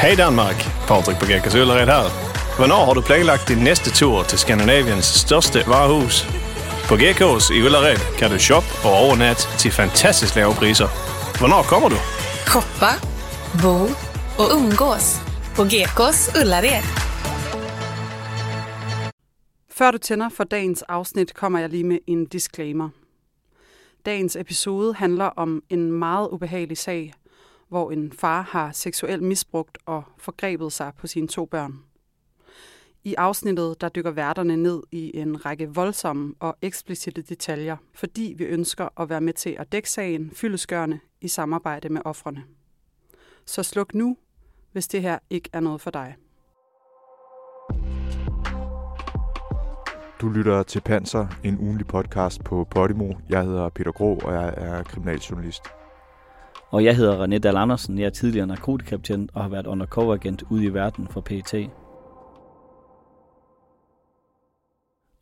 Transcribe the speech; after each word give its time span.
Hej 0.00 0.14
Danmark, 0.14 0.56
Patrik 0.88 1.18
på 1.18 1.26
Gekkas 1.26 1.54
Ullared 1.54 1.86
her. 1.86 2.06
Hvornår 2.56 2.84
har 2.84 2.94
du 2.94 3.00
planlagt 3.00 3.48
din 3.48 3.58
næste 3.58 3.90
tur 3.90 4.22
til 4.22 4.38
Skandinaviens 4.38 5.04
største 5.04 5.58
varehus? 5.66 6.26
På 6.88 6.94
Gekås 6.96 7.50
i 7.50 7.62
Ullared 7.62 7.98
kan 8.18 8.30
du 8.30 8.38
shoppe 8.38 8.68
og 8.84 8.92
overnatte 9.04 9.42
til 9.58 9.70
fantastisk 9.70 10.36
lave 10.36 10.54
priser. 10.54 10.88
Hvornår 11.38 11.62
kommer 11.62 11.88
du? 11.88 11.98
Shoppa, 12.50 12.92
bo 13.62 13.76
och 14.42 14.48
umgås 14.56 15.06
på 15.56 15.62
Gekås 15.72 16.30
Ullared. 16.40 16.84
Før 19.70 19.90
du 19.90 19.98
tænder 19.98 20.28
for 20.28 20.44
dagens 20.44 20.82
afsnit, 20.82 21.34
kommer 21.34 21.58
jeg 21.58 21.68
lige 21.68 21.84
med 21.84 21.98
en 22.06 22.26
disclaimer. 22.26 22.88
Dagens 24.06 24.36
episode 24.36 24.94
handler 24.94 25.26
om 25.36 25.62
en 25.70 25.92
meget 25.92 26.28
ubehagelig 26.28 26.78
sag, 26.78 27.12
hvor 27.70 27.90
en 27.90 28.12
far 28.12 28.42
har 28.42 28.72
seksuelt 28.72 29.22
misbrugt 29.22 29.78
og 29.86 30.02
forgrebet 30.18 30.72
sig 30.72 30.92
på 30.98 31.06
sine 31.06 31.28
to 31.28 31.44
børn. 31.44 31.78
I 33.04 33.14
afsnittet 33.14 33.80
der 33.80 33.88
dykker 33.88 34.10
værterne 34.10 34.56
ned 34.56 34.82
i 34.92 35.16
en 35.16 35.46
række 35.46 35.74
voldsomme 35.74 36.34
og 36.40 36.56
eksplicite 36.62 37.22
detaljer, 37.22 37.76
fordi 37.94 38.34
vi 38.38 38.44
ønsker 38.44 39.00
at 39.00 39.08
være 39.08 39.20
med 39.20 39.32
til 39.32 39.56
at 39.58 39.72
dække 39.72 39.90
sagen 39.90 40.30
fyldeskørende 40.30 41.00
i 41.20 41.28
samarbejde 41.28 41.88
med 41.88 42.00
offrene. 42.04 42.44
Så 43.46 43.62
sluk 43.62 43.94
nu, 43.94 44.16
hvis 44.72 44.88
det 44.88 45.02
her 45.02 45.18
ikke 45.30 45.50
er 45.52 45.60
noget 45.60 45.80
for 45.80 45.90
dig. 45.90 46.16
Du 50.20 50.28
lytter 50.28 50.62
til 50.62 50.80
Panser, 50.80 51.26
en 51.44 51.58
ugenlig 51.58 51.86
podcast 51.86 52.44
på 52.44 52.66
Podimo. 52.70 53.12
Jeg 53.28 53.44
hedder 53.44 53.68
Peter 53.68 53.92
Gro, 53.92 54.16
og 54.16 54.34
jeg 54.34 54.54
er 54.56 54.82
kriminaljournalist. 54.82 55.62
Og 56.70 56.84
jeg 56.84 56.96
hedder 56.96 57.26
René 57.26 57.38
Dahl 57.38 57.56
Andersen. 57.56 57.98
Jeg 57.98 58.06
er 58.06 58.10
tidligere 58.10 58.46
narkotikaptjent 58.46 59.30
og 59.34 59.42
har 59.42 59.48
været 59.48 59.66
undercover-agent 59.66 60.42
ude 60.50 60.64
i 60.64 60.74
verden 60.74 61.08
for 61.08 61.20
PET. 61.20 61.70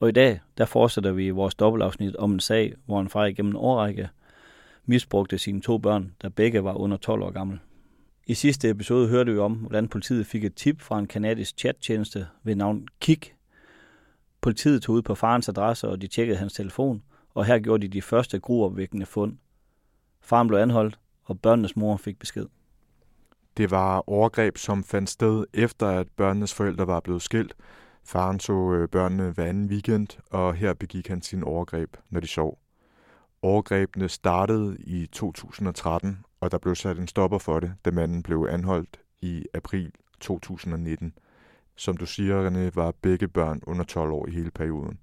Og 0.01 0.09
i 0.09 0.13
dag, 0.13 0.41
der 0.59 0.65
fortsætter 0.65 1.13
vi 1.13 1.31
vores 1.31 1.55
dobbeltafsnit 1.55 2.17
om 2.17 2.33
en 2.33 2.41
sag, 2.41 2.75
hvor 2.87 3.01
en 3.01 3.09
far 3.09 3.25
igennem 3.25 3.53
en 3.53 3.57
årrække 3.57 4.09
misbrugte 4.87 5.39
sine 5.39 5.61
to 5.61 5.79
børn, 5.79 6.15
der 6.23 6.29
begge 6.29 6.65
var 6.65 6.75
under 6.75 6.97
12 6.97 7.23
år 7.23 7.31
gammel. 7.31 7.59
I 8.27 8.35
sidste 8.35 8.71
episode 8.71 9.09
hørte 9.09 9.33
vi 9.33 9.39
om, 9.39 9.53
hvordan 9.53 9.89
politiet 9.89 10.27
fik 10.27 10.45
et 10.45 10.55
tip 10.55 10.81
fra 10.81 10.99
en 10.99 11.07
kanadisk 11.07 11.59
chattjeneste 11.59 12.27
ved 12.43 12.55
navn 12.55 12.89
Kik. 13.01 13.35
Politiet 14.41 14.83
tog 14.83 14.95
ud 14.95 15.03
på 15.03 15.15
farens 15.15 15.49
adresse, 15.49 15.89
og 15.89 16.01
de 16.01 16.07
tjekkede 16.07 16.39
hans 16.39 16.53
telefon, 16.53 17.03
og 17.35 17.45
her 17.45 17.59
gjorde 17.59 17.83
de 17.83 17.93
de 17.93 18.03
første 18.03 18.39
gruopvækkende 18.39 19.07
fund. 19.07 19.37
Faren 20.21 20.49
blev 20.49 20.59
anholdt, 20.59 20.99
og 21.29 21.41
børnenes 21.41 21.77
mor 21.77 21.97
fik 21.97 22.19
besked. 22.19 22.47
Det 23.57 23.71
var 23.71 24.09
overgreb, 24.09 24.59
som 24.59 24.85
fandt 24.85 25.11
sted 25.11 25.45
efter, 25.55 25.87
at 25.87 26.09
børnenes 26.17 26.55
forældre 26.55 26.87
var 26.87 27.01
blevet 27.01 27.23
skilt. 27.23 27.55
Faren 28.05 28.41
så 28.41 28.73
øh, 28.73 28.89
børnene 28.89 29.31
hver 29.31 29.45
anden 29.45 29.69
weekend, 29.69 30.09
og 30.31 30.55
her 30.55 30.75
begik 30.75 31.09
han 31.09 31.23
sin 31.23 31.43
overgreb, 31.43 31.97
når 32.11 32.21
de 32.21 32.27
sov. 32.27 32.59
Overgrebene 33.43 34.09
startede 34.09 34.77
i 34.81 35.07
2013, 35.07 36.19
og 36.41 36.51
der 36.51 36.59
blev 36.59 36.75
sat 36.75 36.99
en 36.99 37.09
stopper 37.09 37.39
for 37.39 37.61
det, 37.61 37.75
da 37.85 37.91
manden 37.91 38.23
blev 38.23 38.47
anholdt 38.51 39.01
i 39.21 39.47
april 39.55 39.93
2019. 40.21 41.13
Som 41.77 41.97
du 41.97 42.07
siger, 42.07 42.51
René, 42.51 42.71
var 42.75 42.93
begge 43.03 43.29
børn 43.29 43.61
under 43.67 43.85
12 43.85 44.11
år 44.11 44.27
i 44.29 44.31
hele 44.31 44.51
perioden. 44.51 44.99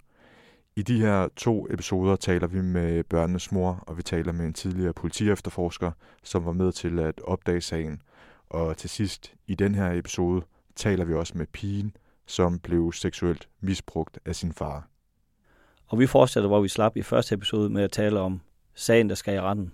I 0.77 0.81
de 0.81 0.99
her 1.01 1.27
to 1.35 1.67
episoder 1.69 2.15
taler 2.15 2.47
vi 2.47 2.61
med 2.61 3.03
børnenes 3.03 3.51
mor, 3.51 3.83
og 3.87 3.97
vi 3.97 4.03
taler 4.03 4.31
med 4.31 4.45
en 4.45 4.53
tidligere 4.53 4.93
politiefterforsker, 4.93 5.91
som 6.23 6.45
var 6.45 6.51
med 6.51 6.71
til 6.71 6.99
at 6.99 7.21
opdage 7.23 7.61
sagen. 7.61 8.01
Og 8.49 8.77
til 8.77 8.89
sidst 8.89 9.33
i 9.47 9.55
den 9.55 9.75
her 9.75 9.91
episode 9.91 10.41
taler 10.75 11.05
vi 11.05 11.13
også 11.13 11.37
med 11.37 11.45
pigen, 11.53 11.95
som 12.25 12.59
blev 12.59 12.91
seksuelt 12.93 13.49
misbrugt 13.61 14.19
af 14.25 14.35
sin 14.35 14.53
far. 14.53 14.87
Og 15.87 15.99
vi 15.99 16.07
fortsætter, 16.07 16.47
hvor 16.47 16.61
vi 16.61 16.67
slap 16.67 16.97
i 16.97 17.01
første 17.01 17.35
episode 17.35 17.69
med 17.69 17.83
at 17.83 17.91
tale 17.91 18.19
om 18.19 18.41
sagen, 18.73 19.09
der 19.09 19.15
skal 19.15 19.35
i 19.35 19.39
retten. 19.41 19.71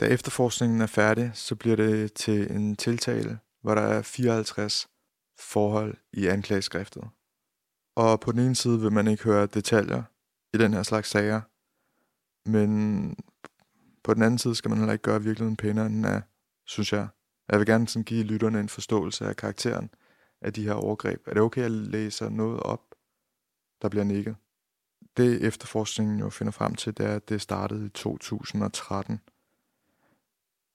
Da 0.00 0.06
efterforskningen 0.06 0.80
er 0.80 0.86
færdig, 0.86 1.30
så 1.34 1.56
bliver 1.56 1.76
det 1.76 2.12
til 2.12 2.52
en 2.52 2.76
tiltale, 2.76 3.38
hvor 3.62 3.74
der 3.74 3.82
er 3.82 4.02
54 4.02 4.88
forhold 5.38 5.96
i 6.12 6.26
anklageskriftet. 6.26 7.04
Og 7.96 8.20
på 8.20 8.32
den 8.32 8.40
ene 8.40 8.54
side 8.54 8.80
vil 8.80 8.92
man 8.92 9.08
ikke 9.08 9.24
høre 9.24 9.46
detaljer 9.46 10.02
i 10.54 10.58
den 10.58 10.74
her 10.74 10.82
slags 10.82 11.10
sager, 11.10 11.40
men 12.50 13.16
på 14.04 14.14
den 14.14 14.22
anden 14.22 14.38
side 14.38 14.54
skal 14.54 14.68
man 14.68 14.78
heller 14.78 14.92
ikke 14.92 15.02
gøre 15.02 15.22
virkeligheden 15.22 15.56
pænere, 15.56 15.86
end 15.86 15.94
den 15.94 16.04
er, 16.04 16.20
synes 16.66 16.92
jeg. 16.92 17.08
Jeg 17.48 17.58
vil 17.58 17.66
gerne 17.66 17.88
sådan 17.88 18.04
give 18.04 18.24
lytterne 18.24 18.60
en 18.60 18.68
forståelse 18.68 19.26
af 19.26 19.36
karakteren 19.36 19.90
af 20.42 20.52
de 20.52 20.64
her 20.64 20.74
overgreb. 20.74 21.28
Er 21.28 21.32
det 21.32 21.42
okay 21.42 21.62
at 21.62 21.70
læse 21.70 22.30
noget 22.30 22.60
op, 22.60 22.94
der 23.82 23.88
bliver 23.88 24.04
nikket? 24.04 24.36
Det 25.16 25.44
efterforskningen 25.46 26.18
jo 26.20 26.30
finder 26.30 26.50
frem 26.50 26.74
til, 26.74 26.96
det 26.96 27.06
er, 27.06 27.16
at 27.16 27.28
det 27.28 27.40
startede 27.40 27.86
i 27.86 27.88
2013, 27.88 29.20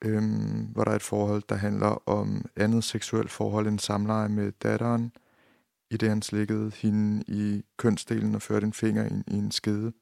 øhm, 0.02 0.64
hvor 0.64 0.84
der 0.84 0.92
er 0.92 0.96
et 0.96 1.02
forhold, 1.02 1.44
der 1.50 1.56
handler 1.56 2.10
om 2.10 2.46
andet 2.56 2.84
seksuelt 2.84 3.32
forhold 3.32 3.68
end 3.68 3.80
samleje 3.80 4.30
med 4.30 4.52
datteren, 4.52 5.12
i 5.92 5.98
det 5.98 6.10
han 6.10 6.22
slikkede 6.22 6.72
hende 6.76 7.24
i 7.28 7.64
kønsdelen 7.78 8.36
og 8.36 8.42
førte 8.42 8.66
en 8.66 8.74
finger 8.74 9.04
ind 9.06 9.24
i 9.28 9.34
en 9.34 9.52
skede, 9.52 9.94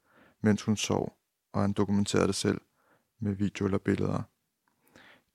mens 0.42 0.62
hun 0.62 0.78
sov, 0.78 1.18
og 1.54 1.62
han 1.62 1.74
dokumenterede 1.74 2.28
det 2.28 2.36
selv 2.36 2.62
med 3.20 3.34
video 3.34 3.66
eller 3.66 3.78
billeder. 3.78 4.22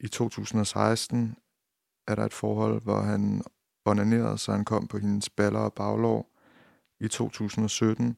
I 0.00 0.08
2016 0.08 1.36
er 2.06 2.14
der 2.14 2.24
et 2.24 2.34
forhold, 2.34 2.82
hvor 2.82 3.00
han 3.00 3.42
onanerede, 3.84 4.38
så 4.38 4.52
han 4.52 4.64
kom 4.64 4.86
på 4.86 4.98
hendes 4.98 5.30
baller 5.30 5.60
og 5.60 5.74
baglår. 5.74 6.30
I 7.00 7.08
2017 7.08 8.16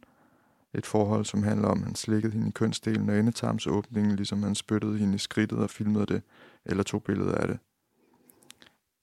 et 0.74 0.86
forhold, 0.86 1.24
som 1.24 1.42
handler 1.42 1.68
om, 1.68 1.78
at 1.78 1.84
han 1.84 1.94
slikkede 1.94 2.32
hende 2.32 2.48
i 2.48 2.52
kønsdelen 2.52 3.08
og 3.08 3.18
endetarmsåbningen, 3.18 4.16
ligesom 4.16 4.42
han 4.42 4.54
spyttede 4.54 4.98
hende 4.98 5.14
i 5.14 5.18
skridtet 5.18 5.58
og 5.58 5.70
filmede 5.70 6.06
det, 6.06 6.22
eller 6.64 6.82
tog 6.82 7.02
billeder 7.02 7.34
af 7.34 7.48
det. 7.48 7.58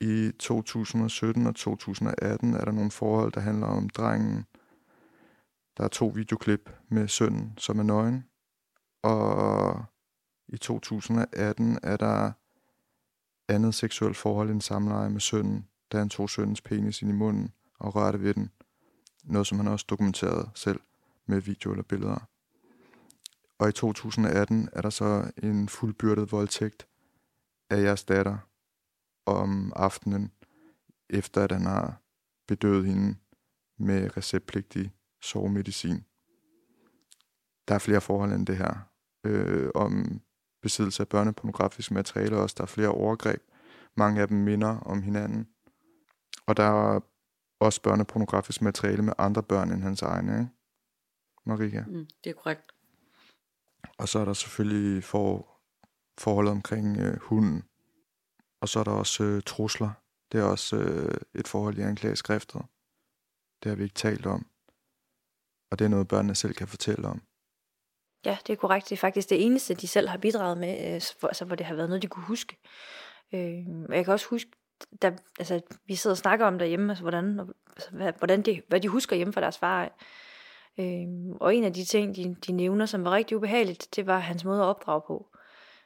I 0.01 0.31
2017 0.39 1.47
og 1.47 1.55
2018 1.55 2.53
er 2.53 2.65
der 2.65 2.71
nogle 2.71 2.91
forhold, 2.91 3.31
der 3.31 3.39
handler 3.39 3.67
om 3.67 3.89
drengen. 3.89 4.45
Der 5.77 5.83
er 5.83 5.87
to 5.87 6.07
videoklip 6.07 6.69
med 6.89 7.07
sønnen, 7.07 7.53
som 7.57 7.79
er 7.79 7.83
nøgen. 7.83 8.25
Og 9.03 9.85
i 10.47 10.57
2018 10.57 11.79
er 11.83 11.97
der 11.97 12.31
andet 13.47 13.75
seksuelt 13.75 14.17
forhold 14.17 14.49
end 14.49 14.61
samleje 14.61 15.09
med 15.09 15.19
sønnen, 15.19 15.67
da 15.91 15.97
han 15.97 16.09
tog 16.09 16.29
sønnens 16.29 16.61
penis 16.61 17.01
ind 17.01 17.11
i 17.11 17.13
munden 17.13 17.53
og 17.79 17.95
rørte 17.95 18.21
ved 18.21 18.33
den. 18.33 18.51
Noget, 19.23 19.47
som 19.47 19.57
han 19.57 19.67
også 19.67 19.85
dokumenterede 19.89 20.49
selv 20.55 20.79
med 21.27 21.41
video 21.41 21.71
eller 21.71 21.83
billeder. 21.83 22.27
Og 23.59 23.69
i 23.69 23.71
2018 23.71 24.69
er 24.73 24.81
der 24.81 24.89
så 24.89 25.31
en 25.43 25.69
fuldbyrdet 25.69 26.31
voldtægt 26.31 26.87
af 27.69 27.81
jeres 27.81 28.03
datter 28.03 28.37
om 29.25 29.73
aftenen, 29.75 30.31
efter 31.09 31.43
at 31.43 31.51
han 31.51 31.65
har 31.65 32.01
bedøvet 32.47 32.85
hende 32.85 33.15
med 33.77 34.17
receptpligtig 34.17 34.93
sovemedicin. 35.21 36.05
Der 37.67 37.75
er 37.75 37.79
flere 37.79 38.01
forhold 38.01 38.33
end 38.33 38.47
det 38.47 38.57
her. 38.57 38.89
Øh, 39.23 39.69
om 39.75 40.21
besiddelse 40.61 41.03
af 41.03 41.07
børnepornografisk 41.07 41.91
materiale 41.91 42.37
også. 42.37 42.55
Der 42.57 42.63
er 42.63 42.67
flere 42.67 42.89
overgreb. 42.89 43.41
Mange 43.95 44.21
af 44.21 44.27
dem 44.27 44.37
minder 44.37 44.79
om 44.79 45.01
hinanden. 45.01 45.47
Og 46.45 46.57
der 46.57 46.63
er 46.63 46.99
også 47.59 47.81
børnepornografisk 47.81 48.61
materiale 48.61 49.01
med 49.01 49.13
andre 49.17 49.43
børn 49.43 49.71
end 49.71 49.83
hans 49.83 50.01
egne, 50.01 50.39
ikke? 50.39 50.56
Marika? 51.47 51.83
Mm, 51.87 52.07
det 52.23 52.29
er 52.29 52.33
korrekt. 52.33 52.71
Og 53.97 54.09
så 54.09 54.19
er 54.19 54.25
der 54.25 54.33
selvfølgelig 54.33 55.03
for, 55.03 55.47
forholdet 56.17 56.51
omkring 56.51 56.97
øh, 56.97 57.19
hunden. 57.19 57.63
Og 58.61 58.69
så 58.69 58.79
er 58.79 58.83
der 58.83 58.91
også 58.91 59.23
øh, 59.23 59.41
trusler. 59.45 59.91
Det 60.31 60.39
er 60.39 60.43
også 60.43 60.75
øh, 60.75 61.17
et 61.35 61.47
forhold 61.47 61.77
i 61.77 61.81
anklageskriftet. 61.81 62.61
Det 63.63 63.69
har 63.69 63.75
vi 63.75 63.83
ikke 63.83 63.95
talt 63.95 64.25
om. 64.25 64.47
Og 65.71 65.79
det 65.79 65.85
er 65.85 65.89
noget, 65.89 66.07
børnene 66.07 66.35
selv 66.35 66.53
kan 66.53 66.67
fortælle 66.67 67.07
om. 67.07 67.21
Ja, 68.25 68.37
det 68.47 68.53
er 68.53 68.57
korrekt. 68.57 68.89
Det 68.89 68.95
er 68.95 68.97
faktisk 68.97 69.29
det 69.29 69.45
eneste, 69.45 69.73
de 69.73 69.87
selv 69.87 70.07
har 70.07 70.17
bidraget 70.17 70.57
med, 70.57 70.95
øh, 70.95 71.01
hvor, 71.19 71.27
altså, 71.27 71.45
hvor 71.45 71.55
det 71.55 71.65
har 71.65 71.75
været 71.75 71.89
noget, 71.89 72.01
de 72.01 72.07
kunne 72.07 72.25
huske. 72.25 72.57
Øh, 73.33 73.65
jeg 73.89 74.05
kan 74.05 74.13
også 74.13 74.27
huske, 74.27 74.51
da, 75.01 75.15
altså, 75.39 75.61
vi 75.85 75.95
sidder 75.95 76.13
og 76.13 76.17
snakker 76.17 76.45
om 76.45 76.59
derhjemme, 76.59 76.91
altså, 76.91 77.03
hvordan, 77.03 77.39
altså, 77.75 77.91
hvad, 77.91 78.13
hvordan 78.17 78.41
de, 78.41 78.61
hvad 78.67 78.81
de 78.81 78.87
husker 78.87 79.15
hjemme 79.15 79.33
fra 79.33 79.41
deres 79.41 79.57
far. 79.57 79.97
Øh, 80.79 81.35
og 81.41 81.55
en 81.55 81.63
af 81.63 81.73
de 81.73 81.85
ting, 81.85 82.15
de, 82.15 82.35
de 82.47 82.51
nævner, 82.51 82.85
som 82.85 83.03
var 83.03 83.11
rigtig 83.11 83.37
ubehageligt, 83.37 83.95
det 83.95 84.07
var 84.07 84.19
hans 84.19 84.45
måde 84.45 84.61
at 84.61 84.65
opdrage 84.65 85.01
på. 85.07 85.27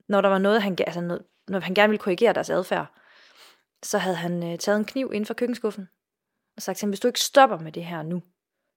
Når 0.07 0.21
der 0.21 0.29
var 0.29 0.37
noget, 0.37 0.61
han, 0.61 0.77
altså 0.87 1.01
noget, 1.01 1.23
når 1.47 1.59
han 1.59 1.73
gerne 1.73 1.89
ville 1.89 2.01
korrigere 2.03 2.33
deres 2.33 2.49
adfærd, 2.49 2.93
så 3.83 3.97
havde 3.97 4.15
han 4.15 4.43
øh, 4.51 4.57
taget 4.59 4.79
en 4.79 4.85
kniv 4.85 5.11
inden 5.13 5.25
for 5.25 5.33
køkkenskuffen, 5.33 5.87
og 6.55 6.61
sagt 6.61 6.77
til 6.77 6.85
ham, 6.85 6.89
hvis 6.89 6.99
du 6.99 7.07
ikke 7.07 7.19
stopper 7.19 7.59
med 7.59 7.71
det 7.71 7.85
her 7.85 8.03
nu, 8.03 8.23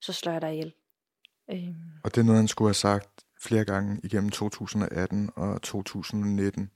så 0.01 0.13
slår 0.13 0.33
jeg 0.33 0.43
dig 0.43 0.53
ihjel. 0.53 0.73
Øh, 1.51 1.75
Og 2.05 2.15
det 2.15 2.21
er 2.21 2.25
noget, 2.25 2.39
han 2.39 2.49
skulle 2.49 2.69
have 2.69 2.75
sagt 2.75 3.25
flere 3.43 3.65
gange 3.65 4.01
igennem 4.05 4.31
2018 4.31 5.31
og 5.37 5.63
2019. 5.63 6.71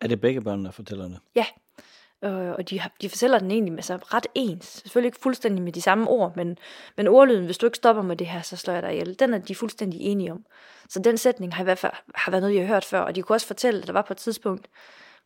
Er 0.00 0.06
det 0.08 0.20
begge 0.20 0.40
børn, 0.40 0.64
der 0.64 0.70
fortæller 0.70 1.04
det? 1.08 1.18
Ja, 1.34 1.46
øh, 2.24 2.50
og 2.50 2.70
de, 2.70 2.80
har, 2.80 2.92
de 3.00 3.08
fortæller 3.08 3.38
den 3.38 3.50
egentlig 3.50 3.72
med 3.72 3.82
sig 3.82 4.14
ret 4.14 4.26
ens. 4.34 4.66
Selvfølgelig 4.66 5.08
ikke 5.08 5.20
fuldstændig 5.22 5.62
med 5.62 5.72
de 5.72 5.82
samme 5.82 6.08
ord, 6.08 6.36
men, 6.36 6.58
men 6.96 7.08
ordlyden, 7.08 7.44
hvis 7.44 7.58
du 7.58 7.66
ikke 7.66 7.76
stopper 7.76 8.02
med 8.02 8.16
det 8.16 8.26
her, 8.26 8.42
så 8.42 8.56
slår 8.56 8.74
jeg 8.74 8.82
dig 8.82 8.92
ihjel. 8.92 9.18
Den 9.18 9.34
er 9.34 9.38
de 9.38 9.54
fuldstændig 9.54 10.00
enige 10.00 10.32
om. 10.32 10.44
Så 10.88 10.98
den 10.98 11.18
sætning 11.18 11.54
har 11.54 11.62
i 11.62 11.64
hvert 11.64 11.78
fald 11.78 11.92
har 12.14 12.30
været 12.30 12.42
noget, 12.42 12.54
jeg 12.54 12.66
har 12.66 12.74
hørt 12.74 12.84
før, 12.84 13.00
og 13.00 13.14
de 13.14 13.22
kunne 13.22 13.36
også 13.36 13.46
fortælle, 13.46 13.80
at 13.80 13.86
der 13.86 13.92
var 13.92 14.02
på 14.02 14.12
et 14.12 14.16
tidspunkt, 14.16 14.68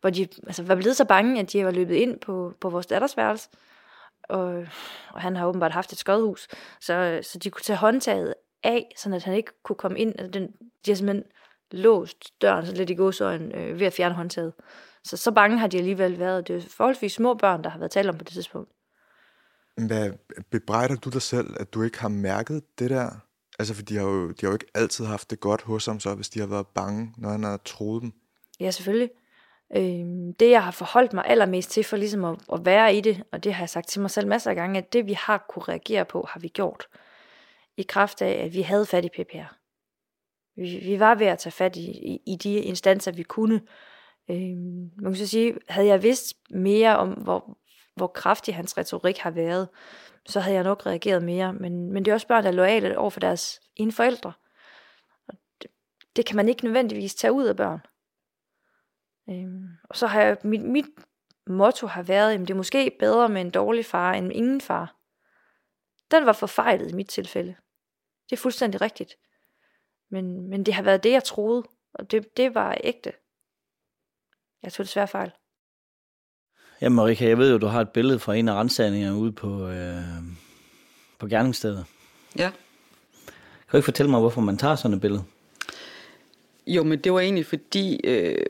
hvor 0.01 0.09
de 0.09 0.27
altså, 0.47 0.63
var 0.63 0.75
blevet 0.75 0.97
så 0.97 1.05
bange, 1.05 1.39
at 1.39 1.51
de 1.51 1.65
var 1.65 1.71
løbet 1.71 1.95
ind 1.95 2.19
på, 2.19 2.53
på 2.61 2.69
vores 2.69 2.85
dattersværelse, 2.85 3.49
og, 4.23 4.65
og 5.13 5.21
han 5.21 5.35
har 5.35 5.47
åbenbart 5.47 5.71
haft 5.71 5.91
et 5.91 5.97
skodhus, 5.97 6.47
så, 6.81 7.19
så 7.23 7.39
de 7.39 7.49
kunne 7.49 7.63
tage 7.63 7.77
håndtaget 7.77 8.33
af, 8.63 8.93
så 8.97 9.21
han 9.25 9.33
ikke 9.33 9.51
kunne 9.63 9.75
komme 9.75 9.99
ind. 9.99 10.19
Altså, 10.19 10.39
den, 10.39 10.47
de 10.85 10.91
har 10.91 10.95
simpelthen 10.95 11.23
låst 11.71 12.41
døren 12.41 12.65
så 12.65 12.73
lidt 12.73 12.89
i 12.89 12.95
godsøjen 12.95 13.51
øh, 13.51 13.79
ved 13.79 13.87
at 13.87 13.93
fjerne 13.93 14.15
håndtaget. 14.15 14.53
Så 15.05 15.17
så 15.17 15.31
bange 15.31 15.57
har 15.57 15.67
de 15.67 15.77
alligevel 15.77 16.19
været. 16.19 16.47
Det 16.47 16.55
er 16.55 16.69
forholdsvis 16.69 17.13
små 17.13 17.33
børn, 17.33 17.63
der 17.63 17.69
har 17.69 17.79
været 17.79 17.91
talt 17.91 18.09
om 18.09 18.17
på 18.17 18.23
det 18.23 18.33
tidspunkt. 18.33 18.71
Hvad 19.87 20.11
bebrejder 20.51 20.95
du 20.95 21.09
dig 21.09 21.21
selv, 21.21 21.55
at 21.59 21.73
du 21.73 21.81
ikke 21.83 21.99
har 21.99 22.07
mærket 22.07 22.79
det 22.79 22.89
der? 22.89 23.09
Altså, 23.59 23.73
for 23.73 23.81
de 23.81 23.95
har, 23.95 24.03
jo, 24.03 24.29
de 24.29 24.35
har 24.41 24.47
jo 24.47 24.53
ikke 24.53 24.71
altid 24.73 25.05
haft 25.05 25.29
det 25.29 25.39
godt 25.39 25.61
hos 25.61 25.85
ham, 25.85 25.99
så 25.99 26.15
hvis 26.15 26.29
de 26.29 26.39
har 26.39 26.47
været 26.47 26.67
bange, 26.67 27.13
når 27.17 27.29
han 27.29 27.43
har 27.43 27.57
troet 27.57 28.01
dem. 28.01 28.13
Ja, 28.59 28.71
selvfølgelig. 28.71 29.09
Øh, 29.75 30.33
det, 30.39 30.49
jeg 30.49 30.63
har 30.63 30.71
forholdt 30.71 31.13
mig 31.13 31.23
allermest 31.27 31.71
til 31.71 31.83
for 31.83 31.97
ligesom 31.97 32.25
at, 32.25 32.37
at 32.53 32.65
være 32.65 32.95
i 32.95 33.01
det, 33.01 33.23
og 33.31 33.43
det 33.43 33.53
har 33.53 33.61
jeg 33.61 33.69
sagt 33.69 33.87
til 33.87 34.01
mig 34.01 34.11
selv 34.11 34.27
masser 34.27 34.49
af 34.49 34.55
gange, 34.55 34.77
at 34.77 34.93
det, 34.93 35.05
vi 35.05 35.13
har 35.13 35.45
kunne 35.49 35.63
reagere 35.63 36.05
på, 36.05 36.27
har 36.29 36.39
vi 36.39 36.47
gjort. 36.47 36.87
I 37.77 37.81
kraft 37.81 38.21
af, 38.21 38.45
at 38.45 38.53
vi 38.53 38.61
havde 38.61 38.85
fat 38.85 39.05
i 39.05 39.09
PPR. 39.09 39.55
Vi, 40.55 40.81
vi 40.85 40.99
var 40.99 41.15
ved 41.15 41.27
at 41.27 41.39
tage 41.39 41.51
fat 41.51 41.75
i, 41.75 41.91
i, 41.91 42.21
i 42.27 42.35
de 42.35 42.55
instanser, 42.55 43.11
vi 43.11 43.23
kunne. 43.23 43.55
Øh, 43.55 43.61
Øhm, 44.29 44.91
man 44.95 45.11
kan 45.11 45.15
så 45.15 45.27
sige, 45.27 45.57
havde 45.69 45.87
jeg 45.87 46.03
vidst 46.03 46.37
mere 46.49 46.97
om, 46.97 47.09
hvor, 47.09 47.57
hvor 47.95 48.07
kraftig 48.07 48.55
hans 48.55 48.77
retorik 48.77 49.17
har 49.17 49.31
været, 49.31 49.69
så 50.25 50.39
havde 50.39 50.55
jeg 50.55 50.63
nok 50.63 50.85
reageret 50.85 51.23
mere. 51.23 51.53
Men, 51.53 51.91
men 51.91 52.05
det 52.05 52.11
er 52.11 52.15
også 52.15 52.27
børn, 52.27 52.43
der 52.43 52.49
er 52.49 52.53
lojale 52.53 52.97
over 52.97 53.09
for 53.09 53.19
deres 53.19 53.61
ene 53.75 53.91
forældre. 53.91 54.33
Og 55.27 55.33
det, 55.61 55.71
det 56.15 56.25
kan 56.25 56.35
man 56.35 56.49
ikke 56.49 56.63
nødvendigvis 56.63 57.15
tage 57.15 57.33
ud 57.33 57.45
af 57.45 57.55
børn. 57.55 57.79
Øhm, 59.29 59.67
og 59.89 59.95
så 59.95 60.07
har 60.07 60.21
jeg, 60.21 60.37
mit, 60.43 60.61
mit 60.61 60.85
motto 61.47 61.87
har 61.87 62.03
været, 62.03 62.33
at 62.33 62.39
det 62.39 62.49
er 62.49 62.55
måske 62.55 62.95
bedre 62.99 63.29
med 63.29 63.41
en 63.41 63.49
dårlig 63.49 63.85
far 63.85 64.13
end 64.13 64.33
ingen 64.33 64.61
far. 64.61 64.95
Den 66.11 66.25
var 66.25 66.33
forfejlet 66.33 66.91
i 66.91 66.95
mit 66.95 67.09
tilfælde. 67.09 67.55
Det 68.29 68.35
er 68.35 68.41
fuldstændig 68.41 68.81
rigtigt. 68.81 69.15
Men, 70.09 70.49
men 70.49 70.63
det 70.63 70.73
har 70.73 70.83
været 70.83 71.03
det, 71.03 71.11
jeg 71.11 71.23
troede, 71.23 71.63
og 71.93 72.11
det, 72.11 72.37
det 72.37 72.55
var 72.55 72.77
ægte. 72.83 73.11
Jeg 74.65 74.73
tog 74.73 74.85
desværre 74.85 75.07
fejl. 75.07 75.31
Ja, 76.81 76.89
Marika, 76.89 77.27
jeg 77.27 77.37
ved 77.37 77.51
jo, 77.51 77.57
du 77.57 77.65
har 77.65 77.81
et 77.81 77.89
billede 77.89 78.19
fra 78.19 78.35
en 78.35 78.49
af 78.49 78.53
rensagningerne 78.53 79.17
ude 79.17 79.31
på, 79.31 79.67
øh, 79.67 80.03
på 81.19 81.27
gerningsstedet. 81.27 81.85
Ja. 82.35 82.49
Kan 83.25 83.71
du 83.71 83.77
ikke 83.77 83.85
fortælle 83.85 84.09
mig, 84.09 84.19
hvorfor 84.19 84.41
man 84.41 84.57
tager 84.57 84.75
sådan 84.75 84.95
et 84.95 85.01
billede? 85.01 85.23
Jo, 86.67 86.83
men 86.83 86.99
det 86.99 87.13
var 87.13 87.19
egentlig 87.19 87.45
fordi, 87.45 87.99
øh, 88.03 88.45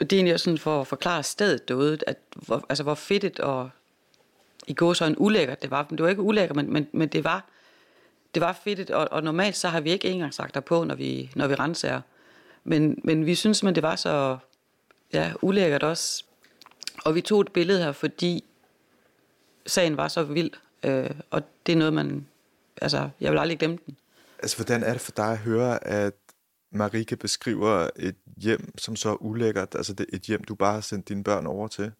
det 0.00 0.12
er 0.12 0.16
egentlig 0.16 0.40
sådan 0.40 0.58
for 0.58 0.80
at 0.80 0.86
forklare 0.86 1.22
stedet 1.22 1.68
derude, 1.68 1.98
at 2.06 2.18
hvor, 2.36 2.64
altså 2.68 2.82
hvor 2.82 2.94
fedtet 2.94 3.40
og 3.40 3.70
i 4.66 4.74
går 4.74 4.92
så 4.92 5.04
en 5.04 5.14
ulækkert 5.18 5.62
det 5.62 5.70
var. 5.70 5.86
Det 5.90 6.02
var 6.02 6.08
ikke 6.08 6.22
ulækkert, 6.22 6.56
men, 6.56 6.72
men, 6.72 6.88
men 6.92 7.08
det 7.08 7.24
var 7.24 7.46
det 8.34 8.40
var 8.42 8.52
fedtet, 8.52 8.90
og, 8.90 9.08
og 9.10 9.22
normalt 9.22 9.56
så 9.56 9.68
har 9.68 9.80
vi 9.80 9.90
ikke 9.90 10.08
engang 10.08 10.34
sagt 10.34 10.64
på, 10.64 10.84
når 10.84 10.94
vi, 10.94 11.30
når 11.34 11.46
vi 11.46 11.54
renser. 11.54 12.00
Men, 12.64 13.00
men 13.04 13.26
vi 13.26 13.34
synes, 13.34 13.62
men 13.62 13.74
det 13.74 13.82
var 13.82 13.96
så 13.96 14.38
ja, 15.12 15.32
ulækkert 15.42 15.82
også. 15.82 16.24
Og 17.04 17.14
vi 17.14 17.20
tog 17.20 17.40
et 17.40 17.52
billede 17.52 17.82
her, 17.82 17.92
fordi 17.92 18.44
sagen 19.66 19.96
var 19.96 20.08
så 20.08 20.22
vild, 20.22 20.50
øh, 20.82 21.10
og 21.30 21.42
det 21.66 21.72
er 21.72 21.76
noget, 21.76 21.92
man... 21.92 22.26
Altså, 22.82 23.10
jeg 23.20 23.32
vil 23.32 23.38
aldrig 23.38 23.58
glemme 23.58 23.78
den. 23.86 23.96
Altså, 24.38 24.56
hvordan 24.56 24.82
er 24.82 24.92
det 24.92 25.00
for 25.00 25.12
dig 25.12 25.32
at 25.32 25.38
høre, 25.38 25.84
at 25.84 26.14
Marike 26.72 27.16
beskriver 27.16 27.90
et 27.96 28.16
hjem, 28.36 28.78
som 28.78 28.96
så 28.96 29.10
er 29.10 29.22
ulækkert, 29.22 29.74
altså 29.74 29.92
det, 29.92 30.06
et 30.12 30.22
hjem, 30.22 30.44
du 30.44 30.54
bare 30.54 30.72
har 30.72 30.80
sendt 30.80 31.08
dine 31.08 31.24
børn 31.24 31.46
over 31.46 31.68
til? 31.68 31.92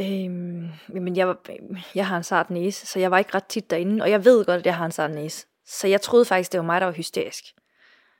Øhm, 0.00 0.68
men 0.88 1.16
jeg, 1.16 1.34
jeg 1.94 2.06
har 2.06 2.16
en 2.16 2.22
sart 2.22 2.50
næse, 2.50 2.86
så 2.86 2.98
jeg 2.98 3.10
var 3.10 3.18
ikke 3.18 3.34
ret 3.34 3.46
tit 3.46 3.70
derinde, 3.70 4.02
og 4.02 4.10
jeg 4.10 4.24
ved 4.24 4.44
godt, 4.44 4.58
at 4.58 4.66
jeg 4.66 4.76
har 4.76 4.84
en 4.84 4.92
sart 4.92 5.10
næse. 5.10 5.46
Så 5.66 5.86
jeg 5.86 6.00
troede 6.00 6.24
faktisk, 6.24 6.52
det 6.52 6.58
var 6.58 6.66
mig, 6.66 6.80
der 6.80 6.86
var 6.86 6.92
hysterisk. 6.92 7.44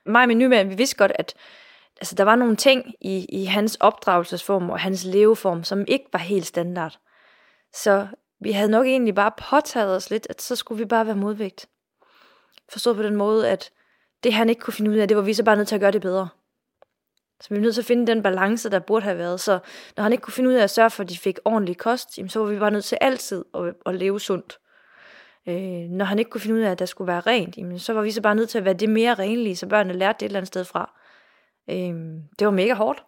Mig 0.05 0.21
og 0.21 0.27
min 0.27 0.37
nymand, 0.37 0.69
vi 0.69 0.75
vidste 0.75 0.95
godt, 0.95 1.11
at 1.15 1.33
altså, 1.99 2.15
der 2.15 2.23
var 2.23 2.35
nogle 2.35 2.55
ting 2.55 2.93
i, 3.01 3.25
i 3.29 3.45
hans 3.45 3.75
opdragelsesform 3.75 4.69
og 4.69 4.79
hans 4.79 5.03
leveform, 5.03 5.63
som 5.63 5.85
ikke 5.87 6.05
var 6.13 6.19
helt 6.19 6.45
standard. 6.45 6.99
Så 7.73 8.07
vi 8.39 8.51
havde 8.51 8.71
nok 8.71 8.85
egentlig 8.85 9.15
bare 9.15 9.31
påtaget 9.49 9.95
os 9.95 10.09
lidt, 10.09 10.27
at 10.29 10.41
så 10.41 10.55
skulle 10.55 10.79
vi 10.79 10.85
bare 10.85 11.05
være 11.05 11.15
modvægt. 11.15 11.65
Forstået 12.69 12.95
på 12.95 13.03
den 13.03 13.15
måde, 13.15 13.49
at 13.49 13.71
det 14.23 14.33
han 14.33 14.49
ikke 14.49 14.61
kunne 14.61 14.73
finde 14.73 14.91
ud 14.91 14.95
af, 14.95 15.07
det 15.07 15.17
var 15.17 15.23
vi 15.23 15.33
så 15.33 15.43
bare 15.43 15.55
nødt 15.55 15.67
til 15.67 15.75
at 15.75 15.81
gøre 15.81 15.91
det 15.91 16.01
bedre. 16.01 16.27
Så 17.41 17.49
vi 17.49 17.55
er 17.55 17.61
nødt 17.61 17.73
til 17.73 17.81
at 17.81 17.85
finde 17.85 18.07
den 18.07 18.23
balance, 18.23 18.69
der 18.69 18.79
burde 18.79 19.03
have 19.03 19.17
været. 19.17 19.39
Så 19.39 19.59
når 19.97 20.03
han 20.03 20.11
ikke 20.11 20.21
kunne 20.21 20.33
finde 20.33 20.49
ud 20.49 20.55
af 20.55 20.63
at 20.63 20.69
sørge 20.69 20.89
for, 20.89 21.03
at 21.03 21.09
de 21.09 21.17
fik 21.17 21.39
ordentlig 21.45 21.77
kost, 21.77 22.17
jamen, 22.17 22.29
så 22.29 22.39
var 22.39 22.45
vi 22.45 22.59
bare 22.59 22.71
nødt 22.71 22.85
til 22.85 22.97
altid 23.01 23.45
at, 23.53 23.73
at 23.85 23.95
leve 23.95 24.19
sundt. 24.19 24.59
Øh, 25.47 25.89
når 25.89 26.05
han 26.05 26.19
ikke 26.19 26.31
kunne 26.31 26.41
finde 26.41 26.55
ud 26.55 26.61
af, 26.61 26.71
at 26.71 26.79
der 26.79 26.85
skulle 26.85 27.07
være 27.07 27.19
rent, 27.19 27.57
jamen, 27.57 27.79
så 27.79 27.93
var 27.93 28.01
vi 28.01 28.11
så 28.11 28.21
bare 28.21 28.35
nødt 28.35 28.49
til 28.49 28.57
at 28.57 28.65
være 28.65 28.73
det 28.73 28.89
mere 28.89 29.13
renlige, 29.13 29.55
så 29.55 29.67
børnene 29.67 29.99
lærte 29.99 30.19
det 30.19 30.25
et 30.25 30.29
eller 30.29 30.39
andet 30.39 30.47
sted 30.47 30.65
fra. 30.65 30.96
Øh, 31.69 31.95
det 32.39 32.45
var 32.45 32.51
mega 32.51 32.73
hårdt. 32.73 32.99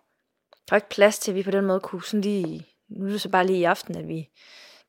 Der 0.52 0.76
var 0.76 0.78
ikke 0.78 0.90
plads 0.90 1.20
til, 1.20 1.32
at 1.32 1.36
vi 1.36 1.44
på 1.44 1.52
den 1.52 1.66
måde 1.66 1.80
kunne 1.80 2.04
sådan 2.04 2.22
lige... 2.22 2.66
Nu 2.90 3.06
er 3.06 3.10
det 3.10 3.22
så 3.22 3.30
bare 3.30 3.46
lige 3.46 3.60
i 3.60 3.64
aften, 3.64 3.98
at 3.98 4.08
vi 4.08 4.30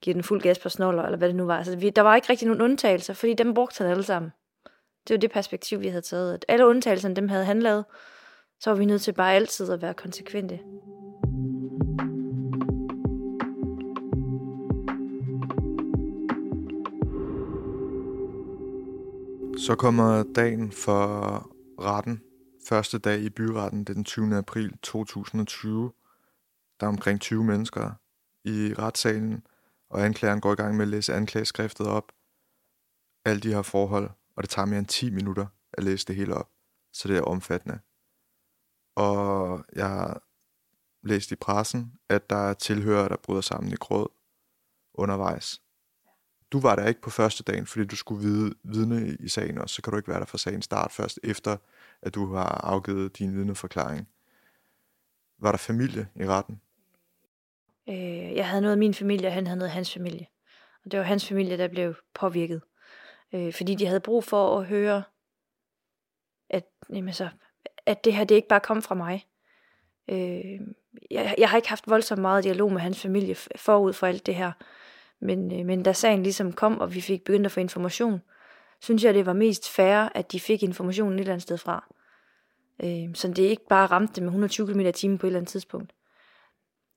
giver 0.03 0.15
den 0.15 0.23
fuld 0.23 0.43
gas 0.43 0.59
på 0.59 0.69
snoller, 0.69 1.03
eller 1.03 1.19
hvad 1.19 1.29
det 1.29 1.37
nu 1.37 1.45
var. 1.45 1.57
Altså, 1.57 1.77
vi, 1.77 1.91
der 1.91 2.03
var 2.03 2.17
ikke 2.17 2.31
rigtig 2.31 2.49
nogen 2.49 2.63
undtagelser, 2.63 3.15
fordi 3.15 3.35
dem 3.35 3.55
brugte 3.55 3.83
han 3.83 3.91
alle 3.91 4.03
sammen. 4.03 4.31
Det 5.09 5.15
var 5.15 5.19
det 5.19 5.31
perspektiv, 5.31 5.81
vi 5.81 5.89
havde 5.89 6.03
taget. 6.03 6.35
At 6.35 6.45
alle 6.49 6.67
undtagelserne, 6.67 7.17
dem 7.17 7.29
havde 7.29 7.45
han 7.45 7.63
lavet, 7.63 7.85
så 8.61 8.71
var 8.71 8.77
vi 8.77 8.85
nødt 8.85 9.03
til 9.03 9.13
bare 9.13 9.35
altid 9.35 9.71
at 9.71 9.83
være 9.83 9.95
konsekvente. 9.95 10.59
Så 19.59 19.75
kommer 19.79 20.25
dagen 20.35 20.73
for 20.73 21.51
retten. 21.81 22.30
Første 22.71 22.99
dag 22.99 23.21
i 23.21 23.31
byretten, 23.31 23.81
det 23.81 23.89
er 23.89 23.95
den 23.95 24.05
20. 24.05 24.37
april 24.37 24.79
2020. 24.83 25.93
Der 26.81 26.87
er 26.87 26.91
omkring 26.91 27.21
20 27.21 27.45
mennesker 27.45 27.93
i 28.45 28.75
retssalen, 28.79 29.47
og 29.89 30.05
anklageren 30.05 30.41
går 30.41 30.53
i 30.53 30.57
gang 30.57 30.77
med 30.77 30.83
at 30.85 30.89
læse 30.89 31.15
anklageskriftet 31.15 31.87
op. 31.87 32.13
Alle 33.25 33.41
de 33.41 33.55
her 33.55 33.63
forhold, 33.63 34.11
og 34.37 34.43
det 34.43 34.51
tager 34.51 34.67
mere 34.67 34.79
end 34.79 34.87
10 34.87 35.11
minutter 35.11 35.47
at 35.73 35.85
læse 35.85 36.07
det 36.07 36.17
hele 36.17 36.35
op, 36.35 36.51
så 36.93 37.09
det 37.09 37.17
er 37.17 37.23
omfattende. 37.23 37.79
Og 38.97 39.65
jeg 39.73 39.89
har 39.89 40.23
læst 41.03 41.33
i 41.33 41.37
pressen, 41.37 41.93
at 42.09 42.31
der 42.31 42.37
er 42.37 42.55
tilhører, 42.55 43.09
der 43.09 43.17
bryder 43.17 43.41
sammen 43.41 43.73
i 43.73 43.77
gråd 43.77 44.09
undervejs. 44.95 45.63
Du 46.53 46.61
var 46.61 46.77
der 46.77 46.87
ikke 46.87 47.01
på 47.01 47.11
første 47.11 47.43
dagen, 47.43 47.67
fordi 47.67 47.85
du 47.85 47.97
skulle 47.97 48.23
vide, 48.23 48.55
vidne 48.65 49.17
i 49.21 49.29
sagen 49.29 49.59
også, 49.59 49.75
så 49.75 49.83
kan 49.83 49.91
du 49.91 49.97
ikke 49.97 50.09
være 50.09 50.21
der 50.21 50.27
for 50.27 50.39
sagen 50.39 50.63
start 50.63 50.93
først 50.93 51.21
efter, 51.23 51.57
at 52.03 52.15
du 52.15 52.35
har 52.35 52.61
afgivet 52.65 53.19
din 53.19 53.37
vidneforklaring. 53.37 54.09
Var 55.39 55.51
der 55.51 55.59
familie 55.59 56.09
i 56.17 56.27
retten? 56.27 56.61
Øh, 57.89 58.35
jeg 58.35 58.49
havde 58.49 58.63
noget 58.63 58.73
af 58.73 58.79
min 58.79 58.95
familie, 58.95 59.27
og 59.29 59.33
han 59.33 59.47
havde 59.47 59.59
noget 59.59 59.69
af 59.69 59.75
hans 59.75 59.93
familie. 59.93 60.27
Og 60.85 60.91
det 60.91 60.99
var 60.99 61.05
hans 61.05 61.29
familie, 61.29 61.59
der 61.59 61.69
blev 61.69 61.95
påvirket. 62.15 62.63
Øh, 63.33 63.53
fordi 63.53 63.75
de 63.75 63.87
havde 63.87 64.01
brug 64.01 64.25
for 64.25 64.59
at 64.59 64.67
høre, 64.67 65.03
at, 66.51 66.65
jamen 66.93 67.15
så, 67.15 67.29
at 67.87 68.05
det 68.05 68.15
her 68.15 68.25
det 68.25 68.35
ikke 68.35 68.49
bare 68.49 68.61
kom 68.61 68.83
fra 68.83 68.95
mig. 68.95 69.27
Øh, 70.09 70.61
jeg, 71.11 71.35
jeg 71.39 71.51
har 71.51 71.57
ikke 71.57 71.69
haft 71.69 71.91
voldsomt 71.91 72.21
meget 72.21 72.45
dialog 72.45 72.73
med 72.73 72.81
hans 72.81 73.03
familie 73.03 73.35
forud 73.57 73.93
for 73.93 74.07
alt 74.07 74.27
det 74.27 74.35
her. 74.35 74.53
Men, 75.21 75.61
øh, 75.61 75.67
men 75.67 75.83
da 75.83 75.93
sagen 75.93 76.23
ligesom 76.23 76.53
kom, 76.53 76.81
og 76.81 76.95
vi 76.95 77.01
fik 77.01 77.25
begyndt 77.25 77.47
at 77.47 77.53
få 77.53 77.61
information, 77.61 78.21
synes 78.81 79.05
jeg, 79.05 79.15
det 79.15 79.27
var 79.27 79.33
mest 79.33 79.71
fair, 79.71 80.09
at 80.15 80.33
de 80.33 80.41
fik 80.41 80.63
informationen 80.63 81.13
et 81.13 81.21
eller 81.21 81.33
andet 81.33 81.43
sted 81.43 81.59
fra. 81.59 81.85
Øh, 82.85 83.15
så 83.15 83.29
det 83.29 83.39
ikke 83.39 83.67
bare 83.69 83.87
ramte 83.87 84.15
dem 84.15 84.23
med 84.23 84.29
120 84.29 84.67
km 84.67 84.81
i 84.81 84.93
timen 84.93 85.19
på 85.19 85.27
et 85.27 85.29
eller 85.29 85.41
andet 85.41 85.51
tidspunkt. 85.51 85.93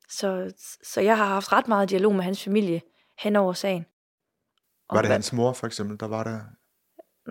Så, 0.10 0.54
så 0.84 1.02
jeg 1.02 1.18
har 1.18 1.26
haft 1.26 1.52
ret 1.52 1.68
meget 1.68 1.90
dialog 1.90 2.16
med 2.16 2.24
hans 2.24 2.44
familie 2.44 2.82
hen 3.20 3.36
over 3.36 3.54
sagen. 3.54 3.86
Var 4.92 5.02
det 5.02 5.12
hans 5.12 5.34
mor 5.34 5.54
for 5.54 5.68
eksempel, 5.68 6.00
der 6.00 6.08
var 6.08 6.24
der? 6.24 6.40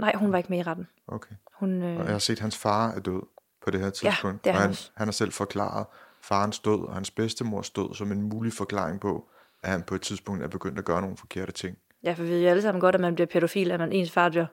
Nej, 0.00 0.12
hun 0.16 0.32
var 0.32 0.38
ikke 0.38 0.50
med 0.50 0.58
i 0.58 0.62
retten. 0.62 0.88
Okay. 1.06 1.34
Hun, 1.54 1.82
øh... 1.82 1.98
Og 1.98 2.04
jeg 2.04 2.12
har 2.12 2.18
set, 2.18 2.32
at 2.32 2.40
hans 2.40 2.58
far 2.58 2.90
er 2.90 3.00
død 3.00 3.22
på 3.64 3.70
det 3.70 3.80
her 3.80 3.90
tidspunkt. 3.90 4.46
Ja, 4.46 4.50
det 4.50 4.54
er 4.54 4.54
og 4.54 4.60
han, 4.60 4.70
også. 4.70 4.90
han 4.94 5.06
har 5.06 5.12
selv 5.12 5.32
forklaret 5.32 5.86
farens 6.22 6.58
død 6.58 6.80
og 6.88 6.94
hans 6.94 7.10
bedstemors 7.10 7.70
død 7.70 7.94
som 7.94 8.12
en 8.12 8.22
mulig 8.22 8.52
forklaring 8.52 9.00
på, 9.00 9.28
at 9.62 9.70
han 9.70 9.82
på 9.82 9.94
et 9.94 10.02
tidspunkt 10.02 10.42
er 10.42 10.48
begyndt 10.48 10.78
at 10.78 10.84
gøre 10.84 11.00
nogle 11.00 11.16
forkerte 11.16 11.52
ting. 11.52 11.76
Ja, 12.04 12.12
for 12.12 12.22
vi 12.22 12.30
ved 12.30 12.42
jo 12.42 12.48
alle 12.48 12.62
sammen 12.62 12.80
godt, 12.80 12.94
at 12.94 13.00
man 13.00 13.14
bliver 13.14 13.26
pædofil, 13.26 13.70
at 13.70 13.80
man 13.80 13.92
ens 13.92 14.10
far 14.10 14.28
dør. 14.28 14.46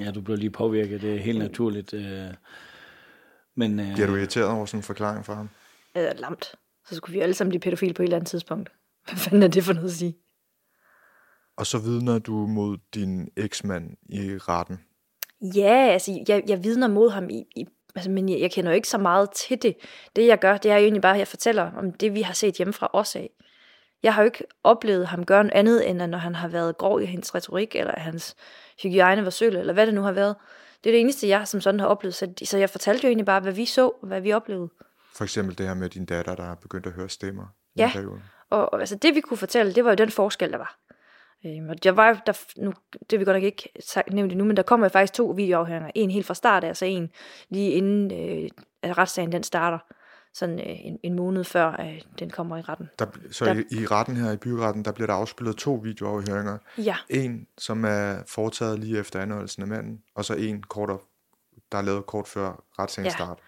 Ja, 0.00 0.10
du 0.10 0.20
blev 0.20 0.36
lige 0.36 0.50
påvirket. 0.50 1.02
Det 1.02 1.14
er 1.14 1.18
helt 1.18 1.38
naturligt. 1.38 1.94
Øh, 1.94 2.34
men, 3.54 3.80
øh, 3.80 3.94
Bliver 3.94 4.06
du 4.06 4.16
irriteret 4.16 4.48
over 4.48 4.66
sådan 4.66 4.78
en 4.78 4.82
forklaring 4.82 5.26
fra 5.26 5.34
ham? 5.34 5.48
Eller 5.94 6.12
lamt. 6.14 6.54
Så 6.88 6.94
skulle 6.94 7.12
vi 7.12 7.20
alle 7.20 7.34
sammen 7.34 7.50
blive 7.50 7.60
pædofile 7.60 7.94
på 7.94 8.02
et 8.02 8.04
eller 8.04 8.16
andet 8.16 8.30
tidspunkt. 8.30 8.70
Hvad 9.04 9.16
fanden 9.16 9.42
er 9.42 9.48
det 9.48 9.64
for 9.64 9.72
noget 9.72 9.88
at 9.88 9.94
sige? 9.94 10.16
Og 11.56 11.66
så 11.66 11.78
vidner 11.78 12.18
du 12.18 12.32
mod 12.32 12.78
din 12.94 13.28
eksmand 13.36 13.96
i 14.08 14.38
retten. 14.38 14.80
Ja, 15.40 15.88
altså, 15.92 16.24
jeg, 16.28 16.42
jeg 16.48 16.64
vidner 16.64 16.88
mod 16.88 17.10
ham, 17.10 17.30
i, 17.30 17.44
i, 17.56 17.66
altså, 17.94 18.10
men 18.10 18.28
jeg, 18.28 18.40
jeg 18.40 18.52
kender 18.52 18.70
jo 18.70 18.74
ikke 18.74 18.88
så 18.88 18.98
meget 18.98 19.30
til 19.30 19.62
det. 19.62 19.76
Det, 20.16 20.26
jeg 20.26 20.38
gør, 20.38 20.56
det 20.56 20.70
er 20.70 20.76
jo 20.76 20.82
egentlig 20.82 21.02
bare, 21.02 21.12
at 21.12 21.18
jeg 21.18 21.28
fortæller 21.28 21.72
om 21.72 21.92
det, 21.92 22.14
vi 22.14 22.22
har 22.22 22.34
set 22.34 22.54
hjemme 22.54 22.72
fra 22.72 22.90
os 22.92 23.16
af. 23.16 23.30
Jeg 24.02 24.14
har 24.14 24.22
jo 24.22 24.24
ikke 24.24 24.44
oplevet 24.64 25.06
ham 25.06 25.24
gøre 25.24 25.44
noget 25.44 25.58
andet, 25.58 25.90
end 25.90 26.02
at 26.02 26.08
når 26.08 26.18
han 26.18 26.34
har 26.34 26.48
været 26.48 26.78
grov 26.78 27.02
i 27.02 27.04
hans 27.04 27.34
retorik, 27.34 27.76
eller 27.76 27.98
hans 27.98 28.36
hygiejne 28.82 29.24
var 29.24 29.30
søl, 29.30 29.56
eller 29.56 29.72
hvad 29.72 29.86
det 29.86 29.94
nu 29.94 30.02
har 30.02 30.12
været. 30.12 30.36
Det 30.84 30.90
er 30.90 30.94
det 30.94 31.00
eneste, 31.00 31.28
jeg 31.28 31.48
som 31.48 31.60
sådan 31.60 31.80
har 31.80 31.86
oplevet. 31.86 32.14
Så, 32.14 32.32
så 32.44 32.58
jeg 32.58 32.70
fortalte 32.70 33.04
jo 33.04 33.08
egentlig 33.08 33.26
bare, 33.26 33.40
hvad 33.40 33.52
vi 33.52 33.64
så, 33.64 33.92
hvad 34.02 34.20
vi 34.20 34.32
oplevede. 34.32 34.68
For 35.14 35.24
eksempel 35.24 35.58
det 35.58 35.66
her 35.66 35.74
med 35.74 35.88
din 35.88 36.04
datter, 36.04 36.34
der 36.34 36.42
har 36.42 36.54
begyndt 36.54 36.86
at 36.86 36.92
høre 36.92 37.08
stemmer. 37.08 37.44
Ja. 37.76 37.92
Og, 38.50 38.72
og 38.72 38.80
altså, 38.80 38.96
det 38.96 39.14
vi 39.14 39.20
kunne 39.20 39.36
fortælle, 39.36 39.74
det 39.74 39.84
var 39.84 39.90
jo 39.90 39.94
den 39.94 40.10
forskel, 40.10 40.52
der 40.52 40.58
var. 40.58 40.78
Øhm, 41.46 41.68
og 41.68 41.84
der 41.84 41.92
var 41.92 42.08
jo, 42.08 42.16
der, 42.26 42.40
nu, 42.56 42.72
det 43.10 43.20
vi 43.20 43.24
godt 43.24 43.36
nok 43.36 43.42
ikke 43.42 43.72
nævnt 44.10 44.32
endnu, 44.32 44.44
men 44.44 44.56
der 44.56 44.62
kommer 44.62 44.86
jo 44.86 44.88
faktisk 44.88 45.12
to 45.12 45.26
videoafhøringer. 45.26 45.90
En 45.94 46.10
helt 46.10 46.26
fra 46.26 46.34
start 46.34 46.64
af, 46.64 46.70
og 46.70 46.76
så 46.76 46.84
en 46.84 47.10
lige 47.48 47.70
inden 47.70 48.10
øh, 48.12 48.50
retssagen 48.96 49.32
den 49.32 49.42
starter. 49.42 49.78
Sådan 50.38 50.58
øh, 50.60 50.66
en, 50.86 50.98
en 51.02 51.14
måned 51.14 51.44
før 51.44 51.76
øh, 51.80 52.00
den 52.18 52.30
kommer 52.30 52.56
i 52.56 52.60
retten. 52.60 52.88
Der, 52.98 53.06
så 53.30 53.44
Der- 53.44 53.54
i, 53.54 53.64
i 53.82 53.86
retten 53.86 54.16
her, 54.16 54.32
i 54.32 54.36
byretten, 54.36 54.84
der 54.84 54.92
bliver 54.92 55.06
der 55.06 55.14
afspillet 55.14 55.56
to 55.56 55.74
videoafhøringer. 55.74 56.58
Ja, 56.78 56.96
En, 57.08 57.46
som 57.58 57.84
er 57.84 58.22
foretaget 58.26 58.78
lige 58.78 58.98
efter 58.98 59.20
anholdelsen 59.20 59.62
af 59.62 59.68
manden, 59.68 60.02
og 60.14 60.24
så 60.24 60.34
en, 60.34 60.62
kort 60.62 60.90
op, 60.90 61.02
der 61.72 61.78
er 61.78 61.82
lavet 61.82 62.06
kort 62.06 62.28
før 62.28 62.64
retssagen 62.78 63.06
Ja. 63.06 63.10
start. 63.10 63.38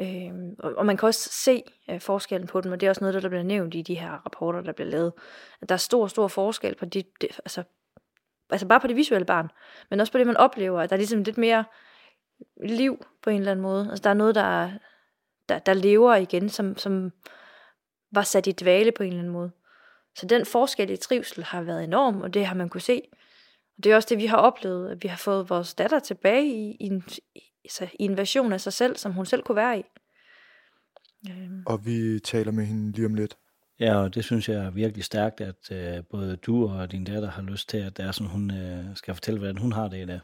Øhm, 0.00 0.54
og, 0.58 0.72
og 0.76 0.86
man 0.86 0.96
kan 0.96 1.06
også 1.06 1.28
se 1.32 1.62
øh, 1.90 2.00
forskellen 2.00 2.48
på 2.48 2.60
dem, 2.60 2.72
og 2.72 2.80
det 2.80 2.86
er 2.86 2.90
også 2.90 3.04
noget, 3.04 3.22
der 3.22 3.28
bliver 3.28 3.42
nævnt 3.42 3.74
i 3.74 3.82
de 3.82 3.94
her 3.94 4.10
rapporter, 4.12 4.60
der 4.60 4.72
bliver 4.72 4.90
lavet. 4.90 5.12
At 5.62 5.68
der 5.68 5.74
er 5.74 5.78
stor, 5.78 6.06
stor 6.06 6.28
forskel 6.28 6.74
på 6.74 6.84
de, 6.84 7.02
det, 7.20 7.28
altså, 7.44 7.62
altså 8.50 8.66
bare 8.68 8.80
på 8.80 8.86
det 8.86 8.96
visuelle 8.96 9.24
barn, 9.26 9.48
men 9.90 10.00
også 10.00 10.12
på 10.12 10.18
det, 10.18 10.26
man 10.26 10.36
oplever, 10.36 10.80
at 10.80 10.90
der 10.90 10.96
er 10.96 10.98
ligesom 10.98 11.22
lidt 11.22 11.38
mere 11.38 11.64
liv 12.66 13.04
på 13.22 13.30
en 13.30 13.38
eller 13.38 13.50
anden 13.50 13.62
måde. 13.62 13.86
Altså 13.90 14.02
der 14.02 14.10
er 14.10 14.14
noget, 14.14 14.34
der, 14.34 14.42
er- 14.62 14.72
der, 15.48 15.58
der 15.58 15.74
lever 15.74 16.14
igen, 16.14 16.48
som, 16.48 16.76
som 16.76 17.12
var 18.12 18.22
sat 18.22 18.46
i 18.46 18.52
dvale 18.52 18.92
på 18.92 19.02
en 19.02 19.08
eller 19.08 19.20
anden 19.20 19.32
måde. 19.32 19.50
Så 20.16 20.26
den 20.26 20.46
forskel 20.46 20.90
i 20.90 20.96
trivsel 20.96 21.44
har 21.44 21.62
været 21.62 21.84
enorm, 21.84 22.20
og 22.20 22.34
det 22.34 22.46
har 22.46 22.54
man 22.54 22.68
kunne 22.68 22.80
se. 22.80 23.02
Og 23.76 23.84
det 23.84 23.92
er 23.92 23.96
også 23.96 24.08
det, 24.10 24.18
vi 24.18 24.26
har 24.26 24.36
oplevet, 24.36 24.90
at 24.90 25.02
vi 25.02 25.08
har 25.08 25.16
fået 25.16 25.50
vores 25.50 25.74
datter 25.74 25.98
tilbage 25.98 26.46
i, 26.46 26.76
i, 26.80 26.86
en, 26.86 27.04
i, 27.34 27.40
altså, 27.64 27.88
i 27.98 28.04
en 28.04 28.16
version 28.16 28.52
af 28.52 28.60
sig 28.60 28.72
selv, 28.72 28.96
som 28.96 29.12
hun 29.12 29.26
selv 29.26 29.42
kunne 29.42 29.56
være 29.56 29.78
i. 29.78 29.82
Øhm, 31.30 31.62
Og 31.66 31.86
vi 31.86 32.20
taler 32.20 32.52
med 32.52 32.64
hende 32.64 32.92
lige 32.92 33.06
om 33.06 33.14
lidt. 33.14 33.36
Ja, 33.80 33.96
og 33.96 34.14
det 34.14 34.24
synes 34.24 34.48
jeg 34.48 34.64
er 34.64 34.70
virkelig 34.70 35.04
stærkt, 35.04 35.40
at 35.40 35.72
øh, 35.72 36.04
både 36.10 36.36
du 36.36 36.68
og 36.68 36.92
din 36.92 37.04
datter 37.04 37.30
har 37.30 37.42
lyst 37.42 37.68
til, 37.68 37.78
at 37.78 37.96
det 37.96 38.04
er 38.04 38.12
sådan, 38.12 38.30
hun 38.30 38.50
øh, 38.50 38.96
skal 38.96 39.14
fortælle, 39.14 39.38
hvordan 39.38 39.58
hun 39.58 39.72
har 39.72 39.88
det 39.88 40.02
i 40.02 40.06
dag. 40.06 40.20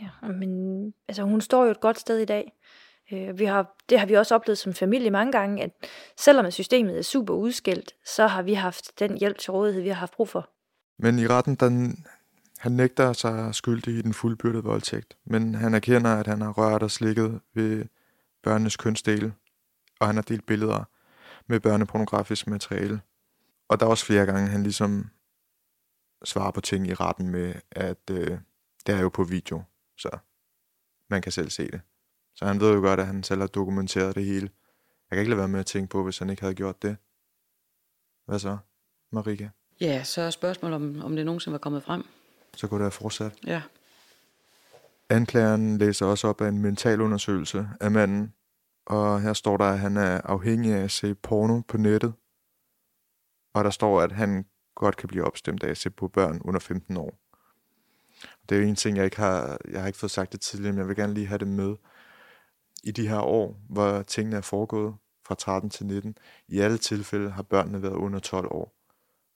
Ja, 0.00 0.28
men 0.28 0.94
altså, 1.08 1.22
hun 1.22 1.40
står 1.40 1.64
jo 1.64 1.70
et 1.70 1.80
godt 1.80 1.98
sted 1.98 2.18
i 2.18 2.24
dag. 2.24 2.52
Øh, 3.12 3.38
vi 3.38 3.44
har, 3.44 3.76
det 3.88 3.98
har 3.98 4.06
vi 4.06 4.14
også 4.14 4.34
oplevet 4.34 4.58
som 4.58 4.74
familie 4.74 5.10
mange 5.10 5.32
gange, 5.32 5.62
at 5.62 5.70
selvom 6.16 6.50
systemet 6.50 6.98
er 6.98 7.02
super 7.02 7.34
udskilt, 7.34 7.94
så 8.04 8.26
har 8.26 8.42
vi 8.42 8.54
haft 8.54 8.98
den 8.98 9.18
hjælp 9.18 9.38
til 9.38 9.50
rådighed, 9.50 9.82
vi 9.82 9.88
har 9.88 9.94
haft 9.94 10.12
brug 10.12 10.28
for. 10.28 10.50
Men 10.98 11.18
i 11.18 11.26
retten, 11.26 11.54
den, 11.54 12.06
han 12.58 12.72
nægter 12.72 13.12
sig 13.12 13.54
skyldig 13.54 13.94
i 13.94 14.02
den 14.02 14.14
fuldbyrdede 14.14 14.62
voldtægt, 14.62 15.16
men 15.24 15.54
han 15.54 15.74
erkender, 15.74 16.14
at 16.16 16.26
han 16.26 16.40
har 16.40 16.52
rørt 16.52 16.82
og 16.82 16.90
slikket 16.90 17.40
ved 17.54 17.84
børnenes 18.42 18.76
kønsdele, 18.76 19.34
og 20.00 20.06
han 20.06 20.16
har 20.16 20.22
delt 20.22 20.46
billeder 20.46 20.84
med 21.46 21.60
børnepornografisk 21.60 22.46
materiale. 22.46 23.00
Og 23.68 23.80
der 23.80 23.86
er 23.86 23.90
også 23.90 24.06
flere 24.06 24.26
gange, 24.26 24.48
han 24.48 24.62
ligesom 24.62 25.10
svarer 26.24 26.50
på 26.50 26.60
ting 26.60 26.86
i 26.86 26.94
retten 26.94 27.28
med, 27.28 27.54
at 27.70 28.10
øh, 28.10 28.38
det 28.86 28.94
er 28.94 29.00
jo 29.00 29.08
på 29.08 29.24
video, 29.24 29.62
så 29.98 30.18
man 31.10 31.22
kan 31.22 31.32
selv 31.32 31.50
se 31.50 31.70
det. 31.70 31.80
Så 32.36 32.44
han 32.44 32.60
ved 32.60 32.74
jo 32.74 32.80
godt, 32.80 33.00
at 33.00 33.06
han 33.06 33.22
selv 33.22 33.40
har 33.40 33.46
dokumenteret 33.46 34.14
det 34.14 34.24
hele. 34.24 34.50
Jeg 35.10 35.16
kan 35.16 35.18
ikke 35.18 35.30
lade 35.30 35.38
være 35.38 35.48
med 35.48 35.60
at 35.60 35.66
tænke 35.66 35.88
på, 35.88 36.04
hvis 36.04 36.18
han 36.18 36.30
ikke 36.30 36.42
havde 36.42 36.54
gjort 36.54 36.82
det. 36.82 36.96
Hvad 38.26 38.38
så, 38.38 38.58
Marika? 39.12 39.48
Ja, 39.80 40.04
så 40.04 40.20
er 40.20 40.30
spørgsmålet, 40.30 40.76
om, 40.76 41.02
om 41.02 41.16
det 41.16 41.26
nogensinde 41.26 41.52
var 41.52 41.58
kommet 41.58 41.82
frem. 41.82 42.04
Så 42.56 42.68
kunne 42.68 42.78
det 42.78 42.84
have 42.84 42.90
fortsat. 42.90 43.32
Ja. 43.46 43.62
Anklageren 45.08 45.78
læser 45.78 46.06
også 46.06 46.28
op 46.28 46.40
af 46.40 46.48
en 46.48 46.62
mentalundersøgelse 46.62 47.68
af 47.80 47.90
manden, 47.90 48.34
og 48.86 49.20
her 49.20 49.32
står 49.32 49.56
der, 49.56 49.64
at 49.64 49.78
han 49.78 49.96
er 49.96 50.20
afhængig 50.24 50.72
af 50.72 50.84
at 50.84 50.90
se 50.90 51.14
porno 51.14 51.60
på 51.68 51.76
nettet. 51.76 52.14
Og 53.54 53.64
der 53.64 53.70
står, 53.70 54.00
at 54.00 54.12
han 54.12 54.46
godt 54.74 54.96
kan 54.96 55.08
blive 55.08 55.24
opstemt 55.24 55.62
af 55.62 55.70
at 55.70 55.76
se 55.76 55.90
på 55.90 56.08
børn 56.08 56.40
under 56.44 56.60
15 56.60 56.96
år. 56.96 57.18
Det 58.48 58.56
er 58.56 58.60
jo 58.62 58.68
en 58.68 58.76
ting, 58.76 58.96
jeg 58.96 59.04
ikke 59.04 59.16
har, 59.16 59.58
jeg 59.70 59.80
har 59.80 59.86
ikke 59.86 59.98
fået 59.98 60.10
sagt 60.10 60.32
det 60.32 60.40
tidligere, 60.40 60.72
men 60.72 60.78
jeg 60.78 60.88
vil 60.88 60.96
gerne 60.96 61.14
lige 61.14 61.26
have 61.26 61.38
det 61.38 61.48
med. 61.48 61.76
I 62.84 62.90
de 62.90 63.08
her 63.08 63.20
år, 63.20 63.60
hvor 63.68 64.02
tingene 64.02 64.36
er 64.36 64.40
foregået 64.40 64.94
fra 65.26 65.34
13 65.34 65.70
til 65.70 65.86
19, 65.86 66.18
i 66.48 66.58
alle 66.60 66.78
tilfælde 66.78 67.30
har 67.30 67.42
børnene 67.42 67.82
været 67.82 67.94
under 67.94 68.18
12 68.18 68.46
år. 68.50 68.76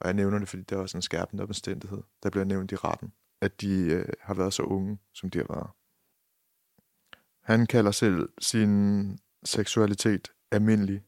Og 0.01 0.07
jeg 0.07 0.15
nævner 0.15 0.39
det, 0.39 0.49
fordi 0.49 0.63
det 0.63 0.77
er 0.77 0.81
også 0.81 0.99
en 0.99 1.03
skærpende 1.03 1.43
omstændighed, 1.43 2.03
der 2.23 2.31
bliver 2.31 2.45
nævnt 2.45 2.73
i 2.73 2.77
retten 2.77 3.13
at 3.41 3.61
de 3.61 3.87
øh, 3.93 4.09
har 4.21 4.35
været 4.35 4.53
så 4.53 4.63
unge, 4.63 4.99
som 5.15 5.31
de 5.31 5.39
har 5.39 5.47
været. 5.49 5.71
Han 7.43 7.67
kalder 7.67 7.91
selv 7.91 8.29
sin 8.39 9.19
seksualitet 9.45 10.33
almindelig, 10.51 11.03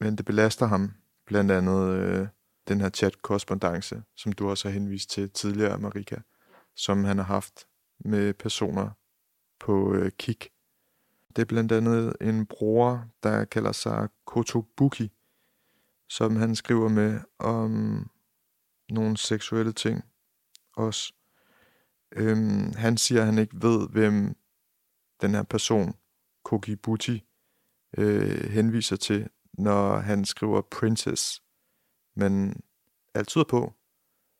men 0.00 0.16
det 0.16 0.24
belaster 0.24 0.66
ham 0.66 0.94
blandt 1.26 1.50
andet 1.50 1.96
øh, 1.96 2.28
den 2.68 2.80
her 2.80 2.90
chat-korrespondence, 2.90 4.02
som 4.16 4.32
du 4.32 4.50
også 4.50 4.68
har 4.68 4.72
henvist 4.72 5.10
til 5.10 5.30
tidligere, 5.30 5.78
Marika, 5.78 6.16
som 6.76 7.04
han 7.04 7.18
har 7.18 7.24
haft 7.24 7.66
med 8.04 8.34
personer 8.34 8.90
på 9.60 9.94
øh, 9.94 10.10
Kik. 10.18 10.51
Det 11.36 11.42
er 11.42 11.46
blandt 11.46 11.72
andet 11.72 12.16
en 12.20 12.46
bror, 12.46 13.04
der 13.22 13.44
kalder 13.44 13.72
sig 13.72 14.08
Kotobuki, 14.26 15.12
som 16.08 16.36
han 16.36 16.56
skriver 16.56 16.88
med 16.88 17.20
om 17.38 18.10
nogle 18.90 19.16
seksuelle 19.16 19.72
ting 19.72 20.04
også. 20.76 21.12
Øhm, 22.12 22.72
han 22.76 22.96
siger, 22.96 23.20
at 23.20 23.26
han 23.26 23.38
ikke 23.38 23.62
ved, 23.62 23.88
hvem 23.88 24.36
den 25.20 25.30
her 25.30 25.42
person, 25.42 25.94
Kokibuti, 26.44 27.24
øh, 27.98 28.50
henviser 28.50 28.96
til, 28.96 29.28
når 29.52 29.96
han 29.96 30.24
skriver 30.24 30.60
princess. 30.60 31.42
Men 32.16 32.62
alt 33.14 33.28
tyder 33.28 33.44
på, 33.44 33.72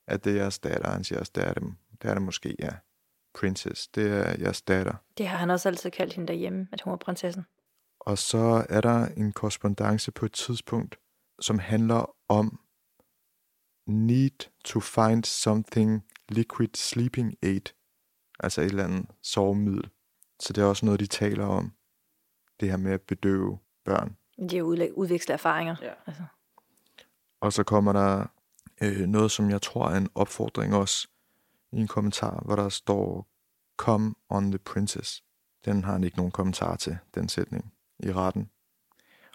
at 0.06 0.24
det 0.24 0.32
er 0.32 0.36
jeres 0.36 0.58
datter. 0.58 0.90
Han 0.90 1.04
siger 1.04 1.18
også, 1.18 1.32
det 1.34 1.44
er 1.44 1.54
det, 1.54 1.74
det, 2.02 2.10
er 2.10 2.14
det 2.14 2.22
måske, 2.22 2.56
ja. 2.58 2.70
Princess, 3.34 3.88
det 3.88 4.12
er 4.12 4.36
jeres 4.40 4.62
datter. 4.62 4.94
Det 5.18 5.28
har 5.28 5.36
han 5.36 5.50
også 5.50 5.68
altid 5.68 5.90
kaldt 5.90 6.12
hende 6.12 6.28
derhjemme, 6.28 6.68
at 6.72 6.80
hun 6.80 6.90
var 6.90 6.96
prinsessen. 6.96 7.44
Og 8.00 8.18
så 8.18 8.66
er 8.68 8.80
der 8.80 9.06
en 9.06 9.32
korrespondence 9.32 10.12
på 10.12 10.26
et 10.26 10.32
tidspunkt, 10.32 10.98
som 11.40 11.58
handler 11.58 12.14
om 12.28 12.60
need 13.86 14.48
to 14.64 14.80
find 14.80 15.24
something 15.24 16.04
liquid 16.28 16.68
sleeping 16.74 17.34
aid, 17.42 17.72
altså 18.40 18.60
et 18.60 18.66
eller 18.66 18.84
andet 18.84 19.06
sovemiddel. 19.22 19.90
Så 20.40 20.52
det 20.52 20.62
er 20.62 20.66
også 20.66 20.86
noget, 20.86 21.00
de 21.00 21.06
taler 21.06 21.46
om, 21.46 21.72
det 22.60 22.70
her 22.70 22.76
med 22.76 22.92
at 22.92 23.00
bedøve 23.00 23.58
børn. 23.84 24.16
De 24.50 24.56
har 24.56 24.64
udlæ- 24.64 24.92
udvekslet 24.92 25.34
erfaringer. 25.34 25.76
Ja. 25.82 25.92
Altså. 26.06 26.22
Og 27.40 27.52
så 27.52 27.64
kommer 27.64 27.92
der 27.92 28.26
øh, 28.82 29.06
noget, 29.06 29.30
som 29.30 29.50
jeg 29.50 29.62
tror 29.62 29.88
er 29.88 29.96
en 29.96 30.08
opfordring 30.14 30.74
også, 30.74 31.08
i 31.72 31.80
en 31.80 31.88
kommentar, 31.88 32.42
hvor 32.44 32.56
der 32.56 32.68
står, 32.68 33.28
come 33.76 34.14
on 34.28 34.50
the 34.50 34.58
princess. 34.58 35.22
Den 35.64 35.84
har 35.84 35.92
han 35.92 36.04
ikke 36.04 36.16
nogen 36.16 36.32
kommentar 36.32 36.76
til, 36.76 36.98
den 37.14 37.28
sætning, 37.28 37.72
i 37.98 38.12
retten. 38.12 38.50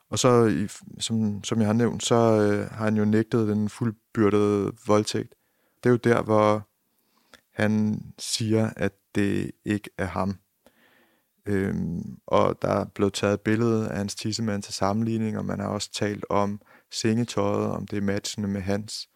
Og 0.10 0.20
så, 0.20 0.52
som, 1.00 1.44
som 1.44 1.60
jeg 1.60 1.68
har 1.68 1.74
nævnt, 1.74 2.06
så 2.06 2.16
øh, 2.16 2.70
har 2.72 2.84
han 2.84 2.98
jo 2.98 3.06
nægtet 3.06 3.48
den 3.48 3.70
fuldbyrdede 3.70 4.72
voldtægt. 4.88 5.36
Det 5.84 5.90
er 5.90 5.92
jo 5.92 5.98
der, 5.98 6.22
hvor 6.22 6.68
han 7.62 8.02
siger, 8.20 8.70
at 8.76 8.94
det 9.16 9.52
ikke 9.66 9.90
er 9.98 10.06
ham. 10.06 10.38
Øhm, 11.46 12.20
og 12.28 12.62
der 12.62 12.68
er 12.68 12.86
blevet 12.86 13.14
taget 13.14 13.34
et 13.34 13.42
billede 13.42 13.90
af 13.90 13.98
hans 13.98 14.16
tissemand 14.16 14.64
til 14.64 14.74
sammenligning, 14.74 15.38
og 15.38 15.46
man 15.46 15.60
har 15.60 15.68
også 15.68 15.92
talt 15.92 16.26
om 16.30 16.62
sengetøjet, 16.92 17.72
om 17.72 17.88
det 17.88 17.98
er 17.98 18.02
matchende 18.02 18.48
med 18.48 18.62
hans. 18.62 19.10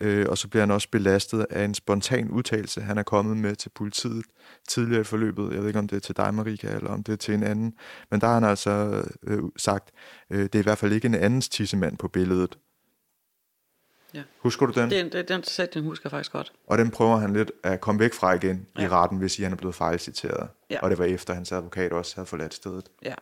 Øh, 0.00 0.26
og 0.28 0.38
så 0.38 0.48
bliver 0.48 0.62
han 0.62 0.70
også 0.70 0.88
belastet 0.90 1.46
af 1.50 1.64
en 1.64 1.74
spontan 1.74 2.30
udtalelse, 2.30 2.80
han 2.80 2.98
er 2.98 3.02
kommet 3.02 3.36
med 3.36 3.56
til 3.56 3.68
politiet 3.68 4.24
tidligere 4.68 5.00
i 5.00 5.04
forløbet. 5.04 5.52
Jeg 5.52 5.60
ved 5.60 5.66
ikke, 5.66 5.78
om 5.78 5.88
det 5.88 5.96
er 5.96 6.00
til 6.00 6.16
dig, 6.16 6.34
Marika, 6.34 6.74
eller 6.76 6.90
om 6.90 7.02
det 7.02 7.12
er 7.12 7.16
til 7.16 7.34
en 7.34 7.42
anden. 7.42 7.74
Men 8.10 8.20
der 8.20 8.26
har 8.26 8.34
han 8.34 8.44
altså 8.44 9.02
øh, 9.22 9.42
sagt, 9.56 9.90
øh, 10.30 10.42
det 10.42 10.54
er 10.54 10.58
i 10.58 10.62
hvert 10.62 10.78
fald 10.78 10.92
ikke 10.92 11.06
en 11.06 11.14
andens 11.14 11.48
tissemand 11.48 11.96
på 11.96 12.08
billedet. 12.08 12.58
Ja. 14.14 14.22
Husker 14.38 14.66
du 14.66 14.80
den? 14.80 14.90
Den, 14.90 15.12
den, 15.12 15.24
den 15.28 15.42
sætning 15.42 15.86
husker 15.86 16.02
jeg 16.06 16.10
faktisk 16.10 16.32
godt. 16.32 16.52
Og 16.66 16.78
den 16.78 16.90
prøver 16.90 17.16
han 17.16 17.32
lidt 17.32 17.52
at 17.62 17.80
komme 17.80 17.98
væk 17.98 18.14
fra 18.14 18.32
igen 18.32 18.66
ja. 18.78 18.84
i 18.84 18.88
retten, 18.88 19.18
hvis 19.18 19.36
han 19.36 19.52
er 19.52 19.56
blevet 19.56 19.74
fejlciteret. 19.74 20.48
Ja. 20.70 20.80
Og 20.82 20.90
det 20.90 20.98
var 20.98 21.04
efter, 21.04 21.34
hans 21.34 21.52
advokat 21.52 21.92
også 21.92 22.16
havde 22.16 22.26
forladt 22.26 22.54
stedet. 22.54 22.88
Ja. 23.04 23.14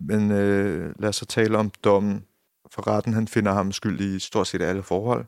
Men 0.00 0.30
øh, 0.30 0.94
lad 0.98 1.08
os 1.08 1.16
så 1.16 1.26
tale 1.26 1.58
om 1.58 1.70
dommen. 1.84 2.26
For 2.70 2.86
retten 2.86 3.12
han 3.12 3.28
finder 3.28 3.52
ham 3.52 3.72
skyldig 3.72 4.14
i 4.14 4.18
stort 4.18 4.46
set 4.46 4.62
alle 4.62 4.82
forhold. 4.82 5.24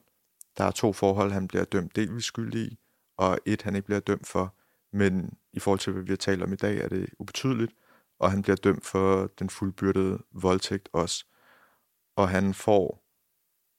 Der 0.56 0.64
er 0.64 0.70
to 0.70 0.92
forhold, 0.92 1.32
han 1.32 1.49
bliver 1.49 1.64
dømt 1.64 1.96
delvis 1.96 2.25
skyldig 2.25 2.61
i, 2.61 2.78
og 3.16 3.38
et, 3.44 3.62
han 3.62 3.76
ikke 3.76 3.87
bliver 3.87 4.00
dømt 4.00 4.26
for. 4.26 4.54
Men 4.92 5.38
i 5.52 5.58
forhold 5.58 5.80
til, 5.80 5.92
hvad 5.92 6.02
vi 6.02 6.12
har 6.12 6.16
talt 6.16 6.42
om 6.42 6.52
i 6.52 6.56
dag, 6.56 6.78
er 6.78 6.88
det 6.88 7.11
ubetydeligt. 7.18 7.73
Og 8.18 8.30
han 8.30 8.42
bliver 8.42 8.56
dømt 8.56 8.87
for 8.87 9.26
den 9.38 9.50
fuldbyrdede 9.50 10.18
voldtægt 10.32 10.88
også. 10.92 11.25
Og 12.16 12.28
han 12.28 12.54
får 12.54 13.04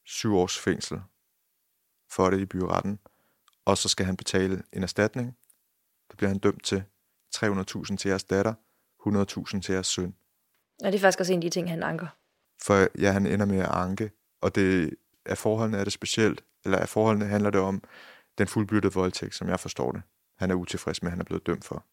syv 0.05 0.35
års 0.35 0.59
fængsel 0.59 1.01
for 2.11 2.29
det 2.29 2.39
i 2.39 2.45
byretten. 2.45 2.99
Og 3.65 3.77
så 3.77 3.89
skal 3.89 4.05
han 4.05 4.17
betale 4.17 4.63
en 4.73 4.83
erstatning. 4.83 5.37
Det 6.09 6.17
bliver 6.17 6.29
han 6.29 6.39
dømt 6.39 6.63
til 6.63 6.83
300.000 7.35 7.95
til 7.95 8.09
jeres 8.09 8.23
datter, 8.23 8.53
100.000 9.07 9.61
til 9.61 9.73
jeres 9.73 9.87
søn. 9.87 10.15
Og 10.83 10.91
det 10.91 10.95
er 10.95 10.99
faktisk 10.99 11.19
også 11.19 11.33
en 11.33 11.39
af 11.39 11.41
de 11.41 11.49
ting, 11.49 11.69
han 11.69 11.83
anker. 11.83 12.07
For 12.61 12.87
ja, 13.01 13.11
han 13.11 13.25
ender 13.25 13.45
med 13.45 13.59
at 13.59 13.71
anke, 13.71 14.11
og 14.41 14.55
det 14.55 14.95
af 15.25 15.37
forholdene 15.37 15.77
er 15.77 15.83
det 15.83 15.93
specielt, 15.93 16.43
eller 16.65 16.77
af 16.77 16.89
forholdene 16.89 17.25
handler 17.25 17.49
det 17.49 17.61
om 17.61 17.83
den 18.37 18.47
fuldbyrdede 18.47 18.93
voldtægt, 18.93 19.35
som 19.35 19.49
jeg 19.49 19.59
forstår 19.59 19.91
det. 19.91 20.01
Han 20.37 20.51
er 20.51 20.55
utilfreds 20.55 21.01
med, 21.01 21.09
at 21.09 21.11
han 21.11 21.19
er 21.19 21.25
blevet 21.25 21.47
dømt 21.47 21.65
for. 21.65 21.85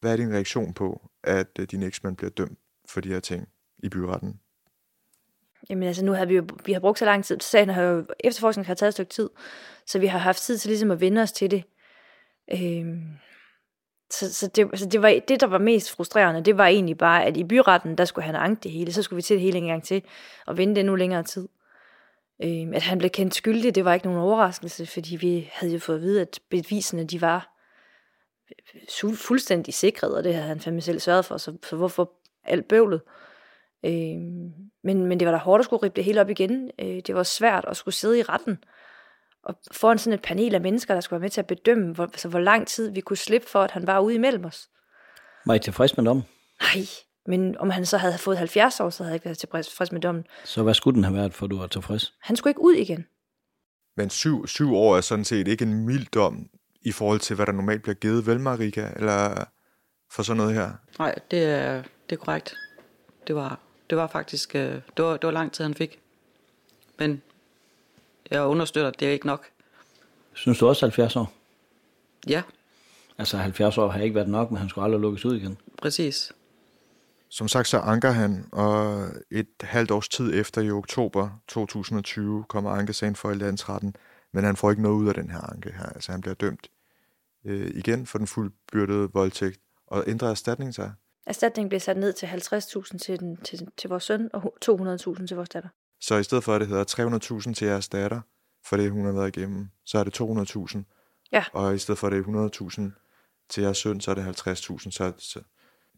Hvad 0.00 0.12
er 0.12 0.16
din 0.16 0.32
reaktion 0.32 0.74
på, 0.74 1.10
at 1.22 1.48
øh, 1.58 1.66
din 1.66 1.82
eksmand 1.82 2.16
bliver 2.16 2.30
dømt 2.30 2.58
for 2.88 3.00
de 3.00 3.08
her 3.08 3.20
ting 3.20 3.48
i 3.78 3.88
byretten? 3.88 4.40
Jamen 5.70 5.88
altså, 5.88 6.04
nu 6.04 6.12
har 6.12 6.24
vi 6.24 6.34
jo 6.34 6.46
vi 6.64 6.72
har 6.72 6.80
brugt 6.80 6.98
så 6.98 7.04
lang 7.04 7.24
tid. 7.24 7.40
Sagen 7.40 7.68
har 7.68 7.82
jo, 7.82 8.06
efterforskningen 8.20 8.66
har 8.66 8.74
taget 8.74 8.88
et 8.88 8.94
stykke 8.94 9.10
tid, 9.10 9.30
så 9.86 9.98
vi 9.98 10.06
har 10.06 10.18
haft 10.18 10.42
tid 10.42 10.58
til 10.58 10.68
ligesom 10.68 10.90
at 10.90 11.00
vende 11.00 11.22
os 11.22 11.32
til 11.32 11.50
det. 11.50 11.64
Øhm, 12.52 13.08
så, 14.10 14.34
så, 14.34 14.46
det, 14.46 14.78
så 14.78 14.86
det, 14.86 15.02
var, 15.02 15.20
det, 15.28 15.40
der 15.40 15.46
var 15.46 15.58
mest 15.58 15.90
frustrerende, 15.90 16.44
det 16.44 16.58
var 16.58 16.66
egentlig 16.66 16.98
bare, 16.98 17.24
at 17.24 17.36
i 17.36 17.44
byretten, 17.44 17.98
der 17.98 18.04
skulle 18.04 18.24
han 18.24 18.36
anke 18.36 18.60
det 18.62 18.70
hele, 18.70 18.92
så 18.92 19.02
skulle 19.02 19.16
vi 19.16 19.22
til 19.22 19.34
det 19.34 19.42
hele 19.42 19.58
en 19.58 19.66
gang 19.66 19.84
til, 19.84 20.02
og 20.46 20.56
vente 20.56 20.80
endnu 20.80 20.94
længere 20.94 21.22
tid. 21.22 21.48
Øhm, 22.42 22.74
at 22.74 22.82
han 22.82 22.98
blev 22.98 23.10
kendt 23.10 23.34
skyldig, 23.34 23.74
det 23.74 23.84
var 23.84 23.94
ikke 23.94 24.06
nogen 24.06 24.22
overraskelse, 24.22 24.86
fordi 24.86 25.16
vi 25.16 25.50
havde 25.52 25.72
jo 25.72 25.78
fået 25.78 25.96
at 25.96 26.02
vide, 26.02 26.20
at 26.20 26.40
beviserne, 26.50 27.04
de 27.04 27.20
var 27.20 27.50
fuldstændig 29.14 29.74
sikret, 29.74 30.16
og 30.16 30.24
det 30.24 30.34
havde 30.34 30.48
han 30.48 30.60
fandme 30.60 30.80
selv 30.80 31.00
sørget 31.00 31.24
for, 31.24 31.36
så, 31.36 31.56
så 31.62 31.76
hvorfor 31.76 32.12
alt 32.44 32.68
bøvlet? 32.68 33.00
Øhm, 33.84 34.52
men, 34.84 35.06
men 35.06 35.20
det 35.20 35.26
var 35.26 35.32
da 35.32 35.38
hårdt 35.38 35.60
at 35.60 35.64
skulle 35.64 35.82
rippe 35.82 35.96
det 35.96 36.04
hele 36.04 36.20
op 36.20 36.30
igen. 36.30 36.70
Øh, 36.78 37.00
det 37.06 37.14
var 37.14 37.22
svært 37.22 37.64
at 37.68 37.76
skulle 37.76 37.94
sidde 37.94 38.18
i 38.18 38.22
retten 38.22 38.58
og 39.44 39.54
foran 39.72 39.98
sådan 39.98 40.14
et 40.14 40.22
panel 40.22 40.54
af 40.54 40.60
mennesker, 40.60 40.94
der 40.94 41.00
skulle 41.00 41.20
være 41.20 41.24
med 41.24 41.30
til 41.30 41.40
at 41.40 41.46
bedømme, 41.46 41.94
hvor, 41.94 42.04
altså, 42.04 42.28
hvor 42.28 42.38
lang 42.38 42.66
tid 42.66 42.90
vi 42.90 43.00
kunne 43.00 43.16
slippe 43.16 43.48
for, 43.48 43.62
at 43.62 43.70
han 43.70 43.86
var 43.86 44.00
ude 44.00 44.14
imellem 44.14 44.44
os. 44.44 44.68
Var 45.46 45.54
I 45.54 45.58
tilfreds 45.58 45.96
med 45.96 46.04
dommen? 46.04 46.24
Nej, 46.60 46.86
men 47.26 47.58
om 47.58 47.70
han 47.70 47.86
så 47.86 47.96
havde 47.96 48.18
fået 48.18 48.38
70 48.38 48.80
år, 48.80 48.90
så 48.90 49.02
havde 49.02 49.12
jeg 49.12 49.16
ikke 49.16 49.24
været 49.24 49.38
tilfreds 49.38 49.92
med 49.92 50.00
dommen. 50.00 50.24
Så 50.44 50.62
hvad 50.62 50.74
skulle 50.74 50.94
den 50.94 51.04
have 51.04 51.16
været, 51.16 51.34
for 51.34 51.46
du 51.46 51.58
var 51.58 51.66
tilfreds? 51.66 52.14
Han 52.20 52.36
skulle 52.36 52.50
ikke 52.50 52.60
ud 52.60 52.74
igen. 52.74 53.06
Men 53.96 54.10
syv, 54.10 54.46
syv 54.46 54.74
år 54.74 54.96
er 54.96 55.00
sådan 55.00 55.24
set 55.24 55.48
ikke 55.48 55.62
en 55.64 55.86
mild 55.86 56.06
dom 56.14 56.48
i 56.82 56.92
forhold 56.92 57.20
til, 57.20 57.36
hvad 57.36 57.46
der 57.46 57.52
normalt 57.52 57.82
bliver 57.82 57.94
givet, 57.94 58.26
vel 58.26 58.40
Marika? 58.40 58.88
Eller 58.96 59.44
for 60.10 60.22
sådan 60.22 60.36
noget 60.36 60.54
her? 60.54 60.70
Nej, 60.98 61.14
det 61.30 61.44
er, 61.44 61.82
det 62.10 62.16
er 62.16 62.24
korrekt. 62.24 62.54
Det 63.26 63.36
var, 63.36 63.60
det 63.90 63.98
var 63.98 64.06
faktisk, 64.06 64.54
øh, 64.54 64.80
det 64.96 65.04
var, 65.04 65.16
det 65.16 65.26
var 65.26 65.30
lang 65.30 65.52
tid, 65.52 65.64
han 65.64 65.74
fik. 65.74 66.00
Men 66.98 67.22
jeg 68.30 68.42
understøtter, 68.42 68.90
det 68.90 69.08
er 69.08 69.12
ikke 69.12 69.26
nok. 69.26 69.46
Synes 70.34 70.58
du 70.58 70.68
også 70.68 70.86
70 70.86 71.16
år? 71.16 71.32
Ja, 72.28 72.42
Altså 73.18 73.36
70 73.36 73.78
år 73.78 73.88
har 73.88 74.00
ikke 74.00 74.14
været 74.14 74.28
nok, 74.28 74.50
men 74.50 74.58
han 74.58 74.68
skulle 74.68 74.84
aldrig 74.84 75.00
lukkes 75.00 75.24
ud 75.24 75.36
igen. 75.36 75.58
præcis. 75.82 76.32
Som 77.28 77.48
sagt, 77.48 77.68
så 77.68 77.78
anker 77.78 78.10
han, 78.10 78.48
og 78.52 79.04
et 79.30 79.48
halvt 79.60 79.90
års 79.90 80.08
tid 80.08 80.40
efter 80.40 80.60
i 80.60 80.70
oktober 80.70 81.28
2020 81.48 82.44
kommer 82.48 82.70
ankesagen 82.70 83.16
for 83.16 83.30
i 83.30 83.34
landsretten, 83.34 83.96
men 84.32 84.44
han 84.44 84.56
får 84.56 84.70
ikke 84.70 84.82
noget 84.82 84.96
ud 84.96 85.08
af 85.08 85.14
den 85.14 85.30
her 85.30 85.52
anke 85.52 85.72
her. 85.72 85.86
Altså 85.86 86.12
han 86.12 86.20
bliver 86.20 86.34
dømt 86.34 86.68
øh, 87.44 87.70
igen 87.74 88.06
for 88.06 88.18
den 88.18 88.26
fuldbyrdede 88.26 89.08
voldtægt, 89.12 89.60
og 89.86 90.04
ændrer 90.06 90.30
erstatningen 90.30 90.72
sig. 90.72 90.92
Erstatningen 91.26 91.68
blev 91.68 91.80
sat 91.80 91.96
ned 91.96 92.12
til 92.12 92.26
50.000 92.26 92.98
til, 92.98 93.20
den, 93.20 93.36
til, 93.36 93.68
til 93.76 93.90
vores 93.90 94.04
søn, 94.04 94.30
og 94.32 94.54
200.000 94.64 95.26
til 95.26 95.36
vores 95.36 95.48
datter. 95.48 95.68
Så 96.06 96.16
i 96.16 96.22
stedet 96.22 96.44
for, 96.44 96.54
at 96.54 96.60
det 96.60 96.68
hedder 96.68 97.44
300.000 97.48 97.54
til 97.54 97.66
jeres 97.66 97.88
datter, 97.88 98.20
for 98.64 98.76
det 98.76 98.90
hun 98.90 99.04
har 99.04 99.12
været 99.12 99.36
igennem, 99.36 99.68
så 99.84 99.98
er 99.98 100.04
det 100.04 100.20
200.000. 100.20 100.78
Ja. 101.32 101.44
Og 101.52 101.74
i 101.74 101.78
stedet 101.78 101.98
for, 101.98 102.06
at 102.06 102.12
det 102.12 102.18
er 102.18 102.50
100.000 102.70 102.82
til 103.48 103.62
jeres 103.62 103.78
søn, 103.78 104.00
så 104.00 104.10
er 104.10 104.14
det 104.14 104.22
50.000. 104.22 104.90
Så, 104.90 105.12
så 105.18 105.40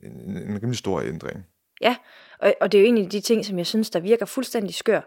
en, 0.02 0.12
en, 0.12 0.36
en 0.36 0.56
rimelig 0.56 0.78
stor 0.78 1.00
ændring. 1.00 1.46
Ja, 1.80 1.96
og, 2.38 2.54
og 2.60 2.72
det 2.72 2.78
er 2.78 2.82
jo 2.82 2.84
egentlig 2.84 3.12
de 3.12 3.20
ting, 3.20 3.44
som 3.44 3.58
jeg 3.58 3.66
synes, 3.66 3.90
der 3.90 4.00
virker 4.00 4.26
fuldstændig 4.26 4.74
skør. 4.74 5.00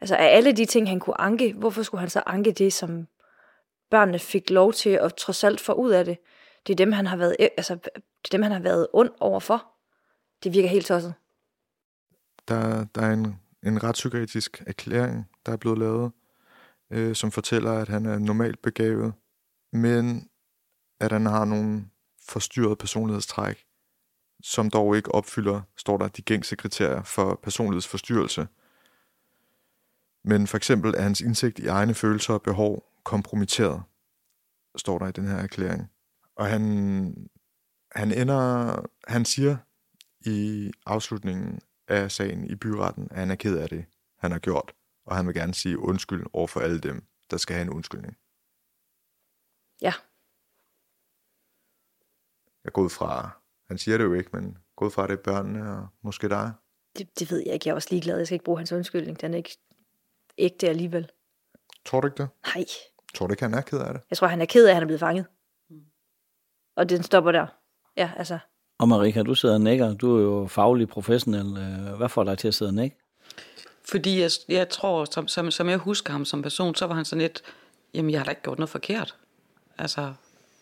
Altså 0.00 0.16
af 0.16 0.36
alle 0.36 0.52
de 0.52 0.64
ting, 0.64 0.88
han 0.88 1.00
kunne 1.00 1.20
anke, 1.20 1.52
hvorfor 1.52 1.82
skulle 1.82 2.00
han 2.00 2.10
så 2.10 2.22
anke 2.26 2.52
det, 2.52 2.72
som 2.72 3.06
børnene 3.90 4.18
fik 4.18 4.50
lov 4.50 4.72
til 4.72 4.90
at 4.90 5.14
trods 5.14 5.44
alt 5.44 5.60
få 5.60 5.72
ud 5.72 5.90
af 5.90 6.04
det? 6.04 6.18
Det 6.66 6.72
er 6.72 6.76
dem, 6.76 6.92
han 6.92 7.06
har 7.06 7.16
været, 7.16 7.36
altså, 7.40 7.74
det 7.74 7.92
er 8.24 8.28
dem, 8.30 8.42
han 8.42 8.52
har 8.52 8.60
været 8.60 8.86
ond 8.92 9.10
overfor. 9.20 9.66
Det 10.44 10.52
virker 10.52 10.68
helt 10.68 10.86
tosset. 10.86 11.14
Der, 12.48 12.84
der 12.84 13.02
er 13.02 13.12
en, 13.12 13.41
en 13.62 13.82
retspsykiatrisk 13.82 14.62
erklæring, 14.66 15.28
der 15.46 15.52
er 15.52 15.56
blevet 15.56 15.78
lavet, 15.78 16.12
øh, 16.90 17.14
som 17.14 17.30
fortæller, 17.30 17.72
at 17.72 17.88
han 17.88 18.06
er 18.06 18.18
normalt 18.18 18.62
begavet, 18.62 19.12
men 19.72 20.28
at 21.00 21.12
han 21.12 21.26
har 21.26 21.44
nogle 21.44 21.84
forstyrrede 22.28 22.76
personlighedstræk, 22.76 23.64
som 24.42 24.70
dog 24.70 24.96
ikke 24.96 25.14
opfylder, 25.14 25.60
står 25.76 25.98
der, 25.98 26.08
de 26.08 26.22
gængse 26.22 26.56
kriterier 26.56 27.02
for 27.02 27.40
personlighedsforstyrrelse. 27.42 28.48
Men 30.24 30.46
for 30.46 30.56
eksempel 30.56 30.94
er 30.94 31.02
hans 31.02 31.20
indsigt 31.20 31.58
i 31.58 31.66
egne 31.66 31.94
følelser 31.94 32.34
og 32.34 32.42
behov 32.42 32.84
kompromitteret, 33.04 33.82
står 34.76 34.98
der 34.98 35.08
i 35.08 35.12
den 35.12 35.26
her 35.26 35.36
erklæring. 35.36 35.90
Og 36.36 36.46
han, 36.46 37.30
han 37.92 38.12
ender, 38.12 38.76
han 39.08 39.24
siger 39.24 39.56
i 40.20 40.70
afslutningen 40.86 41.60
af 41.92 42.10
sagen 42.10 42.44
i 42.44 42.54
byretten, 42.54 43.08
at 43.10 43.18
han 43.18 43.30
er 43.30 43.34
ked 43.34 43.58
af 43.58 43.68
det, 43.68 43.84
han 44.18 44.32
har 44.32 44.38
gjort, 44.38 44.74
og 45.04 45.16
han 45.16 45.26
vil 45.26 45.34
gerne 45.34 45.54
sige 45.54 45.78
undskyld 45.78 46.26
over 46.32 46.46
for 46.46 46.60
alle 46.60 46.80
dem, 46.80 47.06
der 47.30 47.36
skal 47.36 47.54
have 47.54 47.62
en 47.62 47.70
undskyldning. 47.70 48.16
Ja. 49.80 49.92
Jeg 52.64 52.72
går 52.72 52.82
ud 52.82 52.90
fra, 52.90 53.30
han 53.68 53.78
siger 53.78 53.98
det 53.98 54.04
jo 54.04 54.12
ikke, 54.12 54.30
men 54.32 54.58
gå 54.76 54.84
ud 54.84 54.90
fra, 54.90 55.06
det 55.06 55.12
er 55.12 55.22
børnene 55.22 55.70
og 55.78 55.88
måske 56.02 56.28
dig. 56.28 56.52
Det, 56.98 57.18
det 57.18 57.30
ved 57.30 57.42
jeg 57.46 57.54
ikke. 57.54 57.68
Jeg 57.68 57.72
er 57.72 57.74
også 57.74 57.88
ligeglad. 57.90 58.16
Jeg 58.16 58.26
skal 58.26 58.34
ikke 58.34 58.44
bruge 58.44 58.58
hans 58.58 58.72
undskyldning. 58.72 59.20
Den 59.20 59.34
er 59.34 59.36
ikke 59.38 59.58
ægte 60.38 60.68
alligevel. 60.68 61.10
Tror 61.84 62.00
du 62.00 62.06
ikke 62.06 62.22
det? 62.22 62.28
Nej. 62.54 62.64
Tror 63.14 63.26
du 63.26 63.32
ikke, 63.32 63.42
han 63.42 63.54
er 63.54 63.60
ked 63.60 63.78
af 63.78 63.94
det? 63.94 64.02
Jeg 64.10 64.18
tror, 64.18 64.26
han 64.26 64.40
er 64.40 64.46
ked 64.46 64.66
af, 64.66 64.70
at 64.70 64.74
han 64.74 64.82
er 64.82 64.86
blevet 64.86 65.00
fanget. 65.00 65.26
Og 66.76 66.88
den 66.88 67.02
stopper 67.02 67.32
der. 67.32 67.46
Ja, 67.96 68.12
altså. 68.16 68.38
Og 68.82 68.88
Marika, 68.88 69.22
du 69.22 69.34
sidder 69.34 69.54
og 69.54 69.60
nikker. 69.60 69.94
Du 69.94 70.16
er 70.16 70.22
jo 70.22 70.46
faglig 70.46 70.88
professionel. 70.88 71.56
Øh, 71.58 71.96
Hvad 71.96 72.08
får 72.08 72.24
dig 72.24 72.38
til 72.38 72.48
at 72.48 72.54
sidde 72.54 72.68
og 72.68 72.74
nikke? 72.74 72.96
Fordi 73.90 74.20
jeg, 74.20 74.30
jeg 74.48 74.68
tror, 74.68 75.04
som, 75.04 75.28
som, 75.28 75.50
som 75.50 75.68
jeg 75.68 75.78
husker 75.78 76.12
ham 76.12 76.24
som 76.24 76.42
person, 76.42 76.74
så 76.74 76.86
var 76.86 76.94
han 76.94 77.04
sådan 77.04 77.22
lidt, 77.22 77.42
jamen 77.94 78.10
jeg 78.10 78.20
har 78.20 78.24
da 78.24 78.30
ikke 78.30 78.42
gjort 78.42 78.58
noget 78.58 78.70
forkert. 78.70 79.16
Altså, 79.78 80.12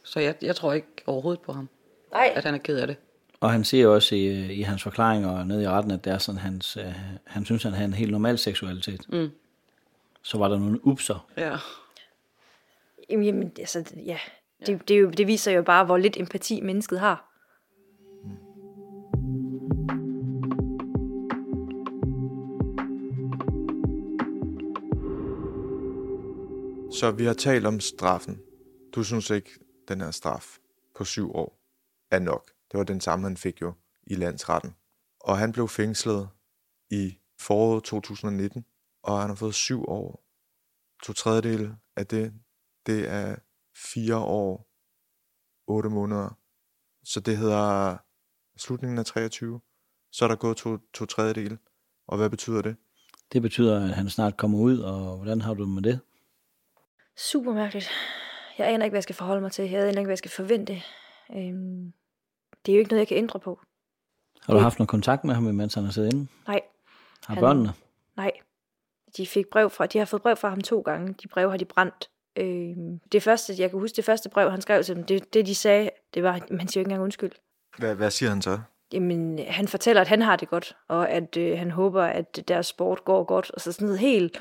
så 0.05 0.21
jeg, 0.21 0.35
jeg 0.43 0.57
tror 0.57 0.73
ikke 0.73 0.87
overhovedet 1.07 1.41
på 1.41 1.53
ham, 1.53 1.69
Nej. 2.13 2.33
at 2.35 2.45
han 2.45 2.55
er 2.55 2.59
ked 2.59 2.79
af 2.79 2.87
det. 2.87 2.97
Og 3.41 3.51
han 3.51 3.65
siger 3.65 3.89
også 3.89 4.15
i, 4.15 4.53
i 4.55 4.63
hans 4.63 4.83
forklaringer 4.83 5.45
nede 5.45 5.63
i 5.63 5.69
retten, 5.69 5.93
at 5.93 6.05
det 6.05 6.13
er 6.13 6.19
sådan, 6.19 6.41
hans, 6.41 6.77
øh, 6.77 6.95
han 7.27 7.45
synes, 7.45 7.63
han 7.63 7.73
har 7.73 7.85
en 7.85 7.95
helt 7.95 8.11
normal 8.13 8.39
seksualitet. 8.39 9.13
Mm. 9.13 9.31
Så 10.23 10.39
var 10.39 10.49
der 10.49 10.59
nogle 10.59 10.87
upser. 10.87 11.27
Ja. 11.37 11.57
Jamen, 13.11 13.25
jamen 13.27 13.53
altså, 13.59 13.85
ja. 14.07 14.19
Det, 14.67 14.89
det, 14.89 15.01
jo, 15.01 15.11
det 15.11 15.27
viser 15.27 15.53
jo 15.53 15.63
bare, 15.63 15.85
hvor 15.85 15.97
lidt 15.97 16.17
empati 16.17 16.61
mennesket 16.61 17.01
har. 17.01 17.30
Så 26.93 27.11
vi 27.11 27.25
har 27.25 27.35
talt 27.35 27.67
om 27.67 27.81
straffen. 27.81 28.41
Du 28.95 29.05
synes 29.05 29.31
ikke, 29.31 29.51
den 29.89 30.01
her 30.01 30.11
straf 30.11 30.59
på 30.95 31.05
syv 31.05 31.35
år 31.35 31.61
er 32.11 32.19
nok. 32.19 32.51
Det 32.71 32.79
var 32.79 32.85
den 32.85 33.01
samme, 33.01 33.27
han 33.27 33.37
fik 33.37 33.63
jo 33.63 33.73
i 34.07 34.15
landsretten. 34.15 34.75
Og 35.21 35.39
han 35.39 35.53
blev 35.53 35.69
fængslet 35.69 36.29
i 36.91 37.19
foråret 37.41 37.85
2019, 37.85 38.65
og 39.03 39.21
han 39.21 39.31
har 39.31 39.35
fået 39.35 39.55
syv 39.55 39.85
år. 39.89 40.25
To 41.03 41.13
tredjedel 41.13 41.75
af 41.97 42.07
det, 42.07 42.33
det 42.87 43.09
er 43.09 43.37
fire 43.95 44.17
år, 44.17 44.71
otte 45.67 45.89
måneder. 45.89 46.39
Så 47.05 47.21
det 47.21 47.37
hedder 47.37 47.97
slutningen 48.57 48.99
af 48.99 49.07
23. 49.07 49.61
Så 50.13 50.25
er 50.25 50.29
der 50.29 50.37
gået 50.37 50.57
to, 50.57 50.79
to 50.95 51.07
tredjedel. 51.07 51.59
Og 52.07 52.17
hvad 52.17 52.31
betyder 52.31 52.63
det? 52.63 52.77
Det 53.33 53.43
betyder, 53.43 53.85
at 53.85 53.91
han 53.91 54.11
snart 54.11 54.37
kommer 54.37 54.59
ud, 54.59 54.79
og 54.79 55.17
hvordan 55.17 55.41
har 55.41 55.55
du 55.55 55.63
det 55.63 55.71
med 55.71 55.83
det? 55.83 56.01
Super 57.21 57.53
mærkeligt. 57.53 57.91
Jeg 58.59 58.69
aner 58.69 58.85
ikke, 58.85 58.93
hvad 58.93 58.99
jeg 58.99 59.03
skal 59.03 59.15
forholde 59.15 59.41
mig 59.41 59.53
til. 59.53 59.71
Jeg 59.71 59.81
aner 59.81 59.89
ikke, 59.89 60.03
hvad 60.03 60.11
jeg 60.11 60.19
skal 60.19 60.31
forvente. 60.31 60.83
Øhm, 61.37 61.93
det 62.67 62.73
er 62.73 62.77
jo 62.77 62.79
ikke 62.79 62.91
noget, 62.91 63.01
jeg 63.01 63.09
kan 63.09 63.17
ændre 63.17 63.41
på. 63.41 63.61
Har 64.43 64.55
du 64.55 64.61
haft 64.61 64.79
noget 64.79 64.89
kontakt 64.89 65.25
med 65.25 65.35
ham, 65.35 65.43
mens 65.43 65.75
han 65.75 65.85
har 65.85 65.93
siddet 65.93 66.13
inde? 66.13 66.27
Nej. 66.47 66.61
Har 67.27 67.35
Han- 67.35 67.43
børnene? 67.43 67.73
Nej. 68.17 68.33
De 69.17 69.27
fik 69.27 69.47
brev 69.53 69.71
fra, 69.71 69.87
de 69.87 69.99
har 69.99 70.05
fået 70.05 70.23
brev 70.23 70.37
fra 70.37 70.49
ham 70.49 70.61
to 70.61 70.81
gange. 70.81 71.15
De 71.23 71.29
brev 71.29 71.51
har 71.51 71.57
de 71.57 71.65
brændt. 71.65 72.11
Øhm, 72.37 72.99
det 73.13 73.23
første, 73.23 73.55
jeg 73.59 73.71
kan 73.71 73.79
huske, 73.79 73.97
det 73.97 74.05
første 74.05 74.29
brev, 74.29 74.51
han 74.51 74.61
skrev 74.61 74.83
til 74.85 74.97
dem, 74.97 75.05
det, 75.05 75.35
det 75.35 75.47
de 75.47 75.55
sagde, 75.55 75.91
det 76.15 76.23
var, 76.23 76.41
men 76.51 76.59
han 76.61 76.69
siger 76.69 76.81
jo 76.81 76.83
ikke 76.83 76.89
engang 76.89 77.03
undskyld. 77.03 77.33
Hvad, 77.79 77.95
hvad 77.95 78.11
siger 78.11 78.31
han 78.31 78.43
så? 78.43 78.59
Jamen, 78.93 79.39
han 79.49 79.69
fortæller, 79.69 80.01
at 80.01 80.09
han 80.09 80.23
har 80.23 80.37
det 80.37 80.49
godt, 80.49 80.77
og 80.89 81.11
at 81.11 81.37
øh, 81.37 81.59
han 81.59 81.71
håber, 81.71 82.03
at 82.03 82.49
deres 82.49 82.67
sport 82.67 83.05
går 83.05 83.25
godt, 83.25 83.51
og 83.51 83.61
så 83.61 83.73
sådan 83.73 83.87
noget 83.87 83.99
helt 84.01 84.41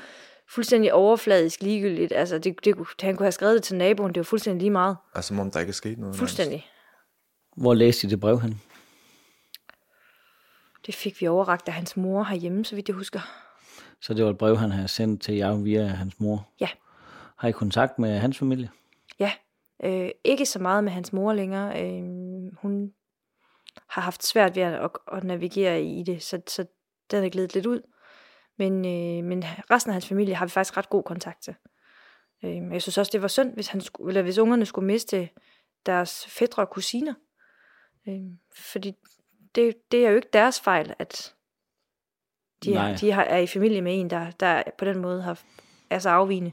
fuldstændig 0.54 0.92
overfladisk 0.92 1.62
ligegyldigt. 1.62 2.12
Altså, 2.12 2.38
det, 2.38 2.64
det, 2.64 2.76
han 3.00 3.16
kunne 3.16 3.24
have 3.24 3.32
skrevet 3.32 3.54
det 3.54 3.62
til 3.62 3.76
naboen, 3.76 4.08
det 4.08 4.16
var 4.16 4.24
fuldstændig 4.24 4.60
lige 4.60 4.70
meget. 4.70 4.96
Altså, 5.14 5.28
som 5.28 5.38
om 5.38 5.50
der 5.50 5.60
ikke 5.60 5.70
er 5.70 5.74
sket 5.74 5.98
noget. 5.98 6.16
Fuldstændig. 6.16 6.66
Hvor 7.56 7.74
læste 7.74 8.06
I 8.06 8.10
det 8.10 8.20
brev 8.20 8.40
hen? 8.40 8.60
Det 10.86 10.94
fik 10.94 11.20
vi 11.20 11.26
overragt 11.26 11.68
af 11.68 11.74
hans 11.74 11.96
mor 11.96 12.24
herhjemme, 12.24 12.64
så 12.64 12.74
vidt 12.74 12.88
jeg 12.88 12.96
husker. 12.96 13.20
Så 14.00 14.14
det 14.14 14.24
var 14.24 14.30
et 14.30 14.38
brev, 14.38 14.56
han 14.56 14.70
havde 14.70 14.88
sendt 14.88 15.22
til 15.22 15.34
jer 15.34 15.56
via 15.56 15.86
hans 15.86 16.20
mor? 16.20 16.48
Ja. 16.60 16.68
Har 17.36 17.48
I 17.48 17.52
kontakt 17.52 17.98
med 17.98 18.18
hans 18.18 18.38
familie? 18.38 18.70
Ja, 19.18 19.32
øh, 19.84 20.10
ikke 20.24 20.46
så 20.46 20.58
meget 20.58 20.84
med 20.84 20.92
hans 20.92 21.12
mor 21.12 21.32
længere. 21.32 21.82
Øh, 21.82 22.02
hun 22.62 22.92
har 23.88 24.02
haft 24.02 24.26
svært 24.26 24.56
ved 24.56 24.62
at, 24.62 24.74
at, 24.84 24.90
at 25.12 25.24
navigere 25.24 25.82
i 25.82 26.02
det, 26.02 26.22
så, 26.22 26.40
så 26.46 26.66
den 27.10 27.24
er 27.24 27.28
glædet 27.28 27.54
lidt 27.54 27.66
ud. 27.66 27.80
Men, 28.60 28.84
øh, 28.84 29.24
men 29.24 29.44
resten 29.70 29.90
af 29.90 29.94
hans 29.94 30.06
familie 30.06 30.34
har 30.34 30.46
vi 30.46 30.50
faktisk 30.50 30.76
ret 30.76 30.88
god 30.88 31.02
kontakt 31.02 31.42
til. 31.42 31.54
Øh, 32.44 32.72
jeg 32.72 32.82
synes 32.82 32.98
også, 32.98 33.10
det 33.12 33.22
var 33.22 33.28
synd, 33.28 33.54
hvis, 33.54 33.68
han 33.68 33.80
skulle, 33.80 34.10
eller 34.10 34.22
hvis 34.22 34.38
ungerne 34.38 34.66
skulle 34.66 34.86
miste 34.86 35.28
deres 35.86 36.26
fædre 36.26 36.62
og 36.62 36.70
kusiner. 36.70 37.14
Øh, 38.08 38.20
fordi 38.52 38.92
det, 39.54 39.74
det 39.92 40.06
er 40.06 40.10
jo 40.10 40.16
ikke 40.16 40.28
deres 40.32 40.60
fejl, 40.60 40.94
at 40.98 41.34
de, 42.64 42.70
Nej. 42.70 42.90
er, 42.90 42.96
de 42.96 43.12
har, 43.12 43.22
er 43.22 43.38
i 43.38 43.46
familie 43.46 43.82
med 43.82 44.00
en, 44.00 44.10
der, 44.10 44.30
der 44.30 44.62
på 44.78 44.84
den 44.84 44.98
måde 44.98 45.22
har, 45.22 45.40
er 45.90 45.98
så 45.98 46.10
afvigende. 46.10 46.52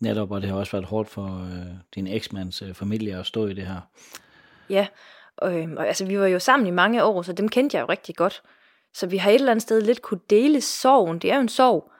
Netop, 0.00 0.30
og 0.30 0.40
det 0.40 0.50
har 0.50 0.56
også 0.56 0.72
været 0.72 0.84
hårdt 0.84 1.08
for 1.08 1.44
øh, 1.44 1.74
din 1.94 2.06
eksmands 2.06 2.62
øh, 2.62 2.74
familie 2.74 3.18
at 3.18 3.26
stå 3.26 3.46
i 3.46 3.54
det 3.54 3.66
her. 3.66 3.80
Ja, 4.70 4.86
og, 5.36 5.60
øhm, 5.60 5.76
og 5.76 5.86
altså, 5.86 6.06
vi 6.06 6.18
var 6.18 6.26
jo 6.26 6.38
sammen 6.38 6.66
i 6.66 6.70
mange 6.70 7.04
år, 7.04 7.22
så 7.22 7.32
dem 7.32 7.48
kendte 7.48 7.76
jeg 7.76 7.82
jo 7.82 7.86
rigtig 7.88 8.16
godt. 8.16 8.42
Så 8.94 9.06
vi 9.06 9.16
har 9.16 9.30
et 9.30 9.34
eller 9.34 9.50
andet 9.50 9.62
sted 9.62 9.80
lidt 9.80 10.02
kunne 10.02 10.20
dele 10.30 10.60
sorgen. 10.60 11.18
Det 11.18 11.30
er 11.30 11.34
jo 11.34 11.40
en 11.40 11.48
sorg. 11.48 11.92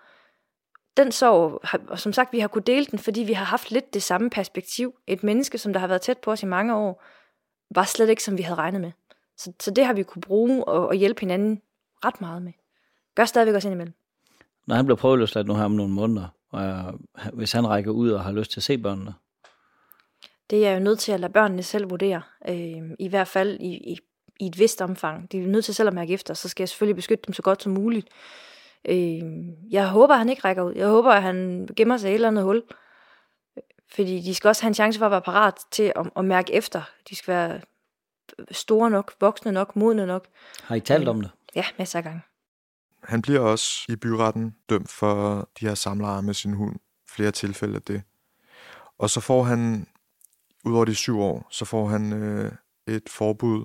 Den 0.97 1.13
sorg, 1.13 1.61
og 1.89 1.99
som 1.99 2.13
sagt, 2.13 2.33
vi 2.33 2.39
har 2.39 2.49
kunne 2.49 2.63
dele 2.63 2.87
den, 2.87 2.99
fordi 2.99 3.21
vi 3.21 3.33
har 3.33 3.45
haft 3.45 3.71
lidt 3.71 3.95
det 3.95 4.03
samme 4.03 4.31
perspektiv. 4.31 4.95
Et 5.07 5.23
menneske, 5.23 5.59
som 5.59 5.73
der 5.73 5.81
har 5.81 5.87
været 5.87 6.01
tæt 6.01 6.19
på 6.19 6.33
os 6.33 6.43
i 6.43 6.47
mange 6.47 6.77
år, 6.77 7.05
var 7.75 7.85
slet 7.85 8.09
ikke, 8.09 8.23
som 8.23 8.39
vi 8.39 8.43
havde 8.43 8.59
regnet 8.59 8.81
med. 8.81 8.93
Så, 9.37 9.53
så 9.61 9.71
det 9.71 9.87
har 9.87 9.93
vi 9.93 10.03
kunne 10.03 10.23
bruge 10.23 10.65
og, 10.65 10.87
og 10.87 10.95
hjælpe 10.95 11.21
hinanden 11.21 11.63
ret 12.05 12.21
meget 12.21 12.43
med. 12.43 12.53
Gør 13.15 13.25
stadigvæk 13.25 13.55
også 13.55 13.69
indimellem. 13.69 13.95
Når 14.67 14.75
han 14.75 14.85
bliver 14.85 14.97
prøveløsladt 14.97 15.47
nu 15.47 15.55
her 15.55 15.65
om 15.65 15.71
nogle 15.71 15.93
måneder, 15.93 16.29
og 16.51 16.95
hvis 17.33 17.53
han 17.53 17.69
rækker 17.69 17.91
ud 17.91 18.11
og 18.11 18.25
har 18.25 18.33
lyst 18.33 18.51
til 18.51 18.61
at 18.61 18.65
se 18.65 18.79
børnene, 18.79 19.15
Det 20.51 20.65
er 20.65 20.71
jeg 20.71 20.79
jo 20.79 20.85
nødt 20.85 20.99
til 20.99 21.13
at 21.13 21.21
lade 21.21 21.33
børnene 21.33 21.63
selv 21.63 21.91
vurdere. 21.91 22.23
Øh, 22.49 22.91
I 22.99 23.09
hvert 23.09 23.29
fald 23.29 23.61
i, 23.61 23.93
i, 23.93 23.99
i 24.39 24.47
et 24.47 24.59
vist 24.59 24.83
omfang. 24.83 25.33
De 25.33 25.39
er 25.39 25.47
nødt 25.47 25.65
til 25.65 25.75
selv 25.75 25.89
at 25.89 25.95
mærke 25.95 26.13
efter, 26.13 26.35
så 26.35 26.49
skal 26.49 26.63
jeg 26.63 26.69
selvfølgelig 26.69 26.97
beskytte 26.97 27.25
dem 27.27 27.33
så 27.33 27.43
godt 27.43 27.63
som 27.63 27.73
muligt. 27.73 28.09
Øh, 28.89 29.23
jeg 29.71 29.89
håber, 29.89 30.15
at 30.15 30.19
han 30.19 30.29
ikke 30.29 30.43
rækker 30.45 30.63
ud. 30.63 30.75
Jeg 30.75 30.89
håber, 30.89 31.11
at 31.11 31.23
han 31.23 31.69
gemmer 31.77 31.97
sig 31.97 32.09
i 32.09 32.11
et 32.11 32.15
eller 32.15 32.29
andet 32.29 32.45
hul. 32.45 32.63
Fordi 33.95 34.21
de 34.21 34.35
skal 34.35 34.49
også 34.49 34.63
have 34.63 34.69
en 34.69 34.75
chance 34.75 34.99
for 34.99 35.07
at 35.07 35.13
være 35.13 35.23
parat 35.23 35.55
til 35.71 35.93
at, 35.97 36.11
at 36.17 36.25
mærke 36.25 36.53
efter. 36.53 36.83
De 37.11 37.17
skal 37.17 37.35
være 37.35 37.61
store 38.51 38.91
nok, 38.91 39.15
voksne 39.21 39.53
nok, 39.53 39.77
modne 39.77 40.07
nok. 40.07 40.27
har 40.63 40.77
I 40.77 40.81
talt 40.81 41.09
om 41.09 41.21
det? 41.21 41.31
Ja, 41.55 41.65
masser 41.79 41.99
af 41.99 42.03
gange. 42.03 42.21
Han 43.03 43.23
bliver 43.23 43.41
også 43.41 43.85
i 43.89 43.97
byretten 43.97 44.55
dømt 44.69 44.91
for 44.91 45.49
de 45.61 45.67
her 45.67 45.75
samlejer 45.75 46.21
med 46.21 46.35
sin 46.35 46.53
hund. 46.53 46.77
Flere 47.09 47.31
tilfælde 47.31 47.75
af 47.75 47.83
det. 47.83 48.03
Og 48.99 49.11
så 49.11 49.21
får 49.21 49.43
han, 49.43 49.87
udover 50.65 50.85
de 50.85 50.95
syv 50.95 51.21
år, 51.21 51.49
så 51.51 51.65
får 51.65 51.87
han 51.87 52.13
øh, 52.13 52.53
et 52.87 53.09
forbud 53.09 53.65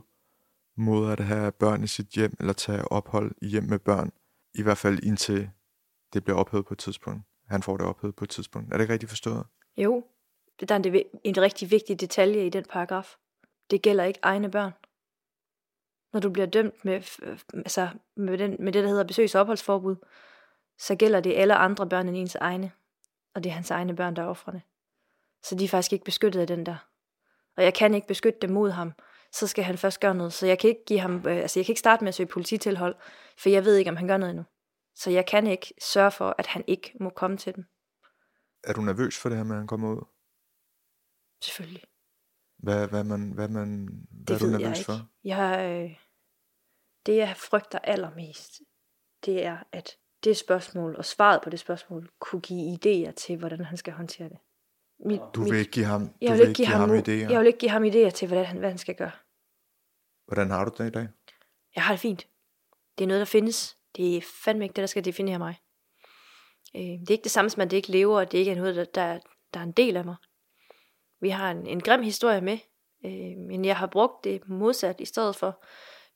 mod 0.76 1.12
at 1.12 1.20
have 1.20 1.52
børn 1.52 1.84
i 1.84 1.88
sit 1.88 2.08
hjem, 2.08 2.34
eller 2.40 2.54
tage 2.54 2.92
ophold 2.92 3.32
i 3.42 3.48
hjem 3.48 3.64
med 3.64 3.80
børn. 3.80 4.12
I 4.54 4.62
hvert 4.62 4.78
fald 4.78 5.04
indtil 5.04 5.50
det 6.14 6.24
bliver 6.24 6.38
ophævet 6.38 6.66
på 6.66 6.74
et 6.74 6.78
tidspunkt. 6.78 7.24
Han 7.48 7.64
får 7.64 7.78
det 7.78 7.86
ophævet 7.86 8.16
på 8.16 8.24
et 8.24 8.30
tidspunkt. 8.30 8.74
Er 8.74 8.78
det 8.78 8.84
ikke 8.84 8.94
rigtigt 8.94 9.10
forstået? 9.10 9.46
Jo, 9.78 10.04
det 10.60 10.70
der 10.70 10.76
er 10.76 10.80
en, 10.80 11.04
en 11.24 11.42
rigtig 11.42 11.72
vigtig 11.72 12.00
detalje 12.00 12.46
i 12.46 12.50
den 12.50 12.66
paragraf. 12.70 13.16
Det 13.72 13.82
gælder 13.82 14.04
ikke 14.04 14.20
egne 14.22 14.52
børn. 14.52 14.72
Når 16.14 16.20
du 16.20 16.30
bliver 16.30 16.46
dømt 16.46 16.86
med, 16.86 16.94
altså 17.54 17.90
med, 18.16 18.38
den, 18.38 18.56
med 18.60 18.74
det, 18.74 18.84
der 18.84 18.90
hedder 18.90 19.04
besøgs- 19.04 19.36
og 19.36 19.42
opholdsforbud, 19.42 19.96
så 20.78 20.96
gælder 20.96 21.20
det 21.20 21.36
alle 21.36 21.56
andre 21.56 21.90
børn 21.90 22.08
end 22.08 22.18
ens 22.18 22.36
egne. 22.36 22.72
Og 23.36 23.44
det 23.44 23.50
er 23.50 23.54
hans 23.54 23.72
egne 23.72 23.96
børn, 23.96 24.16
der 24.16 24.22
er 24.22 24.28
offrene. 24.28 24.62
Så 25.44 25.56
de 25.56 25.64
er 25.64 25.70
faktisk 25.70 25.94
ikke 25.94 26.06
beskyttet 26.06 26.42
af 26.42 26.48
den 26.48 26.66
der. 26.66 26.76
Og 27.58 27.64
jeg 27.64 27.74
kan 27.74 27.94
ikke 27.94 28.08
beskytte 28.08 28.40
dem 28.40 28.50
mod 28.50 28.72
ham. 28.72 28.94
Så 29.36 29.48
skal 29.48 29.63
han 29.63 29.78
først 29.78 30.00
gøre 30.00 30.15
noget. 30.15 30.34
Så 30.34 30.48
jeg 30.48 30.60
kan 30.60 30.69
ikke 30.69 30.86
give 30.88 31.00
ham, 31.00 31.15
øh, 31.28 31.38
altså 31.38 31.60
jeg 31.60 31.65
kan 31.65 31.74
ikke 31.74 31.80
starte 31.80 32.04
med 32.04 32.08
at 32.10 32.15
søge 32.15 32.28
polititilhold, 32.28 32.96
for 33.38 33.50
jeg 33.50 33.65
ved 33.65 33.76
ikke, 33.78 33.89
om 33.91 33.98
han 33.98 34.08
gør 34.08 34.17
noget 34.17 34.30
endnu. 34.32 34.46
Så 34.96 35.12
jeg 35.12 35.26
kan 35.26 35.48
ikke 35.48 35.74
sørge 35.82 36.12
for, 36.12 36.36
at 36.38 36.48
han 36.48 36.63
ikke 36.67 36.93
må 37.00 37.10
komme 37.10 37.38
til 37.38 37.56
dem. 37.56 37.63
Er 38.63 38.74
du 38.74 38.82
nervøs 38.82 39.17
for 39.19 39.30
det 39.30 39.38
her 39.38 39.43
med, 39.46 39.56
at 39.56 39.58
han 39.60 39.67
kommer 39.67 39.89
ud? 39.96 40.06
Selvfølgelig. 41.43 41.84
Hvad, 42.58 42.88
hvad, 42.88 43.04
man, 43.04 43.32
hvad, 43.32 43.48
man, 43.48 43.89
hvad 44.12 44.36
er 44.36 44.39
Det 44.39 44.41
du 44.41 44.46
nervøs 44.52 44.62
jeg 44.67 44.78
ikke. 44.78 44.86
for? 44.86 45.10
Jeg, 45.24 45.65
øh, 45.69 45.98
det, 47.06 47.15
jeg 47.17 47.36
frygter 47.38 47.80
allermest, 47.80 48.62
det 49.26 49.46
er, 49.46 49.58
at 49.72 49.98
det 50.24 50.38
spørgsmål 50.38 50.96
og 50.96 51.06
svaret 51.06 51.41
på 51.43 51.50
det 51.50 51.60
spørgsmål 51.60 52.10
kunne 52.19 52.41
give 52.41 52.78
idéer 52.78 53.12
til, 53.12 53.38
hvordan 53.38 53.65
han 53.65 53.78
skal 53.78 53.93
håndtere 53.93 54.30
det. 54.30 54.38
Mit, 55.06 55.22
Du 55.36 55.43
vil 55.43 55.54
ikke 55.60 55.72
give 55.72 55.86
ham, 55.86 56.08
du 56.08 56.13
jeg 56.22 56.34
vil 56.34 56.41
ikke 56.41 56.54
give 56.54 56.67
ham, 56.67 56.89
no- 56.91 56.93
idéer. 56.93 57.32
Jeg 57.32 57.39
vil 57.39 57.48
ikke 57.48 57.60
give 57.60 57.72
ham 57.72 57.84
idéer 57.84 58.10
til, 58.10 58.28
hvordan 58.28 58.46
han, 58.46 58.58
hvad 58.58 58.69
han 58.69 58.78
skal 58.78 58.96
gøre. 58.96 59.12
Hvordan 60.34 60.52
har 60.52 60.65
du 60.65 60.72
det 60.78 60.88
i 60.88 60.91
dag? 60.91 61.08
Jeg 61.76 61.84
har 61.84 61.93
det 61.93 62.00
fint. 62.00 62.28
Det 62.98 63.04
er 63.04 63.08
noget, 63.08 63.19
der 63.19 63.26
findes. 63.26 63.78
Det 63.96 64.17
er 64.17 64.22
fandme 64.43 64.65
ikke 64.65 64.74
det, 64.74 64.82
der 64.82 64.88
skal 64.88 65.06
definere 65.06 65.39
mig. 65.39 65.56
Øh, 66.76 66.82
det 66.82 67.10
er 67.10 67.12
ikke 67.12 67.24
det 67.24 67.32
samme 67.32 67.50
som, 67.50 67.62
at 67.62 67.72
det 67.72 67.78
ikke 67.78 67.91
lever, 67.91 68.19
og 68.19 68.32
det 68.32 68.38
ikke 68.38 68.52
er 68.52 68.56
noget, 68.56 68.76
der, 68.76 68.86
der, 68.86 69.19
der 69.54 69.60
er 69.60 69.63
en 69.63 69.72
del 69.72 69.98
af 69.98 70.06
mig. 70.06 70.15
Vi 71.22 71.30
har 71.30 71.52
en, 71.52 71.67
en 71.67 71.82
grim 71.82 72.02
historie 72.02 72.41
med, 72.41 72.58
øh, 73.06 73.38
men 73.48 73.65
jeg 73.65 73.78
har 73.78 73.88
brugt 73.88 74.24
det 74.24 74.50
modsat 74.50 75.02
i 75.02 75.06
stedet 75.06 75.36
for. 75.36 75.63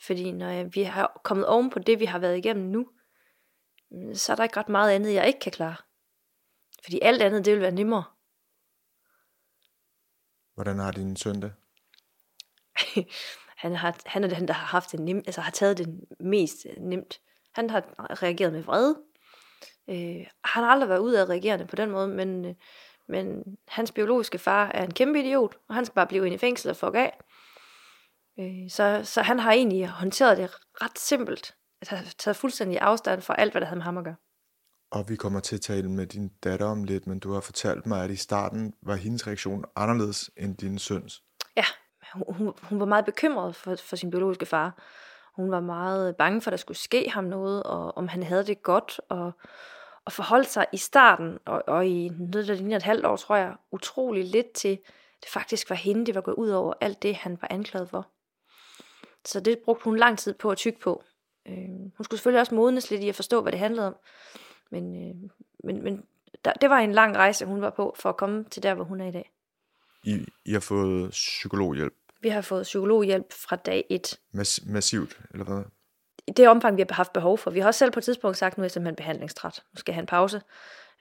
Fordi 0.05 0.31
når 0.31 0.49
jeg, 0.49 0.75
vi 0.75 0.83
har 0.83 1.21
kommet 1.23 1.47
oven 1.47 1.69
på 1.69 1.79
det, 1.79 1.99
vi 1.99 2.05
har 2.05 2.19
været 2.19 2.37
igennem 2.37 2.65
nu, 2.65 2.89
mm, 3.91 4.15
så 4.15 4.31
er 4.31 4.35
der 4.35 4.43
ikke 4.43 4.57
ret 4.59 4.69
meget 4.69 4.91
andet, 4.91 5.13
jeg 5.13 5.27
ikke 5.27 5.39
kan 5.39 5.51
klare. 5.51 5.75
Fordi 6.83 6.99
alt 7.01 7.21
andet, 7.21 7.45
det 7.45 7.53
vil 7.53 7.61
være 7.61 7.71
nemmere. 7.71 8.03
Hvordan 10.53 10.79
har 10.79 10.91
din 10.91 11.15
søn 11.15 11.41
det? 11.41 11.53
han, 13.57 13.75
har, 13.75 13.95
han 14.05 14.23
er 14.23 14.27
den, 14.27 14.47
der 14.47 14.53
har 14.53 14.65
haft 14.65 14.91
det 14.91 14.99
nem, 14.99 15.17
altså 15.17 15.41
har 15.41 15.51
taget 15.51 15.77
det 15.77 15.99
mest 16.19 16.67
nemt. 16.77 17.19
Han 17.53 17.69
har 17.69 17.83
reageret 18.23 18.53
med 18.53 18.63
vrede. 18.63 18.97
Øh, 19.89 20.27
han 20.43 20.63
har 20.63 20.71
aldrig 20.71 20.89
været 20.89 20.99
ud 20.99 21.65
på 21.67 21.75
den 21.75 21.91
måde, 21.91 22.07
men, 22.07 22.45
øh, 22.45 22.55
men 23.07 23.43
hans 23.67 23.91
biologiske 23.91 24.37
far 24.37 24.67
er 24.67 24.83
en 24.83 24.93
kæmpe 24.93 25.19
idiot, 25.19 25.57
og 25.69 25.75
han 25.75 25.85
skal 25.85 25.95
bare 25.95 26.07
blive 26.07 26.25
ind 26.25 26.35
i 26.35 26.37
fængsel 26.37 26.69
og 26.69 26.77
fuck 26.77 26.95
af. 26.95 27.19
Øh, 28.39 28.69
så, 28.69 29.01
så 29.03 29.21
han 29.21 29.39
har 29.39 29.51
egentlig 29.51 29.87
håndteret 29.87 30.37
det 30.37 30.51
ret 30.81 30.99
simpelt. 30.99 31.55
Altså, 31.81 31.95
at 31.95 32.01
have 32.01 32.11
taget 32.17 32.37
fuldstændig 32.37 32.79
afstand 32.79 33.21
fra 33.21 33.35
alt, 33.37 33.53
hvad 33.53 33.61
der 33.61 33.67
havde 33.67 33.77
med 33.77 33.83
ham 33.83 33.97
at 33.97 34.03
gøre. 34.03 34.15
Og 34.91 35.09
vi 35.09 35.15
kommer 35.15 35.39
til 35.39 35.55
at 35.55 35.61
tale 35.61 35.89
med 35.91 36.07
din 36.07 36.29
datter 36.43 36.65
om 36.65 36.83
lidt, 36.83 37.07
men 37.07 37.19
du 37.19 37.31
har 37.31 37.41
fortalt 37.41 37.85
mig, 37.85 38.03
at 38.03 38.11
i 38.11 38.15
starten 38.15 38.73
var 38.81 38.95
hendes 38.95 39.27
reaktion 39.27 39.65
anderledes 39.75 40.31
end 40.37 40.57
din 40.57 40.79
søns. 40.79 41.23
Hun, 42.13 42.23
hun, 42.35 42.53
hun 42.61 42.79
var 42.79 42.85
meget 42.85 43.05
bekymret 43.05 43.55
for, 43.55 43.75
for 43.75 43.95
sin 43.95 44.11
biologiske 44.11 44.45
far. 44.45 44.77
Hun 45.35 45.51
var 45.51 45.59
meget 45.59 46.15
bange 46.15 46.41
for, 46.41 46.49
at 46.49 46.51
der 46.51 46.57
skulle 46.57 46.77
ske 46.77 47.09
ham 47.09 47.23
noget, 47.23 47.63
og 47.63 47.97
om 47.97 48.07
han 48.07 48.23
havde 48.23 48.45
det 48.45 48.63
godt, 48.63 49.01
og, 49.09 49.31
og 50.05 50.11
forholdt 50.11 50.47
sig 50.47 50.65
i 50.73 50.77
starten, 50.77 51.39
og, 51.45 51.63
og 51.67 51.87
i 51.87 52.11
noget, 52.19 52.47
der 52.47 52.53
ligner 52.53 52.75
et 52.75 52.83
halvt 52.83 53.05
år, 53.05 53.15
tror 53.15 53.35
jeg, 53.35 53.55
utrolig 53.71 54.25
lidt 54.25 54.51
til, 54.51 54.79
det 55.21 55.29
faktisk 55.29 55.69
var 55.69 55.75
hende, 55.75 56.05
det 56.05 56.15
var 56.15 56.21
gået 56.21 56.35
ud 56.35 56.49
over 56.49 56.73
alt 56.81 57.03
det, 57.03 57.15
han 57.15 57.37
var 57.41 57.47
anklaget 57.51 57.89
for. 57.89 58.07
Så 59.25 59.39
det 59.39 59.59
brugte 59.59 59.83
hun 59.83 59.97
lang 59.97 60.17
tid 60.17 60.33
på 60.33 60.51
at 60.51 60.57
tykke 60.57 60.79
på. 60.79 61.03
Øh, 61.47 61.55
hun 61.97 62.03
skulle 62.03 62.19
selvfølgelig 62.19 62.39
også 62.39 62.55
modnes 62.55 62.91
lidt 62.91 63.03
i 63.03 63.09
at 63.09 63.15
forstå, 63.15 63.41
hvad 63.41 63.51
det 63.51 63.59
handlede 63.59 63.87
om. 63.87 63.95
Men, 64.71 65.09
øh, 65.09 65.29
men, 65.63 65.83
men 65.83 66.05
der, 66.45 66.53
det 66.53 66.69
var 66.69 66.77
en 66.77 66.91
lang 66.91 67.17
rejse, 67.17 67.45
hun 67.45 67.61
var 67.61 67.69
på, 67.69 67.95
for 67.99 68.09
at 68.09 68.17
komme 68.17 68.43
til 68.43 68.63
der, 68.63 68.73
hvor 68.73 68.83
hun 68.83 69.01
er 69.01 69.07
i 69.07 69.11
dag. 69.11 69.31
I, 70.03 70.25
I 70.45 70.53
har 70.53 70.59
fået 70.59 71.11
psykologhjælp 71.11 71.93
Vi 72.21 72.29
har 72.29 72.41
fået 72.41 72.63
psykologhjælp 72.63 73.33
fra 73.33 73.55
dag 73.55 73.85
1. 73.89 74.19
Mass- 74.33 74.71
massivt, 74.71 75.19
eller 75.33 75.45
hvad? 75.45 75.63
i 76.27 76.31
det 76.31 76.47
omfang, 76.47 76.77
vi 76.77 76.83
har 76.89 76.95
haft 76.95 77.13
behov 77.13 77.37
for. 77.37 77.51
Vi 77.51 77.59
har 77.59 77.67
også 77.67 77.77
selv 77.77 77.91
på 77.91 77.99
et 77.99 78.03
tidspunkt 78.03 78.37
sagt, 78.37 78.57
nu 78.57 78.61
er 78.61 78.65
jeg 78.65 78.71
simpelthen 78.71 78.95
behandlingstræt. 78.95 79.63
Nu 79.73 79.77
skal 79.77 79.91
jeg 79.91 79.95
have 79.95 80.01
en 80.01 80.07
pause. 80.07 80.41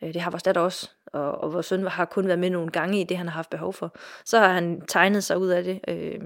Øh, 0.02 0.14
det 0.14 0.22
har 0.22 0.30
vores 0.30 0.42
datter 0.42 0.60
også, 0.60 0.90
og, 1.06 1.30
og 1.32 1.52
vores 1.52 1.66
søn 1.66 1.86
har 1.86 2.04
kun 2.04 2.26
været 2.26 2.38
med 2.38 2.50
nogle 2.50 2.70
gange 2.70 3.00
i 3.00 3.04
det, 3.04 3.16
han 3.16 3.28
har 3.28 3.34
haft 3.34 3.50
behov 3.50 3.72
for. 3.72 3.96
Så 4.24 4.38
har 4.38 4.48
han 4.48 4.80
tegnet 4.88 5.24
sig 5.24 5.38
ud 5.38 5.48
af 5.48 5.64
det. 5.64 5.80
Øh, 5.88 6.20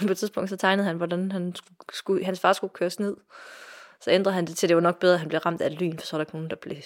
på 0.06 0.12
et 0.12 0.18
tidspunkt 0.18 0.50
så 0.50 0.56
tegnede 0.56 0.86
han, 0.86 0.96
hvordan 0.96 1.32
han 1.32 1.54
skulle, 1.92 2.24
hans 2.24 2.40
far 2.40 2.52
skulle 2.52 2.72
køres 2.74 3.00
ned. 3.00 3.16
Så 4.00 4.10
ændrede 4.10 4.34
han 4.34 4.46
det 4.46 4.56
til, 4.56 4.66
at 4.66 4.68
det 4.68 4.76
var 4.76 4.82
nok 4.82 4.98
bedre, 4.98 5.14
at 5.14 5.20
han 5.20 5.28
blev 5.28 5.40
ramt 5.40 5.60
af 5.60 5.66
et 5.66 5.72
lyn, 5.72 5.98
for 5.98 6.06
så 6.06 6.16
er 6.16 6.18
der 6.18 6.22
ikke 6.22 6.34
nogen, 6.34 6.50
der 6.50 6.56
blev 6.56 6.76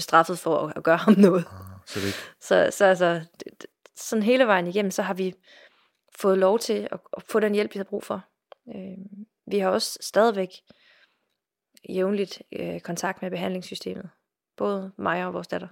straffet 0.00 0.38
for 0.38 0.66
at, 0.66 0.72
at 0.76 0.82
gøre 0.82 0.96
ham 0.96 1.14
noget. 1.18 1.44
Ah, 1.52 1.78
så, 1.86 2.00
det... 2.00 2.14
så, 2.40 2.68
så 2.78 2.84
altså, 2.84 3.20
sådan 4.08 4.22
hele 4.22 4.46
vejen 4.46 4.66
igennem, 4.66 4.90
så 4.90 5.02
har 5.02 5.14
vi 5.14 5.34
fået 6.16 6.38
lov 6.38 6.58
til 6.58 6.88
at, 6.92 7.00
at 7.16 7.22
få 7.22 7.40
den 7.40 7.54
hjælp, 7.54 7.74
vi 7.74 7.78
har 7.78 7.84
brug 7.84 8.04
for. 8.04 8.24
Øh, 8.68 8.98
vi 9.46 9.58
har 9.58 9.70
også 9.70 9.98
stadigvæk 10.00 10.48
jævnligt 11.88 12.42
øh, 12.52 12.80
kontakt 12.80 13.22
med 13.22 13.30
behandlingssystemet. 13.30 14.10
Både 14.56 14.92
mig 14.96 15.26
og 15.26 15.34
vores 15.34 15.48
datter. 15.48 15.68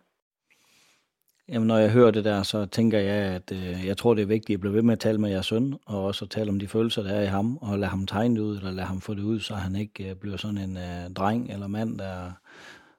Jamen, 1.49 1.66
når 1.66 1.79
jeg 1.79 1.90
hører 1.90 2.11
det 2.11 2.25
der, 2.25 2.43
så 2.43 2.66
tænker 2.66 2.99
jeg, 2.99 3.35
at 3.35 3.53
øh, 3.53 3.87
jeg 3.87 3.97
tror, 3.97 4.14
det 4.14 4.23
er 4.23 4.27
vigtigt 4.27 4.57
at 4.57 4.61
blive 4.61 4.75
ved 4.75 4.83
med 4.83 4.93
at 4.93 5.01
tale 5.01 5.19
med 5.19 5.31
jeres 5.31 5.47
søn, 5.47 5.75
og 5.87 6.05
også 6.05 6.25
at 6.25 6.31
tale 6.31 6.51
om 6.51 6.59
de 6.59 6.69
følelser, 6.69 7.03
der 7.03 7.11
er 7.11 7.23
i 7.23 7.27
ham, 7.27 7.57
og 7.57 7.79
lade 7.79 7.90
ham 7.90 8.07
tegne 8.07 8.37
det 8.37 8.40
ud, 8.40 8.57
eller 8.57 8.71
lade 8.71 8.87
ham 8.87 9.01
få 9.01 9.14
det 9.14 9.23
ud, 9.23 9.40
så 9.40 9.55
han 9.55 9.77
ikke 9.77 10.11
øh, 10.11 10.16
bliver 10.16 10.37
sådan 10.37 10.59
en 10.59 10.77
øh, 10.77 11.11
dreng 11.16 11.51
eller 11.53 11.66
mand, 11.66 11.99
der, 11.99 12.33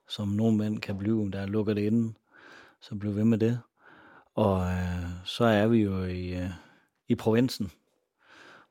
som 0.10 0.28
nogle 0.28 0.58
mænd 0.58 0.80
kan 0.80 0.98
blive, 0.98 1.32
der 1.32 1.46
lukker 1.46 1.74
det 1.74 1.82
inde. 1.82 2.14
Så 2.82 2.96
bliv 2.96 3.16
ved 3.16 3.24
med 3.24 3.38
det. 3.38 3.60
Og 4.36 4.62
øh, 4.62 5.06
så 5.26 5.46
er 5.46 5.68
vi 5.68 5.78
jo 5.78 6.04
i, 6.04 6.28
øh, 6.34 6.50
i 7.08 7.16
provinsen, 7.16 7.72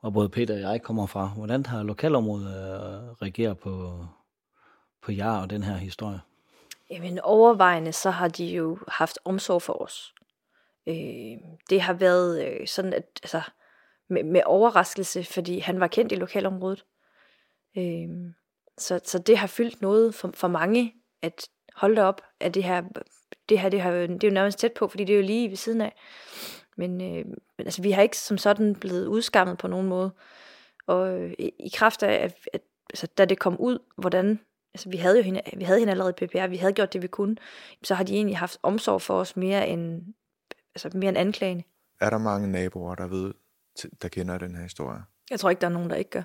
hvor 0.01 0.11
både 0.11 0.29
Peter 0.29 0.55
og 0.55 0.61
jeg 0.61 0.83
kommer 0.83 1.07
fra. 1.07 1.27
Hvordan 1.27 1.67
har 1.67 1.83
lokalområdet 1.83 2.47
øh, 2.47 3.13
reageret 3.23 3.59
på, 3.59 4.05
på 5.03 5.13
jer 5.13 5.31
og 5.31 5.51
den 5.51 5.63
her 5.63 5.77
historie? 5.77 6.21
Jamen 6.91 7.19
overvejende, 7.19 7.93
så 7.93 8.11
har 8.11 8.29
de 8.29 8.47
jo 8.47 8.79
haft 8.89 9.19
omsorg 9.25 9.63
for 9.63 9.83
os. 9.83 10.15
Øh, 10.87 11.39
det 11.71 11.81
har 11.81 11.93
været 11.93 12.47
øh, 12.47 12.67
sådan, 12.67 12.93
at 12.93 13.05
altså, 13.23 13.43
med, 14.09 14.25
med 14.25 14.43
overraskelse, 14.47 15.25
fordi 15.25 15.59
han 15.59 15.81
var 15.81 15.87
kendt 15.87 16.13
i 16.13 16.15
lokalområdet. 16.15 16.85
Øh, 17.77 18.09
så, 18.79 19.01
så 19.05 19.19
det 19.19 19.39
har 19.39 19.47
fyldt 19.47 19.83
noget 19.83 20.15
for, 20.15 20.31
for 20.35 20.49
mange, 20.49 20.95
at 21.23 21.49
holde 21.75 22.03
op, 22.03 22.23
at 22.41 22.55
det 22.55 22.65
her, 22.65 22.83
det 23.51 23.61
her 23.61 23.69
det, 23.69 23.81
har, 23.81 23.93
det 23.93 24.25
er 24.25 24.29
jo 24.29 24.35
nærmest 24.35 24.59
tæt 24.59 24.73
på, 24.73 24.89
fordi 24.89 25.05
det 25.05 25.13
er 25.13 25.17
jo 25.17 25.25
lige 25.25 25.49
ved 25.49 25.57
siden 25.57 25.81
af. 25.81 25.97
Men, 26.77 27.01
øh, 27.01 27.27
men 27.27 27.67
altså, 27.67 27.83
vi 27.83 27.91
har 27.91 28.03
ikke 28.03 28.19
som 28.19 28.39
sådan 28.39 28.75
blevet 28.75 29.07
udskammet 29.07 29.59
på 29.59 29.69
nogen 29.69 29.87
måde. 29.87 30.11
Og 30.87 31.21
øh, 31.21 31.33
i 31.39 31.73
kraft 31.75 32.03
af, 32.03 32.25
at, 32.25 32.35
at 32.53 32.61
altså, 32.91 33.07
da 33.07 33.25
det 33.25 33.39
kom 33.39 33.57
ud, 33.61 33.79
hvordan 33.97 34.41
altså 34.75 34.89
vi 34.89 34.97
havde 34.97 35.17
jo 35.17 35.23
hende, 35.23 35.41
vi 35.57 35.65
havde 35.65 35.79
hende 35.79 35.91
allerede 35.91 36.15
i 36.21 36.27
PPR, 36.27 36.47
vi 36.47 36.57
havde 36.57 36.73
gjort 36.73 36.93
det, 36.93 37.03
vi 37.03 37.07
kunne, 37.07 37.37
så 37.83 37.95
har 37.95 38.05
de 38.05 38.15
egentlig 38.15 38.39
haft 38.39 38.59
omsorg 38.63 39.03
for 39.03 39.15
os 39.15 39.37
mere 39.37 39.69
end, 39.69 40.03
altså 40.75 40.99
mere 40.99 41.09
end 41.09 41.19
anklagende. 41.19 41.63
Er 42.01 42.11
der 42.11 42.19
mange 42.19 42.49
naboer, 42.53 42.95
der 42.95 43.07
ved, 43.07 43.35
der 44.03 44.09
kender 44.09 44.39
den 44.39 44.57
her 44.57 44.63
historie? 44.63 45.03
Jeg 45.31 45.41
tror 45.41 45.51
ikke, 45.51 45.61
der 45.61 45.67
er 45.67 45.73
nogen, 45.73 45.91
der 45.91 45.97
ikke 45.97 46.11
gør. 46.11 46.23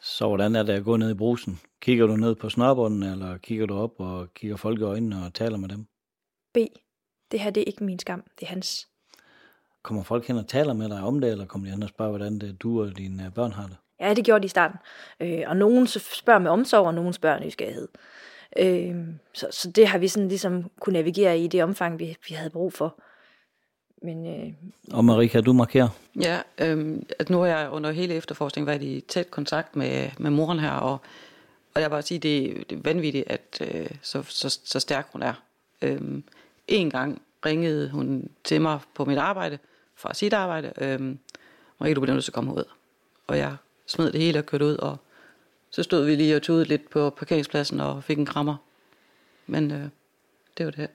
Så 0.00 0.26
hvordan 0.28 0.56
er 0.56 0.62
det 0.62 0.72
at 0.72 0.84
gå 0.84 0.96
ned 0.96 1.10
i 1.10 1.14
brusen? 1.14 1.60
Kigger 1.80 2.06
du 2.06 2.16
ned 2.16 2.34
på 2.34 2.48
snørbunden, 2.48 3.02
eller 3.02 3.38
kigger 3.38 3.66
du 3.66 3.74
op 3.74 4.00
og 4.00 4.34
kigger 4.34 4.56
folk 4.56 4.80
i 4.80 4.82
øjnene 4.82 5.24
og 5.26 5.34
taler 5.34 5.56
med 5.56 5.68
dem? 5.68 5.86
B. 6.54 6.58
Det 7.30 7.40
her 7.40 7.50
det 7.50 7.60
er 7.60 7.64
ikke 7.64 7.84
min 7.84 7.98
skam, 7.98 8.24
det 8.40 8.46
er 8.46 8.50
hans. 8.50 8.88
Kommer 9.82 10.02
folk 10.02 10.26
hen 10.26 10.38
og 10.38 10.48
taler 10.48 10.72
med 10.72 10.88
dig 10.88 11.00
om 11.00 11.20
det, 11.20 11.30
eller 11.30 11.46
kommer 11.46 11.66
de 11.66 11.72
hen 11.72 11.82
og 11.82 11.88
spørger, 11.88 12.10
hvordan 12.10 12.38
det, 12.38 12.62
du 12.62 12.82
og 12.82 12.96
dine 12.96 13.32
børn 13.34 13.52
har 13.52 13.66
det? 13.66 13.76
Ja, 14.00 14.14
det 14.14 14.24
gjorde 14.24 14.42
de 14.42 14.46
i 14.46 14.48
starten. 14.48 14.78
Øh, 15.20 15.42
og 15.46 15.56
nogen 15.56 15.86
spørger 15.86 16.38
med 16.38 16.50
omsorg, 16.50 16.86
og 16.86 16.94
nogen 16.94 17.12
spørger 17.12 17.40
nysgerrighed. 17.40 17.88
Øh, 18.56 18.96
så, 19.32 19.48
så 19.50 19.70
det 19.70 19.88
har 19.88 19.98
vi 19.98 20.08
sådan 20.08 20.28
ligesom 20.28 20.70
kunne 20.80 20.92
navigere 20.92 21.38
i 21.38 21.46
det 21.46 21.62
omfang, 21.62 21.98
vi, 21.98 22.16
vi 22.28 22.34
havde 22.34 22.50
brug 22.50 22.72
for. 22.72 23.00
Men, 24.02 24.26
øh, 24.26 24.52
og 24.92 25.04
Marika, 25.04 25.40
du 25.40 25.52
markerer? 25.52 25.88
Ja, 26.20 26.40
øh, 26.58 27.02
at 27.18 27.30
nu 27.30 27.38
har 27.38 27.46
jeg 27.46 27.70
under 27.70 27.90
hele 27.90 28.14
efterforskningen 28.14 28.66
været 28.66 28.82
i 28.82 29.00
tæt 29.08 29.30
kontakt 29.30 29.76
med, 29.76 30.10
med 30.18 30.30
moren 30.30 30.58
her, 30.58 30.70
og, 30.70 30.98
og 31.74 31.80
jeg 31.80 31.84
vil 31.84 31.94
bare 31.94 32.02
sige, 32.02 32.18
det, 32.18 32.64
det 32.70 32.78
er 32.78 32.82
vanvittigt, 32.82 33.24
at 33.30 33.60
øh, 33.60 33.90
så, 34.02 34.22
så, 34.22 34.58
så 34.64 34.80
stærk 34.80 35.08
hun 35.12 35.22
er. 35.22 35.34
Øh, 35.82 36.00
en 36.68 36.90
gang 36.90 37.22
ringede 37.46 37.90
hun 37.90 38.28
til 38.44 38.60
mig 38.60 38.80
på 38.94 39.04
mit 39.04 39.18
arbejde, 39.18 39.58
fra 39.94 40.14
sit 40.14 40.32
arbejde, 40.32 40.72
øh, 40.78 41.16
Marika, 41.78 41.94
du 41.94 42.00
bliver 42.00 42.14
nødt 42.14 42.24
til 42.24 42.30
at 42.30 42.34
komme 42.34 42.54
ud. 42.54 42.64
Og 43.26 43.38
jeg 43.38 43.56
smed 43.86 44.12
det 44.12 44.20
hele 44.20 44.38
og 44.38 44.46
kørte 44.46 44.64
ud, 44.64 44.76
og 44.76 44.96
så 45.70 45.82
stod 45.82 46.04
vi 46.04 46.14
lige 46.14 46.36
og 46.36 46.42
tog 46.42 46.64
lidt 46.66 46.90
på 46.90 47.10
parkeringspladsen 47.10 47.80
og 47.80 48.04
fik 48.04 48.18
en 48.18 48.26
krammer. 48.26 48.56
Men 49.46 49.70
øh, 49.70 49.88
det 50.58 50.66
var 50.66 50.72
det. 50.72 50.88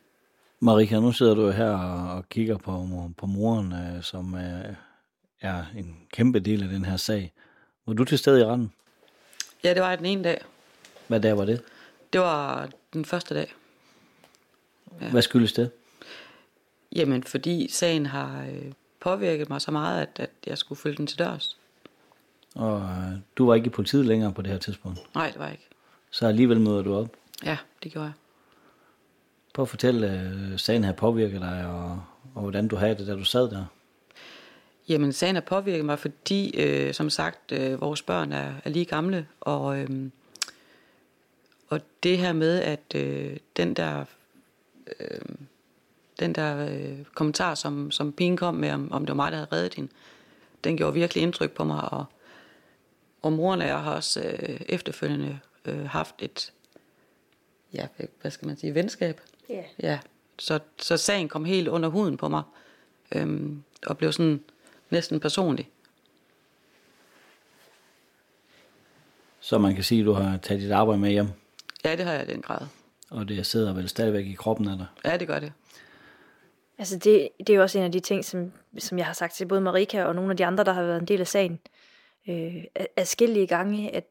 Marika, 0.59 0.99
nu 0.99 1.11
sidder 1.11 1.35
du 1.35 1.49
her 1.49 1.71
og 2.09 2.29
kigger 2.29 2.57
på, 2.57 2.87
på 3.17 3.25
moren, 3.25 3.73
øh, 3.73 4.03
som 4.03 4.35
øh, 4.35 4.73
er 5.41 5.63
en 5.77 5.97
kæmpe 6.11 6.39
del 6.39 6.63
af 6.63 6.69
den 6.69 6.85
her 6.85 6.97
sag. 6.97 7.33
Var 7.85 7.93
du 7.93 8.03
til 8.03 8.17
stede 8.17 8.41
i 8.41 8.45
retten? 8.45 8.71
Ja, 9.63 9.73
det 9.73 9.81
var 9.81 9.95
den 9.95 10.05
ene 10.05 10.23
dag. 10.23 10.41
Hvad 11.07 11.19
dag 11.19 11.37
var 11.37 11.45
det? 11.45 11.61
Det 12.13 12.21
var 12.21 12.69
den 12.93 13.05
første 13.05 13.35
dag. 13.35 13.53
Ja. 15.01 15.09
Hvad 15.09 15.21
skyldes 15.21 15.53
det? 15.53 15.71
Jamen, 16.95 17.23
fordi 17.23 17.67
sagen 17.71 18.05
har 18.05 18.45
øh, 18.45 18.71
påvirket 18.99 19.49
mig 19.49 19.61
så 19.61 19.71
meget, 19.71 20.01
at, 20.01 20.09
at 20.19 20.29
jeg 20.47 20.57
skulle 20.57 20.81
følge 20.81 20.97
den 20.97 21.07
til 21.07 21.19
dørs. 21.19 21.57
Og 22.55 22.81
øh, 22.81 23.19
du 23.37 23.45
var 23.45 23.55
ikke 23.55 23.67
i 23.67 23.69
politiet 23.69 24.05
længere 24.05 24.33
på 24.33 24.41
det 24.41 24.51
her 24.51 24.59
tidspunkt? 24.59 25.15
Nej, 25.15 25.29
det 25.29 25.39
var 25.39 25.49
ikke. 25.49 25.67
Så 26.11 26.27
alligevel 26.27 26.59
møder 26.61 26.81
du 26.81 26.95
op? 26.95 27.09
Ja, 27.45 27.57
det 27.83 27.91
gjorde 27.91 28.05
jeg. 28.05 28.13
Prøv 29.53 29.63
at 29.63 29.69
fortælle, 29.69 30.21
øh, 30.21 30.59
sagen 30.59 30.83
har 30.83 30.93
påvirket 30.93 31.41
dig, 31.41 31.65
og, 31.65 32.01
og 32.35 32.41
hvordan 32.41 32.67
du 32.67 32.75
havde 32.75 32.95
det, 32.95 33.07
da 33.07 33.13
du 33.13 33.23
sad 33.23 33.51
der. 33.51 33.65
Jamen, 34.89 35.13
sagen 35.13 35.35
har 35.35 35.41
påvirket 35.41 35.85
mig, 35.85 35.99
fordi, 35.99 36.57
øh, 36.57 36.93
som 36.93 37.09
sagt, 37.09 37.51
øh, 37.51 37.81
vores 37.81 38.01
børn 38.01 38.31
er, 38.31 38.53
er 38.63 38.69
lige 38.69 38.85
gamle, 38.85 39.27
og, 39.39 39.79
øh, 39.79 40.09
og 41.67 41.81
det 42.03 42.17
her 42.17 42.33
med, 42.33 42.61
at 42.61 42.95
øh, 42.95 43.37
den 43.57 43.73
der, 43.73 44.05
øh, 44.99 45.21
den 46.19 46.35
der 46.35 46.67
øh, 46.69 47.05
kommentar, 47.15 47.55
som, 47.55 47.91
som 47.91 48.11
pigen 48.11 48.37
kom 48.37 48.55
med, 48.55 48.71
om, 48.71 48.91
om 48.91 49.05
det 49.05 49.09
var 49.09 49.15
mig, 49.15 49.31
der 49.31 49.37
havde 49.37 49.49
reddet 49.51 49.73
hende, 49.73 49.91
den 50.63 50.77
gjorde 50.77 50.93
virkelig 50.93 51.23
indtryk 51.23 51.51
på 51.51 51.63
mig, 51.63 51.93
og, 51.93 52.05
og 53.21 53.33
moren 53.33 53.61
og 53.61 53.67
jeg 53.67 53.83
har 53.83 53.95
også 53.95 54.21
øh, 54.21 54.61
efterfølgende 54.65 55.39
øh, 55.65 55.85
haft 55.85 56.15
et, 56.19 56.53
ja, 57.73 57.87
hvad 58.21 58.31
skal 58.31 58.47
man 58.47 58.57
sige, 58.57 58.75
venskab. 58.75 59.21
Yeah. 59.51 59.63
Ja. 59.79 59.99
Så, 60.39 60.59
så 60.77 60.97
sagen 60.97 61.29
kom 61.29 61.45
helt 61.45 61.67
under 61.67 61.89
huden 61.89 62.17
på 62.17 62.27
mig, 62.27 62.43
øhm, 63.15 63.63
og 63.85 63.97
blev 63.97 64.11
sådan 64.11 64.43
næsten 64.89 65.19
personlig. 65.19 65.69
Så 69.39 69.57
man 69.57 69.75
kan 69.75 69.83
sige, 69.83 70.01
at 70.01 70.05
du 70.05 70.11
har 70.11 70.37
taget 70.37 70.61
dit 70.61 70.71
arbejde 70.71 70.99
med 70.99 71.11
hjem? 71.11 71.27
Ja, 71.83 71.95
det 71.95 72.05
har 72.05 72.13
jeg 72.13 72.29
i 72.29 72.33
den 72.33 72.41
grad. 72.41 72.67
Og 73.11 73.27
det 73.27 73.45
sidder 73.45 73.73
vel 73.73 73.89
stadigvæk 73.89 74.25
i 74.25 74.33
kroppen 74.33 74.67
af 74.67 74.77
dig? 74.77 74.87
Ja, 75.05 75.17
det 75.17 75.27
gør 75.27 75.39
det. 75.39 75.53
Altså 76.77 76.97
det, 76.97 77.29
det 77.39 77.49
er 77.49 77.55
jo 77.55 77.61
også 77.61 77.77
en 77.79 77.85
af 77.85 77.91
de 77.91 77.99
ting, 77.99 78.25
som, 78.25 78.51
som 78.77 78.97
jeg 78.97 79.05
har 79.05 79.13
sagt 79.13 79.33
til 79.33 79.45
både 79.45 79.61
Marika 79.61 80.03
og 80.03 80.15
nogle 80.15 80.31
af 80.31 80.37
de 80.37 80.45
andre, 80.45 80.63
der 80.63 80.73
har 80.73 80.83
været 80.83 80.99
en 80.99 81.07
del 81.07 81.21
af 81.21 81.27
sagen 81.27 81.59
øh, 82.29 82.63
adskillige 82.97 83.47
gange, 83.47 83.95
at 83.95 84.05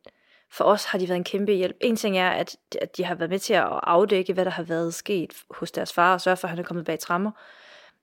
for 0.51 0.65
os 0.65 0.85
har 0.85 0.99
de 0.99 1.09
været 1.09 1.17
en 1.17 1.25
kæmpe 1.25 1.53
hjælp. 1.53 1.77
En 1.81 1.97
ting 1.97 2.19
er, 2.19 2.31
at, 2.31 2.57
at 2.83 2.97
de 2.97 3.05
har 3.05 3.15
været 3.15 3.31
med 3.31 3.39
til 3.39 3.55
at 3.55 3.81
afdække, 3.83 4.33
hvad 4.33 4.45
der 4.45 4.51
har 4.51 4.63
været 4.63 4.95
sket 4.95 5.33
hos 5.51 5.71
deres 5.71 5.93
far, 5.93 6.15
og 6.15 6.21
sørge 6.21 6.37
for, 6.37 6.49
at 6.49 6.51
han 6.51 6.59
er 6.59 6.63
kommet 6.63 6.85
bag 6.87 6.99
trammer. 6.99 7.31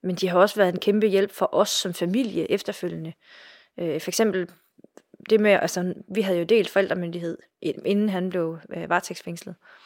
Men 0.01 0.15
de 0.15 0.29
har 0.29 0.39
også 0.39 0.55
været 0.55 0.73
en 0.73 0.79
kæmpe 0.79 1.07
hjælp 1.07 1.31
for 1.31 1.49
os 1.51 1.69
som 1.69 1.93
familie 1.93 2.51
efterfølgende. 2.51 3.13
Øh, 3.77 4.01
for 4.01 4.09
eksempel 4.09 4.49
det 5.29 5.39
med, 5.39 5.51
altså 5.51 5.93
vi 6.07 6.21
havde 6.21 6.39
jo 6.39 6.45
delt 6.45 6.69
forældremyndighed, 6.69 7.37
inden 7.61 8.09
han 8.09 8.29
blev 8.29 8.59
øh, 8.75 8.89
varetægtsfængslet. 8.89 9.55
Øh, 9.59 9.84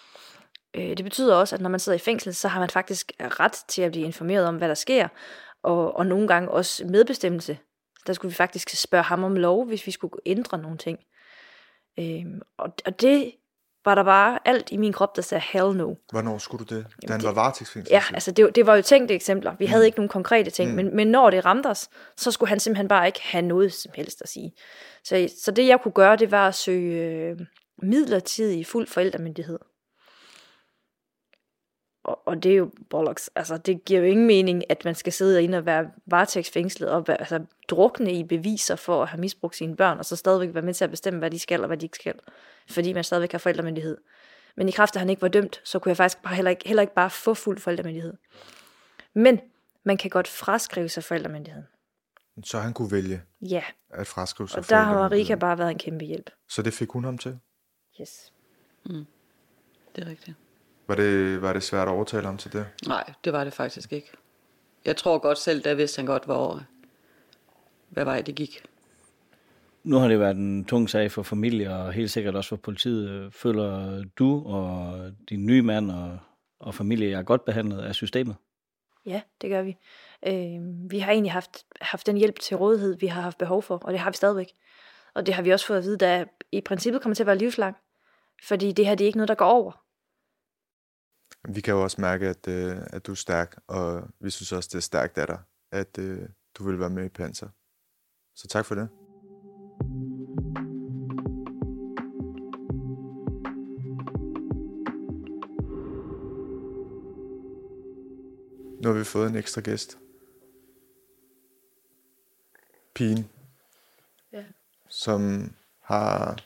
det 0.76 1.04
betyder 1.04 1.36
også, 1.36 1.56
at 1.56 1.62
når 1.62 1.70
man 1.70 1.80
sidder 1.80 1.96
i 1.96 2.00
fængsel, 2.00 2.36
så 2.36 2.48
har 2.48 2.60
man 2.60 2.70
faktisk 2.70 3.12
ret 3.20 3.58
til 3.68 3.82
at 3.82 3.92
blive 3.92 4.06
informeret 4.06 4.46
om, 4.46 4.58
hvad 4.58 4.68
der 4.68 4.76
sker, 4.76 5.08
og, 5.64 5.96
og 5.96 6.06
nogle 6.06 6.28
gange 6.28 6.52
også 6.52 6.86
medbestemmelse 6.86 7.58
der 8.08 8.14
skulle 8.14 8.30
vi 8.30 8.36
faktisk 8.36 8.82
spørge 8.82 9.04
ham 9.04 9.24
om 9.24 9.36
lov, 9.36 9.66
hvis 9.66 9.88
vi 9.88 9.92
skulle 9.92 10.14
ændre 10.26 10.58
nogle 10.58 10.78
ting. 10.78 11.00
Øhm, 12.00 12.42
og, 12.58 12.74
og 12.86 13.02
det 13.02 13.32
var 13.86 13.96
der 13.96 14.04
bare 14.04 14.40
alt 14.46 14.72
i 14.72 14.78
min 14.78 14.94
krop, 14.94 15.16
der 15.16 15.22
sagde 15.22 15.44
hell 15.52 15.78
no. 15.78 15.96
Hvornår 16.12 16.38
skulle 16.38 16.66
du 16.66 16.76
det? 16.76 16.86
Da 17.08 17.14
han 17.14 17.24
var 17.24 17.34
varetægtsfængslet? 17.34 17.94
Ja, 17.94 18.04
altså 18.14 18.32
det, 18.32 18.56
det 18.56 18.66
var 18.66 18.76
jo 18.76 18.82
tænkte 18.82 19.14
eksempler. 19.14 19.56
Vi 19.60 19.66
mm. 19.66 19.70
havde 19.70 19.86
ikke 19.86 19.98
nogen 19.98 20.10
konkrete 20.10 20.52
ting, 20.52 20.70
mm. 20.70 20.76
men, 20.76 20.96
men 20.96 21.08
når 21.08 21.30
det 21.30 21.46
ramte 21.46 21.68
os, 21.68 21.90
så 22.18 22.32
skulle 22.32 22.50
han 22.50 22.60
simpelthen 22.60 22.88
bare 22.88 23.08
ikke 23.08 23.22
have 23.24 23.42
noget 23.42 23.74
som 23.74 23.92
helst 23.96 24.22
at 24.22 24.30
sige. 24.30 24.54
Så, 25.04 25.30
så 25.44 25.52
det 25.52 25.68
jeg 25.68 25.82
kunne 25.82 25.92
gøre, 25.92 26.16
det 26.16 26.32
var 26.32 26.48
at 26.48 26.56
søge 26.56 27.04
øh, 27.04 27.40
midlertidig 27.82 28.66
fuld 28.66 28.88
forældremyndighed. 28.88 29.60
Og, 32.10 32.28
og 32.28 32.44
det 32.44 32.52
er 32.52 32.56
jo 32.56 32.72
bollocks. 32.90 33.30
Altså, 33.36 33.58
det 33.58 33.86
giver 33.86 34.00
jo 34.00 34.06
ingen 34.06 34.28
mening, 34.28 34.64
at 34.70 34.86
man 34.86 34.96
skal 34.96 35.14
sidde 35.14 35.44
inde 35.44 35.58
og 35.58 35.66
være 35.66 35.92
varetægtsfængslet. 36.06 36.90
Og, 36.90 37.06
altså, 37.10 37.46
drukne 37.68 38.14
i 38.14 38.24
beviser 38.24 38.76
for 38.76 39.02
at 39.04 39.10
have 39.10 39.22
misbrugt 39.22 39.56
sine 39.56 39.76
børn, 39.76 39.98
og 39.98 40.06
så 40.06 40.16
stadigvæk 40.16 40.54
være 40.54 40.64
med 40.64 40.74
til 40.74 40.84
at 40.84 40.90
bestemme, 40.90 41.20
hvad 41.20 41.32
de 41.32 41.40
skal 41.40 41.62
og 41.62 41.68
hvad 41.68 41.78
de 41.78 41.86
ikke 41.86 41.96
skal, 41.96 42.14
fordi 42.70 42.94
man 42.94 43.04
stadigvæk 43.04 43.32
har 43.32 43.40
forældremyndighed. 43.40 43.98
Men 44.56 44.70
i 44.70 44.72
kraft 44.72 44.96
af, 44.96 45.00
at 45.00 45.02
han 45.02 45.10
ikke 45.10 45.22
var 45.22 45.28
dømt, 45.28 45.62
så 45.64 45.80
kunne 45.80 45.90
jeg 45.90 45.98
faktisk 45.98 46.24
bare 46.24 46.36
heller, 46.36 46.52
ikke, 46.52 46.68
heller 46.68 46.82
ikke 46.82 46.94
bare 46.94 47.10
få 47.10 47.34
fuld 47.34 47.60
forældremyndighed. 47.60 48.14
Men 49.14 49.40
man 49.84 49.98
kan 49.98 50.10
godt 50.10 50.28
fraskrive 50.28 50.90
sig 50.90 51.04
forældremyndigheden. 51.04 51.68
Så 52.44 52.60
han 52.60 52.74
kunne 52.74 52.92
vælge 52.92 53.22
Ja, 53.42 53.64
at 53.90 54.08
fraskrive 54.08 54.50
sig 54.50 54.60
og 54.60 54.70
der 54.70 54.76
har. 54.76 55.10
Marika 55.10 55.36
bare 55.36 55.58
været 55.58 55.72
en 55.72 55.78
kæmpe 55.78 56.06
hjælp. 56.06 56.30
Så 56.48 56.62
det 56.62 56.74
fik 56.74 56.90
hun 56.90 57.04
ham 57.04 57.18
til? 57.18 57.40
Yes. 58.02 58.34
Det 59.96 60.04
er 60.04 60.06
rigtigt. 60.06 60.38
Var 60.90 60.96
det, 60.96 61.42
var 61.42 61.54
det 61.54 61.64
svært 61.64 61.88
at 61.88 61.92
overtale 61.92 62.26
ham 62.26 62.38
til 62.38 62.54
det? 62.54 62.66
Nej, 62.88 63.14
det 63.24 63.34
var 63.34 63.44
det 63.44 63.54
faktisk 63.54 63.94
ikke. 63.94 64.12
Jeg 64.86 64.98
tror 64.98 65.18
godt 65.18 65.38
selv, 65.38 65.64
der 65.64 65.74
vidste 65.74 66.00
han 66.00 66.06
godt, 66.06 66.26
hvor, 66.26 66.64
hvad 67.90 68.06
vej 68.06 68.22
det 68.22 68.36
gik. 68.36 68.64
Nu 69.84 69.98
har 69.98 70.08
det 70.08 70.20
været 70.20 70.36
en 70.36 70.66
tung 70.66 70.90
sag 70.90 71.12
for 71.12 71.24
familie, 71.24 71.76
og 71.76 71.94
helt 71.94 72.12
sikkert 72.12 72.36
også 72.36 72.50
for 72.50 72.56
politiet. 72.56 73.34
Føler 73.34 74.04
du 74.20 74.44
og 74.46 75.00
din 75.30 75.46
nye 75.46 75.62
mand 75.62 75.92
og, 75.92 76.18
og 76.60 76.76
familie 76.76 77.14
er 77.14 77.24
godt 77.24 77.46
behandlet 77.46 77.82
af 77.82 77.96
systemet? 77.96 78.36
Ja, 79.06 79.22
det 79.42 79.50
gør 79.50 79.62
vi. 79.62 79.78
Øh, 80.28 80.92
vi 80.92 81.00
har 81.00 81.12
egentlig 81.12 81.32
haft, 81.32 81.66
haft 81.82 82.08
den 82.08 82.18
hjælp 82.18 82.40
til 82.40 82.58
rådighed, 82.58 82.98
vi 83.00 83.08
har 83.08 83.22
haft 83.22 83.38
behov 83.38 83.64
for, 83.64 83.78
og 83.78 83.92
det 83.92 84.00
har 84.00 84.10
vi 84.10 84.16
stadigvæk. 84.16 84.52
Og 85.14 85.26
det 85.26 85.34
har 85.34 85.42
vi 85.42 85.50
også 85.50 85.66
fået 85.66 85.78
at 85.78 85.84
vide, 85.84 85.98
der 85.98 86.26
i 86.52 86.62
princippet 86.62 87.02
kommer 87.02 87.16
til 87.16 87.24
at 87.24 87.28
være 87.28 87.38
livslang. 87.38 87.76
Fordi 88.44 88.72
det 88.72 88.86
her, 88.86 88.96
det 88.96 89.06
er 89.06 89.08
ikke 89.08 89.18
noget, 89.18 89.30
der 89.30 89.36
går 89.36 89.46
over. 89.46 89.89
Vi 91.48 91.62
kan 91.62 91.74
jo 91.74 91.84
også 91.84 92.02
mærke, 92.02 92.28
at, 92.28 92.48
øh, 92.48 92.78
at 92.94 93.06
du 93.08 93.12
er 93.12 93.16
stærk, 93.16 93.60
og 93.68 94.08
vi 94.20 94.30
synes 94.30 94.52
også, 94.52 94.70
det 94.72 94.78
er 94.78 94.82
stærkt 94.82 95.18
af 95.18 95.28
dig, 95.28 95.40
at 95.72 95.98
øh, 95.98 96.30
du 96.58 96.64
vil 96.64 96.80
være 96.80 96.90
med 96.90 97.06
i 97.06 97.10
Panser. 97.10 97.50
Så 98.36 98.48
tak 98.48 98.66
for 98.66 98.76
det. 98.76 98.90
Nu 108.84 108.90
har 108.90 108.98
vi 108.98 109.04
fået 109.04 109.30
en 109.30 109.36
ekstra 109.36 109.62
gæst. 109.62 109.98
Pigen. 112.96 113.30
Ja. 114.34 114.44
Som 114.90 115.54
har 115.82 116.38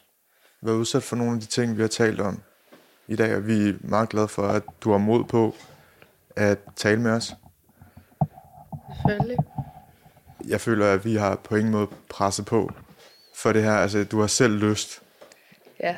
været 0.62 0.75
udsat 0.75 1.03
for 1.03 1.15
nogle 1.15 1.34
af 1.34 1.39
de 1.39 1.45
ting, 1.45 1.77
vi 1.77 1.82
har 1.82 1.89
talt 1.89 2.19
om 2.19 2.41
i 3.13 3.15
dag, 3.15 3.36
og 3.36 3.47
vi 3.47 3.69
er 3.69 3.73
meget 3.80 4.10
glade 4.10 4.28
for, 4.28 4.47
at 4.47 4.63
du 4.82 4.91
har 4.91 4.97
mod 4.97 5.23
på 5.23 5.56
at 6.36 6.60
tale 6.76 7.02
med 7.02 7.12
os. 7.12 7.34
Selvfølgelig. 8.95 9.38
Jeg 10.47 10.62
føler, 10.62 10.93
at 10.93 11.06
vi 11.06 11.15
har 11.15 11.36
på 11.36 11.56
ingen 11.56 11.71
måde 11.71 11.88
presset 12.10 12.45
på 12.45 12.71
for 13.36 13.54
det 13.54 13.63
her. 13.63 13.73
Altså, 13.73 14.04
du 14.04 14.19
har 14.19 14.28
selv 14.28 14.54
lyst. 14.54 15.02
Ja. 15.80 15.95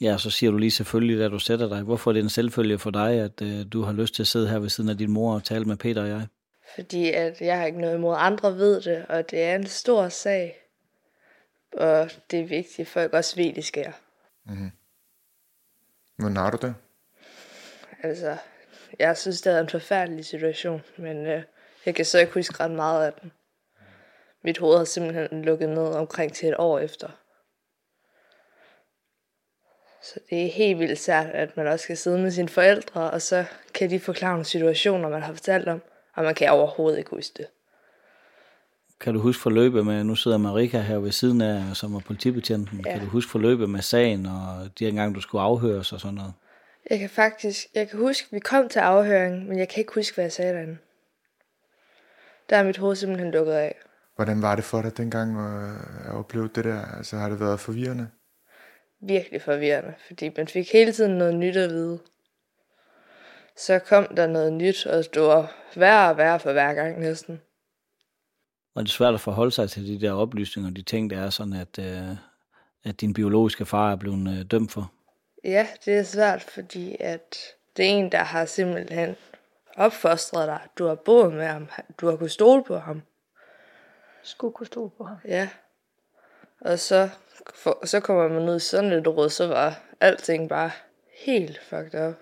Ja, 0.00 0.18
så 0.18 0.30
siger 0.30 0.50
du 0.50 0.58
lige 0.58 0.70
selvfølgelig, 0.70 1.18
da 1.18 1.28
du 1.28 1.38
sætter 1.38 1.68
dig. 1.68 1.82
Hvorfor 1.82 2.10
er 2.10 2.12
det 2.12 2.22
en 2.22 2.28
selvfølge 2.28 2.78
for 2.78 2.90
dig, 2.90 3.20
at 3.20 3.42
øh, 3.42 3.64
du 3.72 3.82
har 3.82 3.92
lyst 3.92 4.14
til 4.14 4.22
at 4.22 4.26
sidde 4.26 4.48
her 4.48 4.58
ved 4.58 4.68
siden 4.68 4.90
af 4.90 4.98
din 4.98 5.10
mor 5.10 5.34
og 5.34 5.44
tale 5.44 5.64
med 5.64 5.76
Peter 5.76 6.02
og 6.02 6.08
jeg? 6.08 6.26
Fordi 6.74 7.10
at 7.10 7.40
jeg 7.40 7.58
har 7.58 7.66
ikke 7.66 7.80
noget 7.80 7.94
imod, 7.94 8.14
andre 8.18 8.56
ved 8.56 8.80
det, 8.80 9.06
og 9.08 9.30
det 9.30 9.42
er 9.42 9.54
en 9.54 9.66
stor 9.66 10.08
sag. 10.08 10.56
Og 11.72 12.10
det 12.30 12.40
er 12.40 12.46
vigtigt, 12.46 12.80
at 12.80 12.86
folk 12.86 13.12
også 13.12 13.36
ved, 13.36 13.52
det 13.52 13.64
sker. 13.64 13.92
Hvordan 16.20 16.36
har 16.36 16.50
du 16.50 16.58
det? 16.66 16.74
Altså, 18.02 18.36
jeg 18.98 19.16
synes, 19.16 19.40
det 19.40 19.52
er 19.52 19.60
en 19.60 19.68
forfærdelig 19.68 20.24
situation, 20.24 20.82
men 20.96 21.26
øh, 21.26 21.42
jeg 21.86 21.94
kan 21.94 22.04
så 22.04 22.18
ikke 22.18 22.34
huske 22.34 22.60
ret 22.60 22.70
meget 22.70 23.06
af 23.06 23.12
den. 23.12 23.32
Mit 24.44 24.58
hoved 24.58 24.76
har 24.76 24.84
simpelthen 24.84 25.44
lukket 25.44 25.68
ned 25.68 25.86
omkring 25.94 26.32
til 26.32 26.48
et 26.48 26.54
år 26.58 26.78
efter. 26.78 27.08
Så 30.02 30.20
det 30.30 30.46
er 30.46 30.50
helt 30.50 30.78
vildt 30.78 30.98
sært, 30.98 31.26
at 31.26 31.56
man 31.56 31.66
også 31.66 31.82
skal 31.82 31.96
sidde 31.96 32.18
med 32.18 32.30
sine 32.30 32.48
forældre, 32.48 33.10
og 33.10 33.22
så 33.22 33.44
kan 33.74 33.90
de 33.90 34.00
forklare 34.00 34.32
nogle 34.32 34.44
situationer, 34.44 35.08
man 35.08 35.22
har 35.22 35.32
fortalt 35.32 35.68
om, 35.68 35.82
og 36.14 36.24
man 36.24 36.34
kan 36.34 36.50
overhovedet 36.50 36.98
ikke 36.98 37.10
huske 37.10 37.34
det. 37.36 37.46
Kan 39.00 39.14
du 39.14 39.20
huske 39.20 39.42
forløbet 39.42 39.86
med, 39.86 40.04
nu 40.04 40.14
sidder 40.14 40.38
Marika 40.38 40.80
her 40.80 40.98
ved 40.98 41.12
siden 41.12 41.40
af, 41.40 41.76
som 41.76 41.94
er 41.94 42.00
politibetjenten. 42.00 42.82
Ja. 42.86 42.92
Kan 42.92 43.00
du 43.00 43.06
huske 43.06 43.30
forløbet 43.30 43.70
med 43.70 43.82
sagen, 43.82 44.26
og 44.26 44.78
de 44.78 44.92
gang, 44.92 45.14
du 45.14 45.20
skulle 45.20 45.42
afhøres 45.42 45.92
og 45.92 46.00
sådan 46.00 46.14
noget? 46.14 46.32
Jeg 46.90 46.98
kan 46.98 47.10
faktisk, 47.10 47.66
jeg 47.74 47.88
kan 47.88 47.98
huske, 47.98 48.28
vi 48.30 48.38
kom 48.38 48.68
til 48.68 48.78
afhøring, 48.78 49.48
men 49.48 49.58
jeg 49.58 49.68
kan 49.68 49.80
ikke 49.80 49.92
huske, 49.94 50.14
hvad 50.14 50.24
jeg 50.24 50.32
sagde 50.32 50.52
derinde. 50.52 50.76
Der 52.50 52.56
er 52.56 52.64
mit 52.64 52.76
hoved 52.76 52.96
simpelthen 52.96 53.30
lukket 53.30 53.52
af. 53.52 53.74
Hvordan 54.16 54.42
var 54.42 54.54
det 54.54 54.64
for 54.64 54.82
dig 54.82 54.96
dengang 54.96 55.36
øh, 55.36 56.08
at 56.08 56.14
opleve 56.14 56.50
det 56.54 56.64
der? 56.64 56.84
Altså, 56.96 57.16
har 57.16 57.28
det 57.28 57.40
været 57.40 57.60
forvirrende? 57.60 58.08
virkelig 59.00 59.42
forvirrende, 59.42 59.94
fordi 60.06 60.30
man 60.36 60.48
fik 60.48 60.72
hele 60.72 60.92
tiden 60.92 61.18
noget 61.18 61.34
nyt 61.34 61.56
at 61.56 61.70
vide. 61.70 61.98
Så 63.56 63.78
kom 63.78 64.06
der 64.16 64.26
noget 64.26 64.52
nyt, 64.52 64.86
og 64.86 65.04
det 65.14 65.22
var 65.22 65.52
værre 65.76 66.10
og 66.10 66.16
værre 66.16 66.40
for 66.40 66.52
hver 66.52 66.74
gang 66.74 67.00
næsten. 67.00 67.40
Og 68.74 68.82
det 68.82 68.88
er 68.90 68.92
svært 68.92 69.14
at 69.14 69.20
forholde 69.20 69.50
sig 69.50 69.70
til 69.70 69.86
de 69.86 70.00
der 70.00 70.12
oplysninger, 70.12 70.70
de 70.70 70.82
ting, 70.82 71.10
der 71.10 71.20
er 71.20 71.30
sådan, 71.30 71.52
at, 71.52 71.78
øh, 71.78 72.16
at 72.84 73.00
din 73.00 73.14
biologiske 73.14 73.66
far 73.66 73.92
er 73.92 73.96
blevet 73.96 74.38
øh, 74.38 74.44
dømt 74.44 74.72
for. 74.72 74.92
Ja, 75.44 75.66
det 75.84 75.98
er 75.98 76.02
svært, 76.02 76.42
fordi 76.42 76.96
at 77.00 77.36
det 77.76 77.84
er 77.84 77.88
en, 77.88 78.12
der 78.12 78.22
har 78.22 78.44
simpelthen 78.44 79.16
opfostret 79.76 80.48
dig. 80.48 80.60
Du 80.78 80.86
har 80.86 80.94
boet 80.94 81.34
med 81.34 81.46
ham. 81.46 81.68
Du 82.00 82.08
har 82.08 82.16
kunnet 82.16 82.32
stole 82.32 82.64
på 82.64 82.78
ham. 82.78 83.02
Skulle 84.22 84.52
kunne 84.52 84.66
stole 84.66 84.90
på 84.90 85.04
ham. 85.04 85.16
Ja. 85.24 85.48
Og 86.60 86.78
så, 86.78 87.08
for, 87.54 87.86
så 87.86 88.00
kommer 88.00 88.28
man 88.28 88.48
ud 88.48 88.56
i 88.56 88.60
sådan 88.60 88.92
et 88.92 89.08
råd, 89.08 89.30
så 89.30 89.46
var 89.46 89.80
alting 90.00 90.48
bare 90.48 90.70
helt 91.24 91.60
fucked 91.62 92.08
up. 92.08 92.14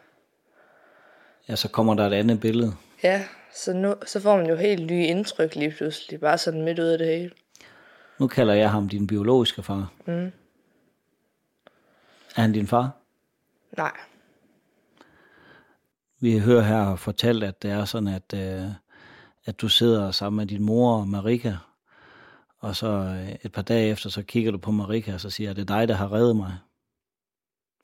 Ja, 1.49 1.57
så 1.57 1.69
kommer 1.69 1.95
der 1.95 2.07
et 2.07 2.13
andet 2.13 2.41
billede. 2.41 2.75
Ja, 3.03 3.25
så, 3.55 3.73
nu, 3.73 3.95
så 4.07 4.21
får 4.21 4.37
man 4.37 4.47
jo 4.47 4.57
helt 4.57 4.87
nye 4.87 5.07
indtryk 5.07 5.55
lige 5.55 5.71
pludselig, 5.71 6.21
bare 6.21 6.39
sådan 6.39 6.63
midt 6.63 6.79
ud 6.79 6.85
af 6.85 6.99
det 6.99 7.07
hele. 7.07 7.31
Nu 8.19 8.27
kalder 8.27 8.55
jeg 8.55 8.71
ham 8.71 8.89
din 8.89 9.07
biologiske 9.07 9.63
far. 9.63 9.93
Mm. 10.07 10.33
Er 12.37 12.41
han 12.41 12.53
din 12.53 12.67
far? 12.67 12.97
Nej, 13.77 13.93
Vi 16.21 16.39
hører 16.39 16.63
her 16.63 16.97
fortalt, 16.97 17.45
at 17.45 17.63
det 17.63 17.71
er 17.71 17.85
sådan, 17.85 18.09
at, 18.09 18.35
øh, 18.35 18.71
at 19.47 19.61
du 19.61 19.69
sidder 19.69 20.11
sammen 20.11 20.37
med 20.37 20.47
din 20.47 20.63
mor 20.63 21.01
og 21.01 21.09
Marika, 21.09 21.55
og 22.59 22.77
så 22.77 22.87
øh, 22.87 23.37
et 23.43 23.53
par 23.53 23.63
dage 23.63 23.91
efter, 23.91 24.11
så 24.11 24.23
kigger 24.23 24.51
du 24.51 24.59
på 24.59 24.71
Marika, 24.71 25.15
og 25.15 25.21
så 25.21 25.31
siger, 25.31 25.51
at 25.51 25.57
det 25.57 25.71
er 25.71 25.77
dig, 25.77 25.89
der 25.89 25.95
har 25.95 26.13
reddet 26.13 26.37
mig. 26.37 26.59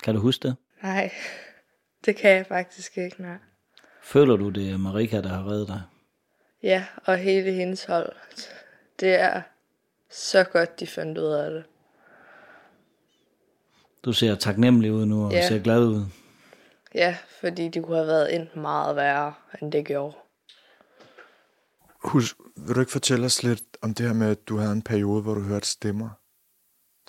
Kan 0.03 0.14
du 0.14 0.20
huske 0.20 0.48
det? 0.48 0.57
nej, 0.83 1.11
det 2.05 2.16
kan 2.16 2.31
jeg 2.31 2.46
faktisk 2.46 2.98
ikke, 2.98 3.22
nej. 3.22 3.38
Føler 4.04 4.36
du, 4.36 4.48
det 4.50 4.70
er 4.70 4.76
Marika, 4.76 5.20
der 5.20 5.28
har 5.28 5.46
reddet 5.50 5.68
dig? 5.68 5.82
Ja, 6.62 6.84
og 7.04 7.16
hele 7.18 7.52
hendes 7.52 7.84
hold. 7.84 8.12
Det 9.00 9.14
er 9.14 9.42
så 10.10 10.44
godt, 10.44 10.80
de 10.80 10.86
fandt 10.86 11.18
ud 11.18 11.32
af 11.32 11.50
det. 11.50 11.64
Du 14.04 14.12
ser 14.12 14.34
taknemmelig 14.34 14.92
ud 14.92 15.06
nu, 15.06 15.24
og 15.26 15.32
Ja. 15.32 15.48
ser 15.48 15.58
glad 15.58 15.80
ud. 15.80 16.04
Ja, 16.94 17.16
fordi 17.40 17.68
det 17.68 17.84
kunne 17.84 17.96
have 17.96 18.06
været 18.06 18.34
enten 18.34 18.62
meget 18.62 18.96
værre, 18.96 19.34
end 19.62 19.72
det 19.72 19.86
gjorde. 19.86 20.16
Husk, 22.04 22.36
vil 22.56 22.74
du 22.74 22.80
ikke 22.80 22.92
fortælle 22.92 23.26
os 23.26 23.42
lidt 23.42 23.62
om 23.82 23.94
det 23.94 24.06
her 24.06 24.12
med, 24.14 24.30
at 24.30 24.48
du 24.48 24.56
havde 24.56 24.72
en 24.72 24.82
periode, 24.82 25.22
hvor 25.22 25.34
du 25.34 25.40
hørte 25.40 25.66
stemmer? 25.68 26.08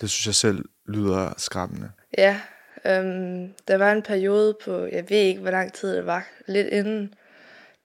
Det 0.00 0.10
synes 0.10 0.26
jeg 0.26 0.34
selv 0.34 0.64
lyder 0.88 1.34
skræmmende. 1.36 1.92
Ja, 2.18 2.40
øhm, 2.86 3.52
der 3.68 3.76
var 3.76 3.92
en 3.92 4.02
periode 4.02 4.56
på, 4.64 4.86
jeg 4.92 5.04
ved 5.10 5.16
ikke, 5.16 5.40
hvor 5.40 5.50
lang 5.50 5.72
tid 5.72 5.96
det 5.96 6.06
var, 6.06 6.26
lidt 6.46 6.66
inden, 6.66 7.14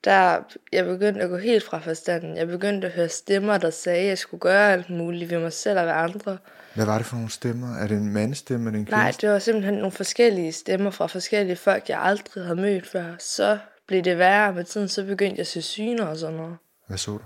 der 0.04 0.40
jeg 0.72 0.86
begyndte 0.86 1.22
at 1.22 1.30
gå 1.30 1.38
helt 1.38 1.64
fra 1.64 1.80
forstanden. 1.80 2.38
Jeg 2.38 2.48
begyndte 2.48 2.88
at 2.88 2.94
høre 2.94 3.10
stemmer, 3.10 3.58
der 3.58 3.70
sagde, 3.70 4.00
at 4.02 4.08
jeg 4.08 4.18
skulle 4.18 4.42
gøre 4.42 4.74
alt 4.74 4.90
muligt 4.90 5.32
ved 5.32 5.40
mig 5.40 5.54
selv 5.54 5.80
og 5.80 5.86
ved 5.86 5.94
andre. 5.94 6.38
Hvad 6.76 6.86
var 6.86 6.98
det 6.98 7.06
for 7.06 7.16
nogle 7.16 7.32
stemmer? 7.32 7.78
Er 7.78 7.88
det 7.88 7.98
en 7.98 8.14
mandestemme 8.14 8.70
eller 8.70 8.80
en 8.80 8.88
Nej, 8.92 9.02
kvindestemme? 9.02 9.28
det 9.30 9.34
var 9.34 9.40
simpelthen 9.40 9.74
nogle 9.74 9.92
forskellige 9.92 10.52
stemmer 10.52 10.92
fra 10.92 11.08
forskellige 11.08 11.56
folk, 11.56 11.90
jeg 11.90 12.00
aldrig 12.02 12.44
havde 12.44 12.62
mødt 12.62 12.88
før. 12.88 13.16
Så 13.20 13.58
blev 13.88 14.02
det 14.04 14.18
værre 14.18 14.54
med 14.54 14.64
tiden, 14.64 14.88
så 14.88 15.04
begyndte 15.04 15.34
jeg 15.36 15.40
at 15.40 15.48
se 15.48 15.62
syner 15.62 16.06
og 16.06 16.18
sådan 16.18 16.36
noget. 16.36 16.58
Hvad 16.88 16.98
så 16.98 17.12
du? 17.12 17.20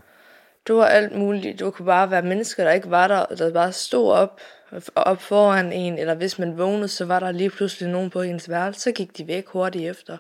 Det 0.68 0.76
var 0.76 0.86
alt 0.86 1.16
muligt. 1.18 1.60
Det 1.60 1.74
kunne 1.74 1.86
bare 1.86 2.12
være 2.12 2.22
mennesker, 2.22 2.64
der 2.64 2.72
ikke 2.72 2.92
var 2.92 3.08
der, 3.08 3.26
der 3.26 3.54
bare 3.54 3.72
stod 3.72 4.12
op, 4.12 4.40
op 4.96 5.22
foran 5.22 5.74
en, 5.74 5.98
eller 5.98 6.16
hvis 6.16 6.40
man 6.40 6.58
vågnede, 6.58 6.88
så 6.88 7.06
var 7.06 7.20
der 7.20 7.32
lige 7.32 7.50
pludselig 7.50 7.90
nogen 7.90 8.10
på 8.10 8.22
ens 8.22 8.50
værelse, 8.50 8.82
så 8.82 8.92
gik 8.92 9.18
de 9.18 9.28
væk 9.28 9.48
hurtigt 9.48 9.90
efter. 9.90 10.18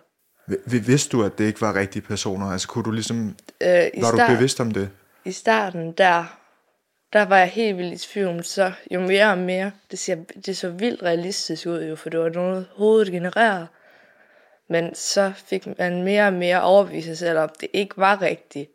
Vi- 0.48 0.80
Vidste 0.80 1.18
du, 1.18 1.24
at 1.24 1.38
det 1.38 1.44
ikke 1.46 1.62
var 1.62 1.76
rigtige 1.76 2.02
personer? 2.02 2.46
Altså, 2.52 2.68
kunne 2.68 2.84
du 2.84 2.92
ligesom... 2.92 3.36
Øh, 3.62 3.68
Var 3.70 4.12
du 4.12 4.18
start, 4.18 4.30
bevidst 4.32 4.60
om 4.60 4.72
det? 4.72 4.90
I 5.26 5.32
starten, 5.32 5.92
der, 5.92 6.38
der 7.14 7.26
var 7.26 7.38
jeg 7.38 7.48
helt 7.48 7.78
vildt 7.78 7.94
i 8.06 8.08
tvivl, 8.08 8.44
så 8.44 8.72
jo 8.92 9.00
mere 9.00 9.32
og 9.32 9.38
mere, 9.38 9.72
det, 9.92 10.00
ser, 10.00 10.16
det 10.46 10.58
så 10.58 10.70
vildt 10.70 11.04
realistisk 11.04 11.68
ud 11.68 11.84
jo, 11.84 11.96
for 11.96 12.10
det 12.10 12.20
var 12.20 12.30
noget, 12.30 12.68
hovedet 12.76 13.12
genererede. 13.12 13.68
Men 14.70 14.96
så 14.96 15.32
fik 15.36 15.68
man 15.80 16.04
mere 16.04 16.28
og 16.28 16.34
mere 16.34 16.62
overbevist 16.62 17.08
sig 17.08 17.18
selv 17.18 17.38
om, 17.40 17.50
det 17.62 17.70
ikke 17.74 17.98
var 17.98 18.22
rigtigt. 18.22 18.70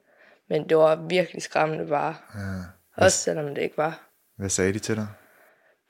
Men 0.50 0.68
det 0.68 0.76
var 0.76 0.96
virkelig 0.96 1.42
skræmmende 1.42 1.86
bare. 1.86 2.16
Ja. 2.34 3.04
Også 3.04 3.18
selvom 3.18 3.54
det 3.54 3.62
ikke 3.62 3.76
var. 3.76 4.10
Hvad 4.36 4.48
sagde 4.48 4.72
de 4.72 4.78
til 4.78 4.96
dig? 4.96 5.06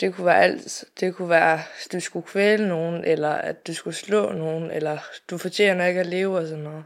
Det 0.00 0.14
kunne 0.14 0.26
være 0.26 0.42
alt. 0.42 0.84
Det 1.00 1.14
kunne 1.14 1.28
være, 1.28 1.54
at 1.54 1.92
du 1.92 2.00
skulle 2.00 2.26
kvæle 2.26 2.68
nogen, 2.68 3.04
eller 3.04 3.30
at 3.30 3.66
du 3.66 3.74
skulle 3.74 3.96
slå 3.96 4.32
nogen, 4.32 4.70
eller 4.70 4.98
du 5.30 5.38
fortjener 5.38 5.86
ikke 5.86 6.00
at 6.00 6.06
leve 6.06 6.38
og 6.38 6.46
sådan 6.46 6.64
noget. 6.64 6.84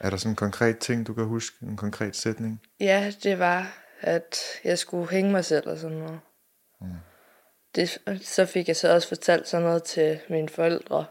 Er 0.00 0.10
der 0.10 0.16
sådan 0.16 0.32
en 0.32 0.36
konkret 0.36 0.78
ting, 0.78 1.06
du 1.06 1.14
kan 1.14 1.24
huske? 1.24 1.56
En 1.62 1.76
konkret 1.76 2.16
sætning? 2.16 2.60
Ja, 2.80 3.12
det 3.22 3.38
var, 3.38 3.78
at 4.00 4.36
jeg 4.64 4.78
skulle 4.78 5.10
hænge 5.10 5.32
mig 5.32 5.44
selv 5.44 5.68
og 5.68 5.78
sådan 5.78 5.96
noget. 5.96 6.20
Mm. 6.80 6.88
Det, 7.74 7.98
så 8.22 8.46
fik 8.46 8.68
jeg 8.68 8.76
så 8.76 8.94
også 8.94 9.08
fortalt 9.08 9.48
sådan 9.48 9.66
noget 9.66 9.82
til 9.82 10.20
mine 10.28 10.48
forældre. 10.48 11.04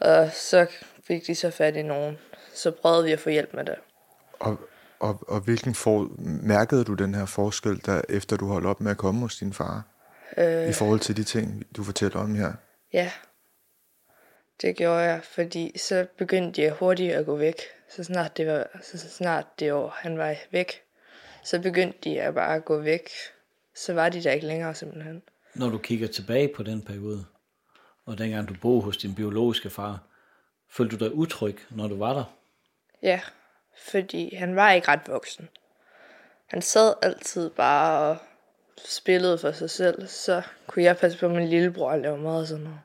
Og 0.00 0.30
så 0.32 0.66
fik 1.06 1.26
de 1.26 1.34
så 1.34 1.50
fat 1.50 1.76
i 1.76 1.82
nogen. 1.82 2.18
Så 2.54 2.70
prøvede 2.70 3.04
vi 3.04 3.12
at 3.12 3.20
få 3.20 3.30
hjælp 3.30 3.54
med 3.54 3.64
det. 3.64 3.76
Og, 4.42 4.60
og, 5.00 5.20
og 5.28 5.40
hvilken 5.40 5.74
for, 5.74 6.10
mærkede 6.42 6.84
du 6.84 6.94
den 6.94 7.14
her 7.14 7.26
forskel, 7.26 7.82
der 7.86 8.02
efter 8.08 8.36
du 8.36 8.46
holdt 8.46 8.66
op 8.66 8.80
med 8.80 8.90
at 8.90 8.96
komme 8.96 9.20
hos 9.20 9.36
din 9.36 9.52
far? 9.52 9.82
Øh, 10.36 10.68
I 10.68 10.72
forhold 10.72 11.00
til 11.00 11.16
de 11.16 11.24
ting, 11.24 11.64
du 11.76 11.84
fortæller 11.84 12.20
om 12.20 12.34
her? 12.34 12.52
Ja, 12.92 13.12
det 14.62 14.76
gjorde 14.76 15.00
jeg, 15.00 15.20
fordi 15.24 15.78
så 15.78 16.06
begyndte 16.18 16.62
jeg 16.62 16.72
hurtigt 16.72 17.12
at 17.12 17.26
gå 17.26 17.36
væk. 17.36 17.56
Så 17.96 18.04
snart 18.04 18.36
det 18.36 18.46
var, 18.46 18.66
så 18.82 18.98
snart 18.98 19.46
det 19.58 19.72
år, 19.72 19.96
han 19.96 20.18
var 20.18 20.34
væk, 20.50 20.82
så 21.44 21.60
begyndte 21.60 21.98
de 22.04 22.20
at 22.20 22.34
bare 22.34 22.56
at 22.56 22.64
gå 22.64 22.78
væk. 22.78 23.08
Så 23.74 23.94
var 23.94 24.08
de 24.08 24.22
der 24.22 24.32
ikke 24.32 24.46
længere 24.46 24.74
simpelthen. 24.74 25.22
Når 25.54 25.68
du 25.68 25.78
kigger 25.78 26.08
tilbage 26.08 26.52
på 26.56 26.62
den 26.62 26.82
periode, 26.82 27.24
og 28.06 28.18
dengang 28.18 28.48
du 28.48 28.54
boede 28.62 28.82
hos 28.82 28.96
din 28.96 29.14
biologiske 29.14 29.70
far, 29.70 29.98
følte 30.70 30.96
du 30.96 31.04
dig 31.04 31.14
utryg, 31.14 31.58
når 31.70 31.88
du 31.88 31.98
var 31.98 32.12
der? 32.12 32.24
Ja, 33.02 33.20
fordi 33.90 34.34
han 34.34 34.56
var 34.56 34.70
ikke 34.72 34.88
ret 34.88 35.00
voksen. 35.08 35.48
Han 36.46 36.62
sad 36.62 36.94
altid 37.02 37.50
bare 37.50 38.10
og 38.10 38.16
spillede 38.84 39.38
for 39.38 39.52
sig 39.52 39.70
selv, 39.70 40.06
så 40.06 40.42
kunne 40.66 40.82
jeg 40.82 40.96
passe 40.96 41.18
på 41.18 41.28
min 41.28 41.48
lillebror 41.48 41.90
og 41.90 41.98
lave 41.98 42.18
mad 42.18 42.40
og 42.40 42.46
sådan 42.46 42.64
noget. 42.64 42.80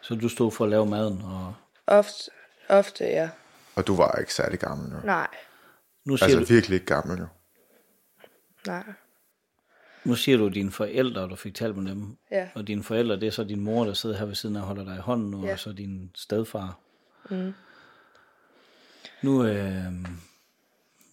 Så 0.00 0.14
du 0.14 0.28
stod 0.28 0.52
for 0.52 0.64
at 0.64 0.70
lave 0.70 0.86
maden? 0.86 1.22
Og... 1.22 1.54
Ofte, 1.86 2.30
ofte 2.68 3.04
ja. 3.04 3.30
Og 3.74 3.86
du 3.86 3.96
var 3.96 4.18
ikke 4.18 4.34
særlig 4.34 4.58
gammel 4.58 4.90
nu? 4.92 4.96
Nej. 5.04 5.28
Nu 6.04 6.16
siger 6.16 6.24
altså 6.26 6.40
du, 6.40 6.54
virkelig 6.54 6.74
ikke 6.74 6.86
gammel 6.86 7.18
nu? 7.18 7.26
Nej. 8.66 8.84
nu 10.04 10.14
siger 10.14 10.38
du 10.38 10.48
dine 10.48 10.70
forældre, 10.72 11.22
og 11.22 11.30
du 11.30 11.36
fik 11.36 11.54
talt 11.54 11.76
med 11.76 11.90
dem. 11.90 12.16
Ja. 12.30 12.48
Og 12.54 12.66
dine 12.66 12.82
forældre, 12.82 13.16
det 13.20 13.26
er 13.26 13.30
så 13.30 13.44
din 13.44 13.60
mor, 13.60 13.84
der 13.84 13.92
sidder 13.92 14.16
her 14.16 14.24
ved 14.26 14.34
siden 14.34 14.56
af 14.56 14.60
og 14.60 14.66
holder 14.66 14.84
dig 14.84 14.96
i 14.96 15.00
hånden 15.00 15.30
nu, 15.30 15.46
Ja. 15.46 15.52
og 15.52 15.58
så 15.58 15.72
din 15.72 16.10
stedfar. 16.14 16.78
Mm. 17.30 17.54
Nu, 19.26 19.44
øh, 19.44 19.92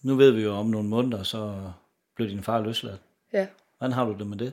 nu 0.02 0.14
ved 0.14 0.30
vi 0.30 0.42
jo 0.42 0.54
om 0.54 0.66
nogle 0.66 0.88
måneder, 0.88 1.22
så 1.22 1.70
blev 2.14 2.28
din 2.28 2.42
far 2.42 2.60
løsladt. 2.60 3.00
Ja. 3.32 3.46
Hvordan 3.78 3.92
har 3.92 4.04
du 4.04 4.12
det 4.18 4.26
med 4.26 4.38
det? 4.38 4.52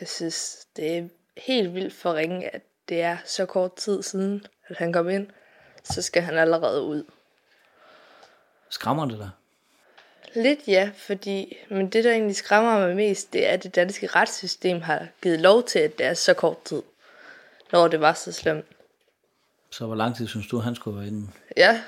Jeg 0.00 0.08
synes, 0.08 0.66
det 0.76 0.98
er 0.98 1.08
helt 1.36 1.74
vildt 1.74 1.94
for 1.94 2.14
ringe, 2.14 2.54
at 2.54 2.62
det 2.88 3.02
er 3.02 3.16
så 3.24 3.46
kort 3.46 3.74
tid 3.76 4.02
siden, 4.02 4.46
at 4.68 4.76
han 4.76 4.92
kom 4.92 5.08
ind. 5.08 5.26
Så 5.84 6.02
skal 6.02 6.22
han 6.22 6.38
allerede 6.38 6.82
ud. 6.82 7.04
Skræmmer 8.68 9.06
det 9.06 9.18
dig? 9.18 9.30
Lidt 10.34 10.60
ja, 10.66 10.90
fordi, 10.96 11.56
men 11.70 11.88
det 11.88 12.04
der 12.04 12.12
egentlig 12.12 12.36
skræmmer 12.36 12.86
mig 12.86 12.96
mest, 12.96 13.32
det 13.32 13.48
er, 13.48 13.52
at 13.52 13.62
det 13.62 13.74
danske 13.74 14.06
retssystem 14.06 14.80
har 14.80 15.08
givet 15.22 15.40
lov 15.40 15.62
til, 15.62 15.78
at 15.78 15.98
det 15.98 16.06
er 16.06 16.14
så 16.14 16.34
kort 16.34 16.64
tid, 16.64 16.82
når 17.72 17.88
det 17.88 18.00
var 18.00 18.12
så 18.12 18.32
slemt. 18.32 18.66
Så 19.72 19.86
hvor 19.86 19.94
lang 19.94 20.16
tid 20.16 20.26
synes 20.26 20.46
du, 20.46 20.58
han 20.58 20.74
skulle 20.74 20.98
være 20.98 21.06
inde? 21.06 21.28
Ja, 21.56 21.80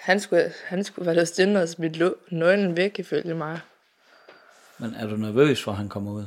han 0.00 0.20
skulle, 0.20 0.52
han 0.64 0.84
skulle 0.84 1.06
være 1.06 1.14
løst 1.14 1.38
inde 1.38 1.62
og 1.62 1.68
smidt 1.68 2.02
nøglen 2.32 2.76
væk, 2.76 2.98
ifølge 2.98 3.34
mig. 3.34 3.60
Men 4.78 4.94
er 4.94 5.06
du 5.06 5.16
nervøs 5.16 5.62
for, 5.62 5.70
at 5.70 5.76
han 5.76 5.88
kommer 5.88 6.12
ud? 6.12 6.24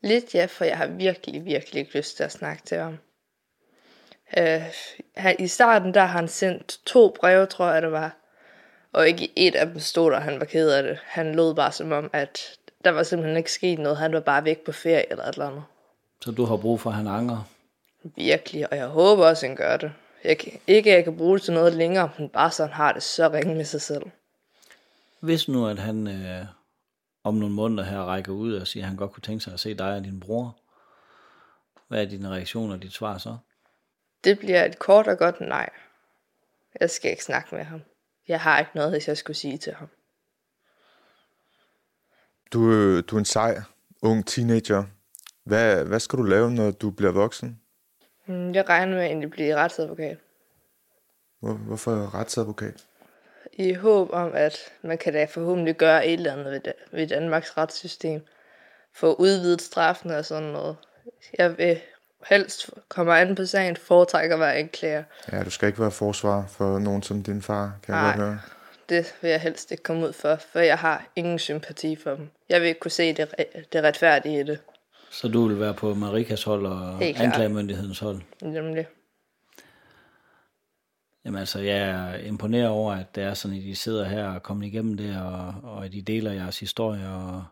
Lidt 0.00 0.34
ja, 0.34 0.44
for 0.44 0.64
jeg 0.64 0.76
har 0.76 0.86
virkelig, 0.86 1.44
virkelig 1.44 1.80
ikke 1.80 1.98
lyst 1.98 2.16
til 2.16 2.24
at 2.24 2.32
snakke 2.32 2.62
til 2.66 2.78
ham. 2.78 2.98
Øh, 4.38 4.62
han, 5.16 5.36
I 5.38 5.46
starten 5.46 5.94
der 5.94 6.00
har 6.00 6.18
han 6.18 6.28
sendt 6.28 6.80
to 6.86 7.16
breve, 7.20 7.46
tror 7.46 7.70
jeg 7.70 7.82
det 7.82 7.92
var. 7.92 8.16
Og 8.92 9.08
ikke 9.08 9.24
i 9.24 9.32
et 9.36 9.54
af 9.54 9.66
dem 9.66 9.78
stod 9.78 10.10
der, 10.10 10.20
han 10.20 10.40
var 10.40 10.46
ked 10.46 10.70
af 10.70 10.82
det. 10.82 10.98
Han 11.04 11.34
lød 11.34 11.54
bare 11.54 11.72
som 11.72 11.92
om, 11.92 12.10
at 12.12 12.40
der 12.84 12.90
var 12.90 13.02
simpelthen 13.02 13.36
ikke 13.36 13.52
sket 13.52 13.78
noget. 13.78 13.98
Han 13.98 14.12
var 14.12 14.20
bare 14.20 14.44
væk 14.44 14.64
på 14.64 14.72
ferie 14.72 15.10
eller 15.10 15.24
et 15.24 15.32
eller 15.32 15.48
andet. 15.48 15.62
Så 16.20 16.30
du 16.30 16.44
har 16.44 16.56
brug 16.56 16.80
for, 16.80 16.90
at 16.90 16.96
han 16.96 17.06
angrer? 17.06 17.48
Virkelig, 18.02 18.72
og 18.72 18.76
jeg 18.76 18.86
håber 18.86 19.26
også, 19.26 19.46
han 19.46 19.56
gør 19.56 19.76
det. 19.76 19.92
Jeg 20.24 20.38
kan, 20.38 20.60
ikke, 20.66 20.90
at 20.90 20.96
jeg 20.96 21.04
kan 21.04 21.16
bruge 21.16 21.38
det 21.38 21.44
til 21.44 21.54
noget 21.54 21.72
længere, 21.72 22.10
men 22.18 22.28
bare 22.28 22.50
så 22.50 22.62
han 22.62 22.72
har 22.72 22.92
det 22.92 23.02
så 23.02 23.28
ringe 23.28 23.54
med 23.54 23.64
sig 23.64 23.80
selv. 23.80 24.02
Hvis 25.20 25.48
nu, 25.48 25.66
at 25.66 25.78
han 25.78 26.06
øh, 26.06 26.46
om 27.24 27.34
nogle 27.34 27.54
måneder 27.54 27.84
her 27.84 27.98
rækker 27.98 28.32
ud 28.32 28.54
og 28.54 28.66
siger, 28.66 28.84
at 28.84 28.88
han 28.88 28.96
godt 28.96 29.12
kunne 29.12 29.22
tænke 29.22 29.44
sig 29.44 29.52
at 29.52 29.60
se 29.60 29.74
dig 29.74 29.94
og 29.94 30.04
din 30.04 30.20
bror, 30.20 30.56
hvad 31.88 32.02
er 32.02 32.08
dine 32.08 32.28
reaktioner 32.28 32.74
og 32.74 32.82
dit 32.82 32.92
svar 32.92 33.18
så? 33.18 33.36
Det 34.24 34.38
bliver 34.38 34.64
et 34.64 34.78
kort 34.78 35.06
og 35.06 35.18
godt 35.18 35.40
nej. 35.40 35.70
Jeg 36.80 36.90
skal 36.90 37.10
ikke 37.10 37.24
snakke 37.24 37.54
med 37.54 37.64
ham. 37.64 37.82
Jeg 38.28 38.40
har 38.40 38.58
ikke 38.58 38.70
noget, 38.74 38.90
hvis 38.90 39.08
jeg 39.08 39.16
skulle 39.16 39.36
sige 39.36 39.58
til 39.58 39.74
ham. 39.74 39.88
Du, 42.52 42.72
øh, 42.72 43.04
du 43.06 43.16
er 43.16 43.18
en 43.18 43.24
sej, 43.24 43.62
ung 44.02 44.26
teenager. 44.26 44.84
Hvad, 45.44 45.84
hvad 45.84 46.00
skal 46.00 46.18
du 46.18 46.22
lave, 46.22 46.50
når 46.50 46.70
du 46.70 46.90
bliver 46.90 47.12
voksen? 47.12 47.59
Mm, 48.30 48.54
Jeg 48.54 48.68
regner 48.68 48.92
med 48.94 49.02
at 49.04 49.06
egentlig 49.06 49.30
blive 49.30 49.56
retsadvokat. 49.56 50.16
Hvor, 51.40 51.52
hvorfor 51.52 52.14
retsadvokat? 52.14 52.74
I 53.52 53.72
håb 53.72 54.10
om, 54.12 54.30
at 54.34 54.58
man 54.82 54.98
kan 54.98 55.12
da 55.12 55.24
forhåbentlig 55.24 55.76
gøre 55.76 56.06
et 56.06 56.12
eller 56.12 56.32
andet 56.32 56.46
ved, 56.52 56.60
da- 56.60 56.72
ved 56.92 57.06
Danmarks 57.06 57.56
retssystem. 57.56 58.20
Få 58.94 59.14
udvidet 59.14 59.62
straffen 59.62 60.10
og 60.10 60.24
sådan 60.24 60.48
noget. 60.48 60.76
Jeg 61.38 61.58
vil 61.58 61.80
helst 62.28 62.70
komme 62.88 63.18
an 63.18 63.34
på 63.34 63.44
sagen, 63.44 63.76
foretrækker 63.76 64.36
at 64.36 64.40
være 64.40 64.54
anklager. 64.54 65.02
Ja, 65.32 65.42
du 65.44 65.50
skal 65.50 65.66
ikke 65.68 65.80
være 65.80 65.90
forsvar 65.90 66.46
for 66.48 66.78
nogen 66.78 67.02
som 67.02 67.22
din 67.22 67.42
far, 67.42 67.72
kan 67.82 67.94
jeg 67.94 68.02
Nej. 68.02 68.12
godt 68.16 68.24
høre. 68.26 68.40
Det 68.88 69.14
vil 69.20 69.30
jeg 69.30 69.40
helst 69.40 69.70
ikke 69.70 69.82
komme 69.82 70.06
ud 70.06 70.12
for, 70.12 70.36
for 70.36 70.58
jeg 70.60 70.78
har 70.78 71.06
ingen 71.16 71.38
sympati 71.38 71.96
for 71.96 72.10
dem. 72.14 72.30
Jeg 72.48 72.60
vil 72.60 72.68
ikke 72.68 72.80
kunne 72.80 72.90
se 72.90 73.12
det, 73.12 73.34
det 73.72 73.82
retfærdige 73.82 74.40
i 74.40 74.42
det. 74.42 74.58
Så 75.10 75.28
du 75.28 75.46
vil 75.48 75.60
være 75.60 75.74
på 75.74 75.94
Marikas 75.94 76.42
hold 76.42 76.66
og 76.66 77.02
anklagemyndighedens 77.04 77.98
hold? 77.98 78.20
Nemlig. 78.42 78.86
Jamen 81.24 81.38
altså, 81.40 81.60
jeg 81.60 81.78
er 81.78 82.14
imponeret 82.16 82.68
over, 82.68 82.92
at 82.94 83.14
det 83.14 83.22
er 83.22 83.34
sådan, 83.34 83.56
at 83.56 83.62
I 83.62 83.74
sidder 83.74 84.04
her 84.04 84.28
og 84.28 84.42
kommer 84.42 84.64
igennem 84.66 84.96
det, 84.96 85.22
og, 85.22 85.54
og 85.62 85.84
at 85.84 85.94
I 85.94 86.00
deler 86.00 86.32
jeres 86.32 86.60
historie, 86.60 87.08
og, 87.08 87.44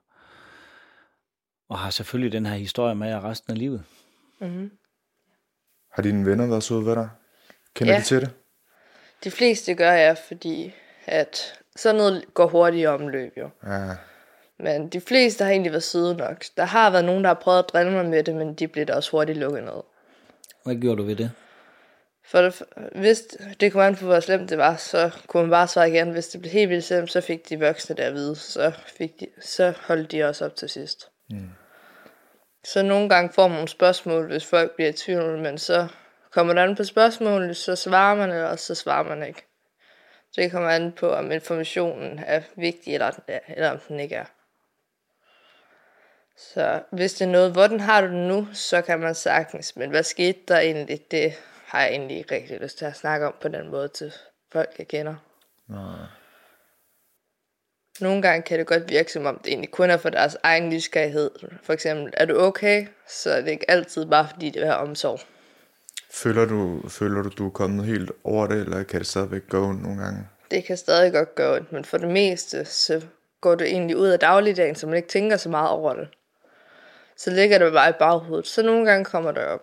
og 1.68 1.78
har 1.78 1.90
selvfølgelig 1.90 2.32
den 2.32 2.46
her 2.46 2.54
historie 2.54 2.94
med 2.94 3.08
jer 3.08 3.24
resten 3.24 3.52
af 3.52 3.58
livet. 3.58 3.84
Mm-hmm. 4.40 4.70
Har 5.92 6.02
dine 6.02 6.26
venner 6.26 6.46
været 6.46 6.62
søde 6.62 6.84
ved 6.86 6.94
dig? 6.94 7.08
Kender 7.74 7.92
Ja. 7.92 7.98
de 8.00 8.04
til 8.04 8.20
det? 8.20 8.30
De 9.24 9.30
fleste 9.30 9.74
gør 9.74 9.92
jeg, 9.92 10.18
fordi 10.28 10.74
at 11.06 11.38
sådan 11.76 11.96
noget 11.96 12.24
går 12.34 12.46
hurtigt 12.46 12.82
i 12.82 12.86
omløb 12.86 13.32
jo. 13.36 13.50
Ja, 13.66 13.96
Men 14.60 14.88
de 14.88 15.00
fleste 15.00 15.44
har 15.44 15.50
egentlig 15.50 15.72
været 15.72 15.82
søde 15.82 16.16
nok. 16.16 16.44
Der 16.56 16.64
har 16.64 16.90
været 16.90 17.04
nogen, 17.04 17.24
der 17.24 17.28
har 17.28 17.34
prøvet 17.34 17.58
at 17.58 17.68
drille 17.72 17.92
mig 17.92 18.06
med 18.06 18.22
det, 18.22 18.34
men 18.34 18.54
de 18.54 18.68
blev 18.68 18.86
da 18.86 18.94
også 18.94 19.10
hurtigt 19.10 19.38
lukket 19.38 19.64
ned. 19.64 19.82
Hvad 20.64 20.76
gjorde 20.76 20.96
du 20.96 21.02
ved 21.02 21.16
det? 21.16 21.30
For 22.30 22.42
det, 22.42 22.62
hvis 22.94 23.22
det 23.60 23.72
kunne 23.72 23.84
an 23.84 23.96
på, 23.96 24.04
hvor 24.04 24.20
slemt 24.20 24.50
det 24.50 24.58
var, 24.58 24.76
så 24.76 25.10
kunne 25.26 25.42
man 25.42 25.50
bare 25.50 25.68
svare 25.68 25.90
igen. 25.90 26.10
Hvis 26.10 26.28
det 26.28 26.40
blev 26.40 26.52
helt 26.52 26.70
vildt 26.70 26.84
slemt, 26.84 27.10
så 27.10 27.20
fik 27.20 27.48
de 27.48 27.60
voksne 27.60 27.96
der 27.96 28.06
at 28.06 28.14
vide. 28.14 28.36
Så, 28.36 28.72
fik 28.86 29.20
de, 29.20 29.26
så 29.40 29.72
holdt 29.86 30.12
de 30.12 30.24
også 30.24 30.44
op 30.44 30.56
til 30.56 30.68
sidst. 30.68 31.08
Mm. 31.30 31.50
Så 32.64 32.82
nogle 32.82 33.08
gange 33.08 33.32
får 33.34 33.48
man 33.48 33.54
nogle 33.54 33.68
spørgsmål, 33.68 34.26
hvis 34.26 34.44
folk 34.44 34.74
bliver 34.74 34.88
i 34.88 34.92
tvivl, 34.92 35.38
men 35.38 35.58
så 35.58 35.88
kommer 36.32 36.54
der 36.54 36.62
an 36.62 36.76
på 36.76 36.84
spørgsmålet, 36.84 37.56
så 37.56 37.76
svarer 37.76 38.14
man, 38.14 38.30
eller 38.30 38.56
så 38.56 38.74
svarer 38.74 39.02
man 39.02 39.22
ikke. 39.22 39.46
Så 40.32 40.40
det 40.40 40.50
kommer 40.50 40.68
an 40.68 40.92
på, 40.92 41.10
om 41.10 41.32
informationen 41.32 42.18
er 42.26 42.42
vigtig, 42.56 42.94
eller, 42.94 43.10
er, 43.28 43.38
eller 43.48 43.70
om 43.70 43.78
den 43.88 44.00
ikke 44.00 44.14
er. 44.14 44.24
Så 46.38 46.82
hvis 46.92 47.14
det 47.14 47.24
er 47.24 47.30
noget, 47.30 47.52
hvordan 47.52 47.80
har 47.80 48.00
du 48.00 48.06
det 48.06 48.28
nu, 48.28 48.48
så 48.52 48.82
kan 48.82 49.00
man 49.00 49.14
sagtens. 49.14 49.76
Men 49.76 49.90
hvad 49.90 50.02
skete 50.02 50.38
der 50.48 50.58
egentlig, 50.58 51.00
det 51.10 51.32
har 51.64 51.80
jeg 51.80 51.90
egentlig 51.90 52.16
ikke 52.16 52.34
rigtig 52.34 52.60
lyst 52.60 52.78
til 52.78 52.84
at 52.84 52.96
snakke 52.96 53.26
om 53.26 53.34
på 53.40 53.48
den 53.48 53.68
måde 53.68 53.88
til 53.88 54.12
folk, 54.52 54.70
jeg 54.78 54.88
kender. 54.88 55.14
nej. 55.68 56.06
Nogle 58.00 58.22
gange 58.22 58.42
kan 58.42 58.58
det 58.58 58.66
godt 58.66 58.88
virke, 58.88 59.12
som 59.12 59.26
om 59.26 59.38
det 59.38 59.48
egentlig 59.48 59.70
kun 59.70 59.90
er 59.90 59.96
for 59.96 60.10
deres 60.10 60.36
egen 60.42 60.68
nysgerrighed. 60.68 61.30
For 61.62 61.72
eksempel, 61.72 62.12
er 62.16 62.24
du 62.24 62.40
okay? 62.40 62.86
Så 63.08 63.30
er 63.30 63.40
det 63.40 63.50
ikke 63.50 63.70
altid 63.70 64.06
bare, 64.06 64.28
fordi 64.28 64.50
det 64.50 64.62
er 64.62 64.72
omsorg. 64.72 65.20
Føler 66.10 66.44
du, 66.44 66.88
føler 66.88 67.22
du, 67.22 67.28
du 67.28 67.46
er 67.46 67.50
kommet 67.50 67.86
helt 67.86 68.10
over 68.24 68.46
det, 68.46 68.60
eller 68.60 68.82
kan 68.82 68.98
det 68.98 69.06
stadigvæk 69.06 69.48
gå 69.48 69.68
ondt 69.68 69.82
nogle 69.82 70.02
gange? 70.02 70.28
Det 70.50 70.64
kan 70.64 70.76
stadig 70.76 71.12
godt 71.12 71.40
ondt, 71.40 71.72
men 71.72 71.84
for 71.84 71.98
det 71.98 72.08
meste, 72.08 72.64
så 72.64 73.02
går 73.40 73.54
du 73.54 73.64
egentlig 73.64 73.96
ud 73.96 74.08
af 74.08 74.18
dagligdagen, 74.18 74.74
så 74.74 74.86
man 74.86 74.96
ikke 74.96 75.08
tænker 75.08 75.36
så 75.36 75.48
meget 75.48 75.70
over 75.70 75.94
det. 75.94 76.08
Så 77.18 77.30
ligger 77.30 77.58
det 77.58 77.72
bare 77.72 77.90
i 77.90 77.92
baghovedet. 77.98 78.46
Så 78.46 78.62
nogle 78.62 78.90
gange 78.90 79.04
kommer 79.04 79.32
det 79.32 79.44
op. 79.44 79.62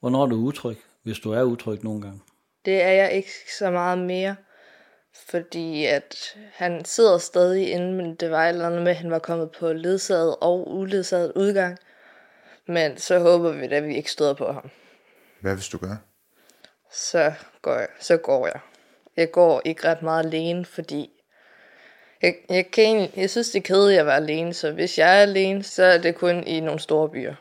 Hvornår 0.00 0.22
er 0.22 0.26
du 0.26 0.36
utryg, 0.36 0.76
hvis 1.02 1.18
du 1.18 1.32
er 1.32 1.42
utryg 1.42 1.84
nogle 1.84 2.02
gange? 2.02 2.20
Det 2.64 2.82
er 2.82 2.90
jeg 2.90 3.12
ikke 3.12 3.30
så 3.58 3.70
meget 3.70 3.98
mere. 3.98 4.36
fordi 5.30 5.84
at 5.86 6.36
han 6.54 6.84
sidder 6.84 7.18
stadig 7.18 7.70
inde, 7.70 7.92
men 7.92 8.14
det 8.14 8.30
var 8.30 8.44
et 8.44 8.48
eller 8.48 8.66
andet 8.66 8.82
med, 8.82 8.90
at 8.90 8.96
han 8.96 9.10
var 9.10 9.18
kommet 9.18 9.50
på 9.50 9.72
ledsaget 9.72 10.36
og 10.40 10.74
uledsaget 10.76 11.32
udgang. 11.36 11.78
Men 12.66 12.96
så 12.98 13.18
håber 13.18 13.52
vi 13.52 13.66
da, 13.68 13.76
at 13.76 13.84
vi 13.84 13.96
ikke 13.96 14.10
støder 14.10 14.34
på 14.34 14.52
ham. 14.52 14.70
Hvad 15.40 15.54
hvis 15.54 15.68
du 15.68 15.78
gør? 15.78 15.96
Så 16.92 17.32
går 17.62 17.74
jeg. 17.74 17.88
Så 18.00 18.16
går 18.16 18.46
jeg. 18.46 18.60
Jeg 19.16 19.30
går 19.30 19.62
ikke 19.64 19.88
ret 19.88 20.02
meget 20.02 20.26
alene, 20.26 20.64
fordi 20.64 21.10
jeg, 22.22 22.34
jeg, 22.48 22.70
kan 22.70 22.84
egentlig, 22.84 23.12
jeg 23.16 23.30
synes, 23.30 23.50
det 23.50 23.58
er 23.58 23.62
kedeligt 23.62 24.00
at 24.00 24.06
være 24.06 24.16
alene, 24.16 24.54
så 24.54 24.72
hvis 24.72 24.98
jeg 24.98 25.18
er 25.18 25.22
alene, 25.22 25.62
så 25.62 25.82
er 25.82 25.98
det 25.98 26.14
kun 26.14 26.44
i 26.44 26.60
nogle 26.60 26.80
store 26.80 27.08
byer. 27.08 27.34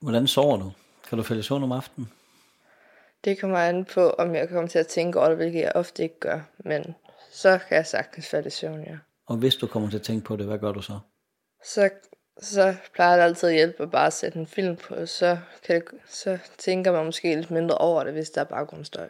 Hvordan 0.00 0.26
sover 0.26 0.56
du? 0.56 0.72
Kan 1.08 1.18
du 1.18 1.24
falde 1.24 1.40
i 1.40 1.42
søvn 1.42 1.62
om 1.62 1.72
aftenen? 1.72 2.12
Det 3.24 3.40
kommer 3.40 3.58
an 3.58 3.84
på, 3.84 4.10
om 4.10 4.34
jeg 4.34 4.48
kommer 4.48 4.68
til 4.68 4.78
at 4.78 4.86
tænke 4.86 5.18
over 5.18 5.28
det, 5.28 5.36
hvilket 5.36 5.60
jeg 5.60 5.72
ofte 5.74 6.02
ikke 6.02 6.20
gør. 6.20 6.40
Men 6.58 6.94
så 7.30 7.58
kan 7.68 7.76
jeg 7.76 7.86
sagtens 7.86 8.28
falde 8.28 8.46
i 8.46 8.50
søvn, 8.50 8.80
ja. 8.80 8.96
Og 9.26 9.36
hvis 9.36 9.54
du 9.54 9.66
kommer 9.66 9.90
til 9.90 9.96
at 9.96 10.02
tænke 10.02 10.24
på 10.24 10.36
det, 10.36 10.46
hvad 10.46 10.58
gør 10.58 10.72
du 10.72 10.82
så? 10.82 10.98
Så, 11.64 11.90
så 12.38 12.74
plejer 12.94 13.16
det 13.16 13.22
altid 13.22 13.48
at 13.48 13.54
hjælpe 13.54 13.82
at 13.82 13.90
bare 13.90 14.10
sætte 14.10 14.38
en 14.38 14.46
film 14.46 14.76
på. 14.76 15.06
Så, 15.06 15.38
kan 15.62 15.80
det, 15.80 15.84
så 16.08 16.38
tænker 16.58 16.92
man 16.92 17.04
måske 17.04 17.34
lidt 17.34 17.50
mindre 17.50 17.78
over 17.78 18.04
det, 18.04 18.12
hvis 18.12 18.30
der 18.30 18.40
er 18.40 18.44
baggrundsstøj. 18.44 19.08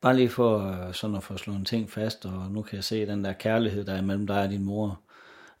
Bare 0.00 0.16
lige 0.16 0.28
for 0.28 0.58
øh, 0.58 0.94
sådan 0.94 1.16
at 1.16 1.22
få 1.22 1.36
slået 1.36 1.58
en 1.58 1.64
ting 1.64 1.90
fast, 1.90 2.26
og 2.26 2.50
nu 2.50 2.62
kan 2.62 2.76
jeg 2.76 2.84
se 2.84 3.06
den 3.06 3.24
der 3.24 3.32
kærlighed, 3.32 3.84
der 3.84 3.94
er 3.94 4.02
mellem 4.02 4.26
dig 4.26 4.42
og 4.42 4.48
din 4.48 4.64
mor. 4.64 5.00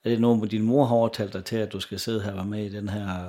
Er 0.04 0.10
det 0.10 0.20
noget, 0.20 0.38
hvor 0.38 0.46
din 0.46 0.62
mor 0.62 0.84
har 0.84 0.96
overtalt 0.96 1.32
dig 1.32 1.44
til, 1.44 1.56
at 1.56 1.72
du 1.72 1.80
skal 1.80 1.98
sidde 1.98 2.22
her 2.22 2.30
og 2.30 2.36
være 2.36 2.44
med 2.44 2.64
i 2.64 2.76
den 2.76 2.88
her 2.88 3.26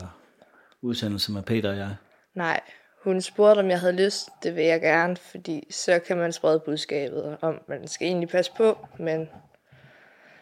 udsendelse 0.82 1.32
med 1.32 1.44
Peter 1.44 1.70
og 1.70 1.78
jeg? 1.78 1.96
Nej, 2.36 2.60
hun 3.04 3.22
spurgte, 3.22 3.60
om 3.60 3.70
jeg 3.70 3.80
havde 3.80 4.06
lyst. 4.06 4.30
Det 4.44 4.56
vil 4.56 4.64
jeg 4.64 4.82
gerne, 4.82 5.16
fordi 5.16 5.68
så 5.72 6.00
kan 6.00 6.18
man 6.18 6.34
sprede 6.34 6.60
budskabet 6.60 7.38
om, 7.42 7.60
man 7.68 7.88
skal 7.88 8.08
egentlig 8.08 8.30
passe 8.30 8.52
på, 8.58 8.88
men 9.00 9.30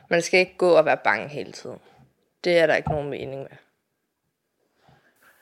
man 0.09 0.21
skal 0.21 0.39
ikke 0.39 0.57
gå 0.57 0.69
og 0.69 0.85
være 0.85 0.97
bange 1.03 1.27
hele 1.27 1.51
tiden. 1.51 1.77
Det 2.43 2.57
er 2.57 2.67
der 2.67 2.75
ikke 2.75 2.89
nogen 2.89 3.09
mening 3.09 3.41
med. 3.41 3.57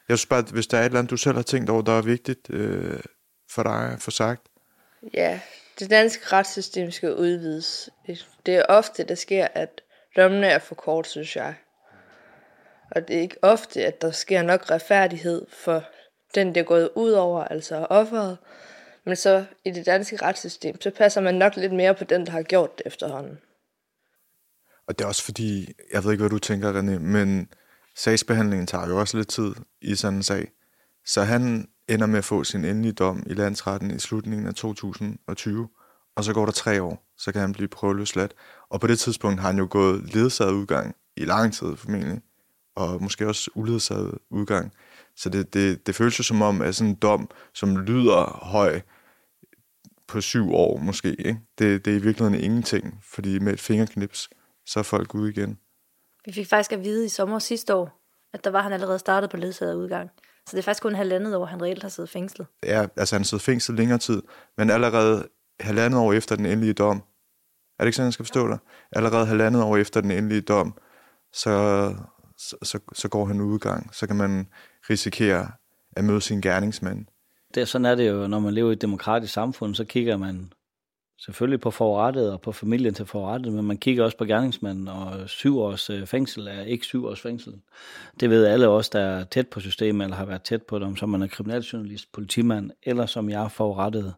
Jeg 0.10 0.18
synes 0.18 0.26
bare, 0.26 0.44
hvis 0.54 0.68
der 0.68 0.78
er 0.78 0.82
et 0.82 0.86
eller 0.86 1.00
andet, 1.00 1.12
du 1.12 1.18
selv 1.18 1.36
har 1.36 1.44
tænkt 1.44 1.70
over, 1.70 1.82
der 1.82 1.92
er 1.92 2.02
vigtigt 2.02 2.50
øh, 2.50 3.00
for 3.50 3.64
dig 3.64 3.92
at 3.94 4.00
få 4.02 4.12
sagt. 4.12 4.47
Ja, 5.14 5.40
det 5.80 5.90
danske 5.90 6.26
retssystem 6.26 6.92
skal 6.92 7.16
udvides. 7.16 7.90
Det 8.46 8.56
er 8.56 8.64
ofte, 8.70 9.04
der 9.04 9.16
sker, 9.16 9.48
at 9.54 9.82
dommene 10.16 10.48
er 10.48 10.60
for 10.60 10.76
kort, 10.76 11.08
synes 11.08 11.36
jeg. 11.36 11.56
Og 12.92 13.08
det 13.08 13.16
er 13.16 13.22
ikke 13.22 13.38
ofte, 13.42 13.86
at 13.86 14.02
der 14.02 14.12
sker 14.12 14.42
nok 14.42 14.72
retfærdighed 14.72 15.46
for 15.50 15.84
den, 16.36 16.56
der 16.56 16.62
er 16.62 16.66
gået 16.66 16.90
ud 16.96 17.12
over, 17.12 17.44
altså 17.44 17.88
offeret. 17.90 18.38
Men 19.06 19.16
så 19.16 19.46
i 19.66 19.72
det 19.72 19.86
danske 19.86 20.22
retssystem, 20.22 20.82
så 20.82 20.92
passer 20.92 21.22
man 21.22 21.36
nok 21.36 21.56
lidt 21.56 21.74
mere 21.74 21.96
på 21.96 22.04
den, 22.04 22.26
der 22.26 22.32
har 22.32 22.42
gjort 22.42 22.78
det 22.78 22.88
efterhånden. 22.88 23.40
Og 24.88 25.00
det 25.00 25.04
er 25.04 25.08
også 25.08 25.24
fordi, 25.24 25.74
jeg 25.94 26.04
ved 26.04 26.12
ikke, 26.12 26.22
hvad 26.22 26.30
du 26.30 26.40
tænker, 26.40 26.74
René, 26.74 27.00
men 27.00 27.50
sagsbehandlingen 27.96 28.68
tager 28.68 28.88
jo 28.88 29.00
også 29.00 29.18
lidt 29.18 29.30
tid 29.30 29.54
i 29.82 29.96
sådan 29.96 30.18
en 30.18 30.24
sag. 30.24 30.52
Så 31.06 31.24
han 31.24 31.70
ender 31.90 32.06
med 32.06 32.18
at 32.18 32.26
få 32.26 32.44
sin 32.44 32.66
endelige 32.66 32.94
dom 32.94 33.24
i 33.26 33.34
landsretten 33.34 33.92
i 33.92 34.00
slutningen 34.00 34.48
af 34.48 34.54
2020, 34.56 35.70
og 36.16 36.24
så 36.24 36.34
går 36.34 36.46
der 36.46 36.52
tre 36.52 36.82
år, 36.82 37.14
så 37.18 37.32
kan 37.32 37.42
han 37.42 37.54
blive 37.54 37.68
prøveløsladt. 37.68 38.34
Og 38.70 38.82
på 38.82 38.88
det 38.88 39.00
tidspunkt 39.00 39.40
har 39.40 39.48
han 39.48 39.58
jo 39.58 39.68
gået 39.70 40.16
ledsaget 40.16 40.52
udgang 40.52 40.96
i 41.18 41.26
lang 41.26 41.54
tid 41.54 41.76
formentlig, 41.76 42.22
og 42.76 43.04
måske 43.04 43.28
også 43.28 43.52
uledsaget 43.56 44.18
udgang. 44.30 44.72
Så 45.16 45.30
det, 45.30 45.54
det, 45.54 45.88
det 45.88 45.96
føles 45.96 46.20
jo 46.20 46.24
som 46.24 46.42
om, 46.42 46.62
at 46.62 46.76
sådan 46.76 46.90
en 46.90 46.96
dom, 46.96 47.30
som 47.54 47.78
lyder 47.78 48.40
høj 48.46 48.82
på 50.08 50.22
syv 50.22 50.54
år 50.54 50.78
måske, 50.78 51.10
ikke? 51.10 51.40
Det, 51.60 51.86
det 51.86 51.94
er 51.94 51.98
i 51.98 52.02
virkeligheden 52.02 52.44
ingenting, 52.44 53.00
fordi 53.04 53.40
med 53.40 53.54
et 53.54 53.60
fingerknips, 53.60 54.30
så 54.66 54.80
er 54.80 54.84
folk 54.84 55.16
ude 55.16 55.30
igen. 55.30 55.60
Vi 56.26 56.32
fik 56.32 56.48
faktisk 56.48 56.72
at 56.72 56.84
vide 56.84 57.06
i 57.06 57.10
sommer 57.10 57.40
sidste 57.40 57.76
år, 57.76 58.02
at 58.34 58.44
der 58.44 58.50
var 58.50 58.62
han 58.62 58.74
allerede 58.74 59.00
startet 59.00 59.30
på 59.30 59.38
ledsaget 59.38 59.76
udgang. 59.76 60.10
Så 60.48 60.52
det 60.52 60.58
er 60.58 60.64
faktisk 60.64 60.84
kun 60.84 60.96
halvandet 60.96 61.36
år, 61.36 61.46
han 61.46 61.62
reelt 61.62 61.82
har 61.82 61.90
siddet 61.90 62.10
fængslet. 62.10 62.48
Ja, 62.64 62.86
altså 62.96 63.16
han 63.16 63.24
sidder 63.24 63.42
fængslet 63.44 63.78
længere 63.78 63.98
tid, 63.98 64.22
men 64.58 64.70
allerede 64.70 65.28
halvandet 65.60 66.00
år 66.00 66.14
efter 66.14 66.36
den 66.36 66.46
endelige 66.46 66.74
dom, 66.74 67.04
er 67.80 67.84
det 67.84 67.88
ikke 67.88 67.96
sådan, 67.96 68.06
jeg 68.06 68.14
skal 68.14 68.26
forstå 68.26 68.48
det? 68.48 68.60
Allerede 68.92 69.26
halvandet 69.26 69.64
år 69.64 69.78
efter 69.78 70.02
den 70.02 70.12
endelige 70.12 70.42
dom, 70.42 70.74
så, 71.34 71.96
så, 72.38 72.56
så, 72.64 72.80
så 72.94 73.08
går 73.10 73.26
han 73.26 73.42
udgang. 73.42 73.96
Så 73.96 74.08
kan 74.08 74.16
man 74.16 74.48
risikere 74.90 75.52
at 75.96 76.04
møde 76.04 76.22
sin 76.22 76.42
gerningsmand. 76.42 77.06
Det, 77.54 77.62
er 77.62 77.66
sådan 77.66 77.86
er 77.86 77.96
det 77.96 78.10
jo, 78.10 78.28
når 78.28 78.40
man 78.40 78.54
lever 78.54 78.70
i 78.70 78.74
et 78.74 78.82
demokratisk 78.82 79.34
samfund, 79.34 79.76
så 79.76 79.86
kigger 79.86 80.18
man 80.18 80.52
selvfølgelig 81.20 81.60
på 81.60 81.72
forrettet 81.72 82.32
og 82.32 82.42
på 82.42 82.52
familien 82.52 82.94
til 82.94 83.06
forrettet, 83.06 83.54
men 83.54 83.66
man 83.66 83.78
kigger 83.78 84.04
også 84.04 84.18
på 84.18 84.26
gerningsmanden, 84.26 84.88
og 84.88 85.30
syv 85.30 85.60
års 85.60 85.90
øh, 85.90 86.08
fængsel 86.08 86.48
er 86.48 86.62
ikke 86.62 86.86
syv 86.86 87.06
års 87.06 87.22
fængsel. 87.22 87.54
Det 88.20 88.30
ved 88.30 88.46
alle 88.46 88.68
os, 88.68 88.90
der 88.90 89.00
er 89.00 89.24
tæt 89.24 89.48
på 89.48 89.60
systemet, 89.60 90.06
eller 90.06 90.18
har 90.18 90.26
været 90.26 90.42
tæt 90.42 90.64
på 90.64 90.80
dem, 90.80 90.96
som 90.96 91.10
man 91.10 91.22
er 91.22 91.28
kriminaljournalist, 91.28 92.12
politimand, 92.12 92.72
eller 92.84 93.06
som 93.06 93.30
jeg 93.30 93.44
er 93.44 93.50
forrettet. 93.50 94.14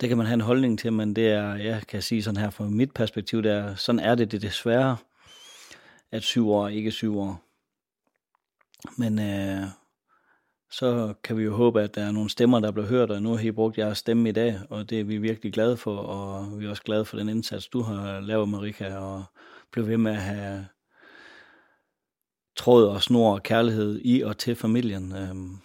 Det 0.00 0.08
kan 0.08 0.18
man 0.18 0.26
have 0.26 0.34
en 0.34 0.40
holdning 0.40 0.78
til, 0.78 0.92
men 0.92 1.16
det 1.16 1.28
er, 1.28 1.54
jeg 1.54 1.82
kan 1.88 2.02
sige 2.02 2.22
sådan 2.22 2.40
her 2.40 2.50
fra 2.50 2.64
mit 2.64 2.92
perspektiv, 2.94 3.42
det 3.42 3.52
er, 3.52 3.74
sådan 3.74 3.98
er 3.98 4.14
det, 4.14 4.32
det 4.32 4.42
desværre, 4.42 4.96
at 6.10 6.22
syv 6.22 6.50
år 6.50 6.68
ikke 6.68 6.90
syv 6.90 7.18
år. 7.18 7.42
Men 8.98 9.18
øh, 9.18 9.66
så 10.72 11.14
kan 11.24 11.36
vi 11.36 11.42
jo 11.42 11.54
håbe, 11.54 11.82
at 11.82 11.94
der 11.94 12.02
er 12.02 12.12
nogle 12.12 12.30
stemmer, 12.30 12.60
der 12.60 12.70
bliver 12.70 12.86
hørt, 12.86 13.10
og 13.10 13.22
nu 13.22 13.30
har 13.30 13.44
I 13.44 13.50
brugt 13.50 13.78
jeres 13.78 13.98
stemme 13.98 14.28
i 14.28 14.32
dag, 14.32 14.60
og 14.70 14.90
det 14.90 15.00
er 15.00 15.04
vi 15.04 15.18
virkelig 15.18 15.52
glade 15.52 15.76
for, 15.76 15.96
og 15.96 16.60
vi 16.60 16.66
er 16.66 16.70
også 16.70 16.82
glade 16.82 17.04
for 17.04 17.16
den 17.16 17.28
indsats, 17.28 17.68
du 17.68 17.80
har 17.80 18.20
lavet, 18.20 18.48
Marika, 18.48 18.96
og 18.96 19.24
blive 19.72 19.88
ved 19.88 19.96
med 19.96 20.12
at 20.12 20.22
have 20.22 20.66
tråd 22.56 22.88
og 22.88 23.02
snor 23.02 23.34
og 23.34 23.42
kærlighed 23.42 24.00
i 24.04 24.20
og 24.20 24.38
til 24.38 24.54
familien. 24.54 25.16
Øhm, 25.16 25.56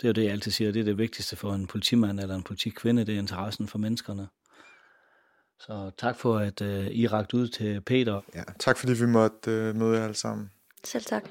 det 0.00 0.04
er 0.04 0.08
jo 0.08 0.12
det, 0.12 0.24
jeg 0.24 0.32
altid 0.32 0.52
siger, 0.52 0.72
det 0.72 0.80
er 0.80 0.84
det 0.84 0.98
vigtigste 0.98 1.36
for 1.36 1.52
en 1.52 1.66
politimand 1.66 2.20
eller 2.20 2.34
en 2.34 2.42
politikvinde, 2.42 3.04
det 3.04 3.14
er 3.14 3.18
interessen 3.18 3.66
for 3.66 3.78
menneskerne. 3.78 4.28
Så 5.60 5.90
tak 5.98 6.16
for, 6.16 6.38
at 6.38 6.60
uh, 6.60 6.86
I 6.86 7.06
ragt 7.06 7.34
ud 7.34 7.48
til 7.48 7.80
Peter. 7.80 8.20
Ja, 8.34 8.42
tak 8.58 8.78
fordi 8.78 8.92
vi 8.92 9.06
måtte 9.06 9.70
uh, 9.70 9.76
møde 9.76 9.96
jer 9.96 10.04
alle 10.04 10.16
sammen. 10.16 10.50
Selv 10.84 11.04
tak. 11.04 11.28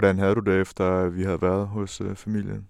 Hvordan 0.00 0.18
havde 0.18 0.34
du 0.34 0.40
det, 0.40 0.60
efter 0.60 1.08
vi 1.08 1.22
havde 1.22 1.42
været 1.42 1.68
hos 1.68 2.00
øh, 2.00 2.16
familien? 2.16 2.66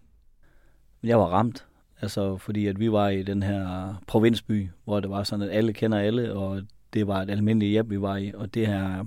Jeg 1.02 1.18
var 1.18 1.24
ramt, 1.24 1.66
altså 2.00 2.36
fordi 2.36 2.66
at 2.66 2.80
vi 2.80 2.92
var 2.92 3.08
i 3.08 3.22
den 3.22 3.42
her 3.42 3.94
provinsby, 4.06 4.68
hvor 4.84 5.00
det 5.00 5.10
var 5.10 5.22
sådan, 5.22 5.48
at 5.48 5.56
alle 5.56 5.72
kender 5.72 5.98
alle, 5.98 6.34
og 6.34 6.62
det 6.92 7.06
var 7.06 7.22
et 7.22 7.30
almindeligt 7.30 7.70
hjem, 7.70 7.90
vi 7.90 8.00
var 8.00 8.16
i, 8.16 8.32
og 8.34 8.54
det 8.54 8.66
her, 8.66 9.04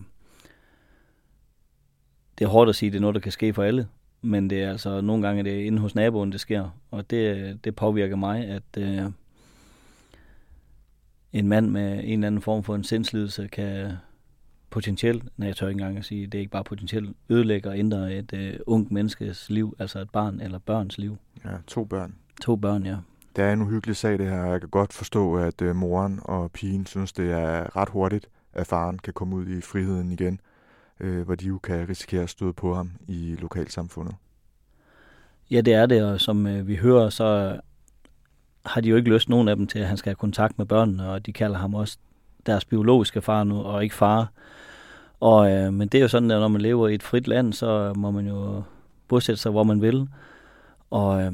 det 2.37 2.45
er 2.45 2.49
hårdt 2.49 2.69
at 2.69 2.75
sige, 2.75 2.91
det 2.91 2.97
er 2.97 3.01
noget, 3.01 3.15
der 3.15 3.21
kan 3.21 3.31
ske 3.31 3.53
for 3.53 3.63
alle, 3.63 3.87
men 4.21 4.49
det 4.49 4.63
er 4.63 4.69
altså, 4.69 5.01
nogle 5.01 5.27
gange 5.27 5.43
det 5.43 5.61
er 5.61 5.65
inde 5.65 5.79
hos 5.79 5.95
naboen, 5.95 6.31
det 6.31 6.39
sker, 6.39 6.69
og 6.91 7.09
det, 7.09 7.59
det 7.63 7.75
påvirker 7.75 8.15
mig, 8.15 8.45
at 8.47 8.77
øh, 8.77 9.03
en 11.33 11.47
mand 11.47 11.69
med 11.69 11.93
en 12.03 12.13
eller 12.13 12.27
anden 12.27 12.41
form 12.41 12.63
for 12.63 12.75
en 12.75 12.83
sindslidelse 12.83 13.47
kan 13.47 13.91
potentielt, 14.73 15.23
nej, 15.37 15.47
jeg 15.47 15.55
tør 15.55 15.67
ikke 15.67 15.79
engang 15.79 15.97
at 15.97 16.05
sige, 16.05 16.27
det 16.27 16.35
er 16.35 16.39
ikke 16.39 16.51
bare 16.51 16.63
potentielt, 16.63 17.15
ødelægge 17.29 17.69
og 17.69 17.79
ændre 17.79 18.13
et 18.13 18.33
øh, 18.33 18.59
ungt 18.67 18.91
menneskes 18.91 19.49
liv, 19.49 19.75
altså 19.79 19.99
et 19.99 20.09
barn 20.09 20.39
eller 20.39 20.59
børns 20.59 20.97
liv. 20.97 21.17
Ja, 21.45 21.49
to 21.67 21.83
børn. 21.83 22.15
To 22.41 22.55
børn, 22.55 22.85
ja. 22.85 22.97
Det 23.35 23.43
er 23.43 23.53
en 23.53 23.61
uhyggelig 23.61 23.95
sag, 23.95 24.17
det 24.17 24.29
her. 24.29 24.45
Jeg 24.45 24.59
kan 24.59 24.69
godt 24.69 24.93
forstå, 24.93 25.35
at 25.35 25.61
øh, 25.61 25.75
moren 25.75 26.19
og 26.23 26.51
pigen 26.51 26.85
synes, 26.85 27.13
det 27.13 27.31
er 27.31 27.77
ret 27.77 27.89
hurtigt, 27.89 28.29
at 28.53 28.67
faren 28.67 28.99
kan 28.99 29.13
komme 29.13 29.35
ud 29.35 29.47
i 29.47 29.61
friheden 29.61 30.11
igen, 30.11 30.39
øh, 30.99 31.21
hvor 31.21 31.35
de 31.35 31.45
jo 31.45 31.57
kan 31.57 31.89
risikere 31.89 32.23
at 32.23 32.29
støde 32.29 32.53
på 32.53 32.75
ham 32.75 32.91
i 33.07 33.35
lokalsamfundet. 33.39 34.15
Ja, 35.51 35.61
det 35.61 35.73
er 35.73 35.85
det, 35.85 36.03
og 36.03 36.21
som 36.21 36.47
øh, 36.47 36.67
vi 36.67 36.75
hører, 36.75 37.09
så 37.09 37.59
har 38.65 38.81
de 38.81 38.89
jo 38.89 38.95
ikke 38.95 39.09
lyst 39.09 39.29
nogen 39.29 39.47
af 39.47 39.55
dem 39.55 39.67
til, 39.67 39.79
at 39.79 39.87
han 39.87 39.97
skal 39.97 40.09
have 40.09 40.15
kontakt 40.15 40.57
med 40.57 40.65
børnene, 40.65 41.09
og 41.09 41.25
de 41.25 41.33
kalder 41.33 41.57
ham 41.57 41.75
også 41.75 41.97
deres 42.45 42.65
biologiske 42.65 43.21
far 43.21 43.43
nu, 43.43 43.61
og 43.61 43.83
ikke 43.83 43.95
far. 43.95 44.31
Og, 45.19 45.51
øh, 45.51 45.73
men 45.73 45.87
det 45.87 45.97
er 45.97 46.01
jo 46.01 46.07
sådan, 46.07 46.31
at 46.31 46.39
når 46.39 46.47
man 46.47 46.61
lever 46.61 46.87
i 46.87 46.95
et 46.95 47.03
frit 47.03 47.27
land, 47.27 47.53
så 47.53 47.93
må 47.95 48.11
man 48.11 48.27
jo 48.27 48.63
bosætte 49.07 49.41
sig, 49.41 49.51
hvor 49.51 49.63
man 49.63 49.81
vil. 49.81 50.07
Og 50.89 51.21
øh, 51.21 51.33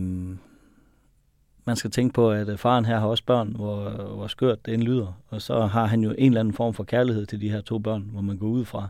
man 1.65 1.75
skal 1.75 1.91
tænke 1.91 2.13
på, 2.13 2.31
at 2.31 2.49
øh, 2.49 2.57
faren 2.57 2.85
her 2.85 2.99
har 2.99 3.07
også 3.07 3.23
børn, 3.23 3.55
hvor, 3.55 3.89
hvor 3.89 4.27
skørt 4.27 4.65
det 4.65 4.73
end 4.73 4.83
lyder. 4.83 5.13
Og 5.29 5.41
så 5.41 5.65
har 5.65 5.85
han 5.85 6.01
jo 6.01 6.15
en 6.17 6.31
eller 6.31 6.39
anden 6.39 6.53
form 6.53 6.73
for 6.73 6.83
kærlighed 6.83 7.25
til 7.25 7.41
de 7.41 7.49
her 7.49 7.61
to 7.61 7.79
børn, 7.79 8.09
hvor 8.11 8.21
man 8.21 8.37
går 8.37 8.47
ud 8.47 8.65
fra. 8.65 8.87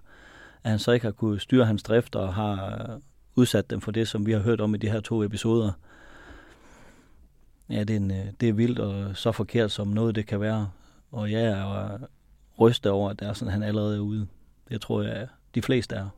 At 0.63 0.69
han 0.69 0.79
så 0.79 0.91
ikke 0.91 1.05
har 1.05 1.11
kunnet 1.11 1.41
styre 1.41 1.65
hans 1.65 1.83
drift 1.83 2.15
og 2.15 2.33
har 2.33 2.65
øh, 2.65 2.99
udsat 3.35 3.69
dem 3.69 3.81
for 3.81 3.91
det, 3.91 4.07
som 4.07 4.25
vi 4.25 4.31
har 4.31 4.39
hørt 4.39 4.61
om 4.61 4.75
i 4.75 4.77
de 4.77 4.89
her 4.89 4.99
to 4.99 5.23
episoder. 5.23 5.71
ja, 7.69 7.79
det 7.79 7.89
er, 7.89 7.97
en, 7.97 8.11
øh, 8.11 8.25
det 8.41 8.49
er 8.49 8.53
vildt 8.53 8.79
og 8.79 9.17
så 9.17 9.31
forkert, 9.31 9.71
som 9.71 9.87
noget 9.87 10.15
det 10.15 10.25
kan 10.25 10.41
være. 10.41 10.69
Og 11.11 11.31
jeg 11.31 11.43
er 11.43 11.97
rystet 12.59 12.91
over, 12.91 13.09
at 13.09 13.19
det 13.19 13.27
er 13.27 13.33
sådan, 13.33 13.51
han 13.51 13.63
allerede 13.63 13.95
er 13.95 13.99
ude. 13.99 14.27
Det 14.69 14.81
tror 14.81 15.01
jeg, 15.01 15.27
de 15.55 15.61
fleste 15.61 15.95
er. 15.95 16.09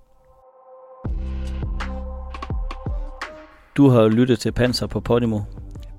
Du 3.77 3.89
har 3.89 4.07
lyttet 4.07 4.39
til 4.39 4.51
Panser 4.51 4.87
på 4.87 4.99
Podimo. 4.99 5.39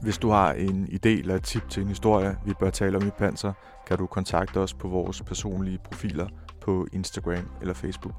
Hvis 0.03 0.19
du 0.19 0.31
har 0.31 0.53
en 0.53 0.89
idé 0.93 1.09
eller 1.09 1.35
et 1.35 1.43
tip 1.43 1.69
til 1.69 1.83
en 1.83 1.89
historie, 1.89 2.37
vi 2.47 2.53
bør 2.61 2.71
tale 2.71 2.97
om 2.97 3.07
i 3.07 3.11
Panser, 3.11 3.53
kan 3.87 3.99
du 3.99 4.07
kontakte 4.07 4.59
os 4.59 4.75
på 4.75 4.89
vores 4.89 5.23
personlige 5.23 5.79
profiler 5.79 6.27
på 6.61 6.87
Instagram 6.93 7.51
eller 7.61 7.75
Facebook. 7.75 8.15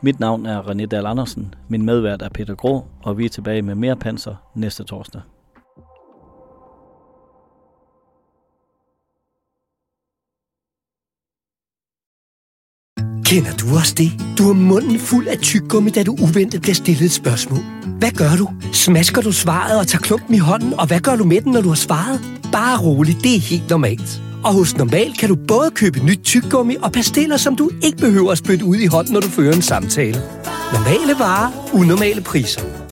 Mit 0.00 0.20
navn 0.20 0.46
er 0.46 0.62
René 0.62 0.86
Dahl 0.86 1.06
Andersen, 1.06 1.54
min 1.68 1.84
medvært 1.84 2.22
er 2.22 2.28
Peter 2.28 2.54
Grå, 2.54 2.84
og 3.02 3.18
vi 3.18 3.24
er 3.24 3.28
tilbage 3.28 3.62
med 3.62 3.74
mere 3.74 3.96
Panser 3.96 4.34
næste 4.54 4.84
torsdag. 4.84 5.20
Kender 13.28 13.52
du 13.52 13.76
også 13.76 13.94
det? 13.94 14.12
Du 14.38 14.42
har 14.42 14.52
munden 14.52 14.98
fuld 14.98 15.26
af 15.26 15.38
tyggegummi, 15.38 15.90
da 15.90 16.02
du 16.02 16.16
uventet 16.20 16.62
bliver 16.62 16.74
stillet 16.74 17.04
et 17.04 17.12
spørgsmål. 17.12 17.60
Hvad 17.98 18.10
gør 18.10 18.36
du? 18.38 18.48
Smasker 18.72 19.22
du 19.22 19.32
svaret 19.32 19.78
og 19.78 19.86
tager 19.86 20.02
klumpen 20.02 20.34
i 20.34 20.38
hånden, 20.38 20.74
og 20.74 20.86
hvad 20.86 21.00
gør 21.00 21.16
du 21.16 21.24
med 21.24 21.40
den, 21.40 21.52
når 21.52 21.60
du 21.60 21.68
har 21.68 21.76
svaret? 21.76 22.20
Bare 22.52 22.78
rolig, 22.78 23.16
det 23.22 23.36
er 23.36 23.40
helt 23.40 23.70
normalt. 23.70 24.22
Og 24.44 24.52
hos 24.54 24.76
Normal 24.76 25.12
kan 25.18 25.28
du 25.28 25.36
både 25.48 25.70
købe 25.70 25.98
nyt 26.04 26.20
tyggegummi 26.24 26.76
og 26.82 26.92
pastiller, 26.92 27.36
som 27.36 27.56
du 27.56 27.70
ikke 27.82 27.98
behøver 27.98 28.32
at 28.32 28.38
spytte 28.38 28.64
ud 28.64 28.76
i 28.76 28.86
hånden, 28.86 29.12
når 29.12 29.20
du 29.20 29.28
fører 29.28 29.54
en 29.54 29.62
samtale. 29.62 30.22
Normale 30.72 31.18
varer, 31.18 31.70
unormale 31.72 32.20
priser. 32.20 32.77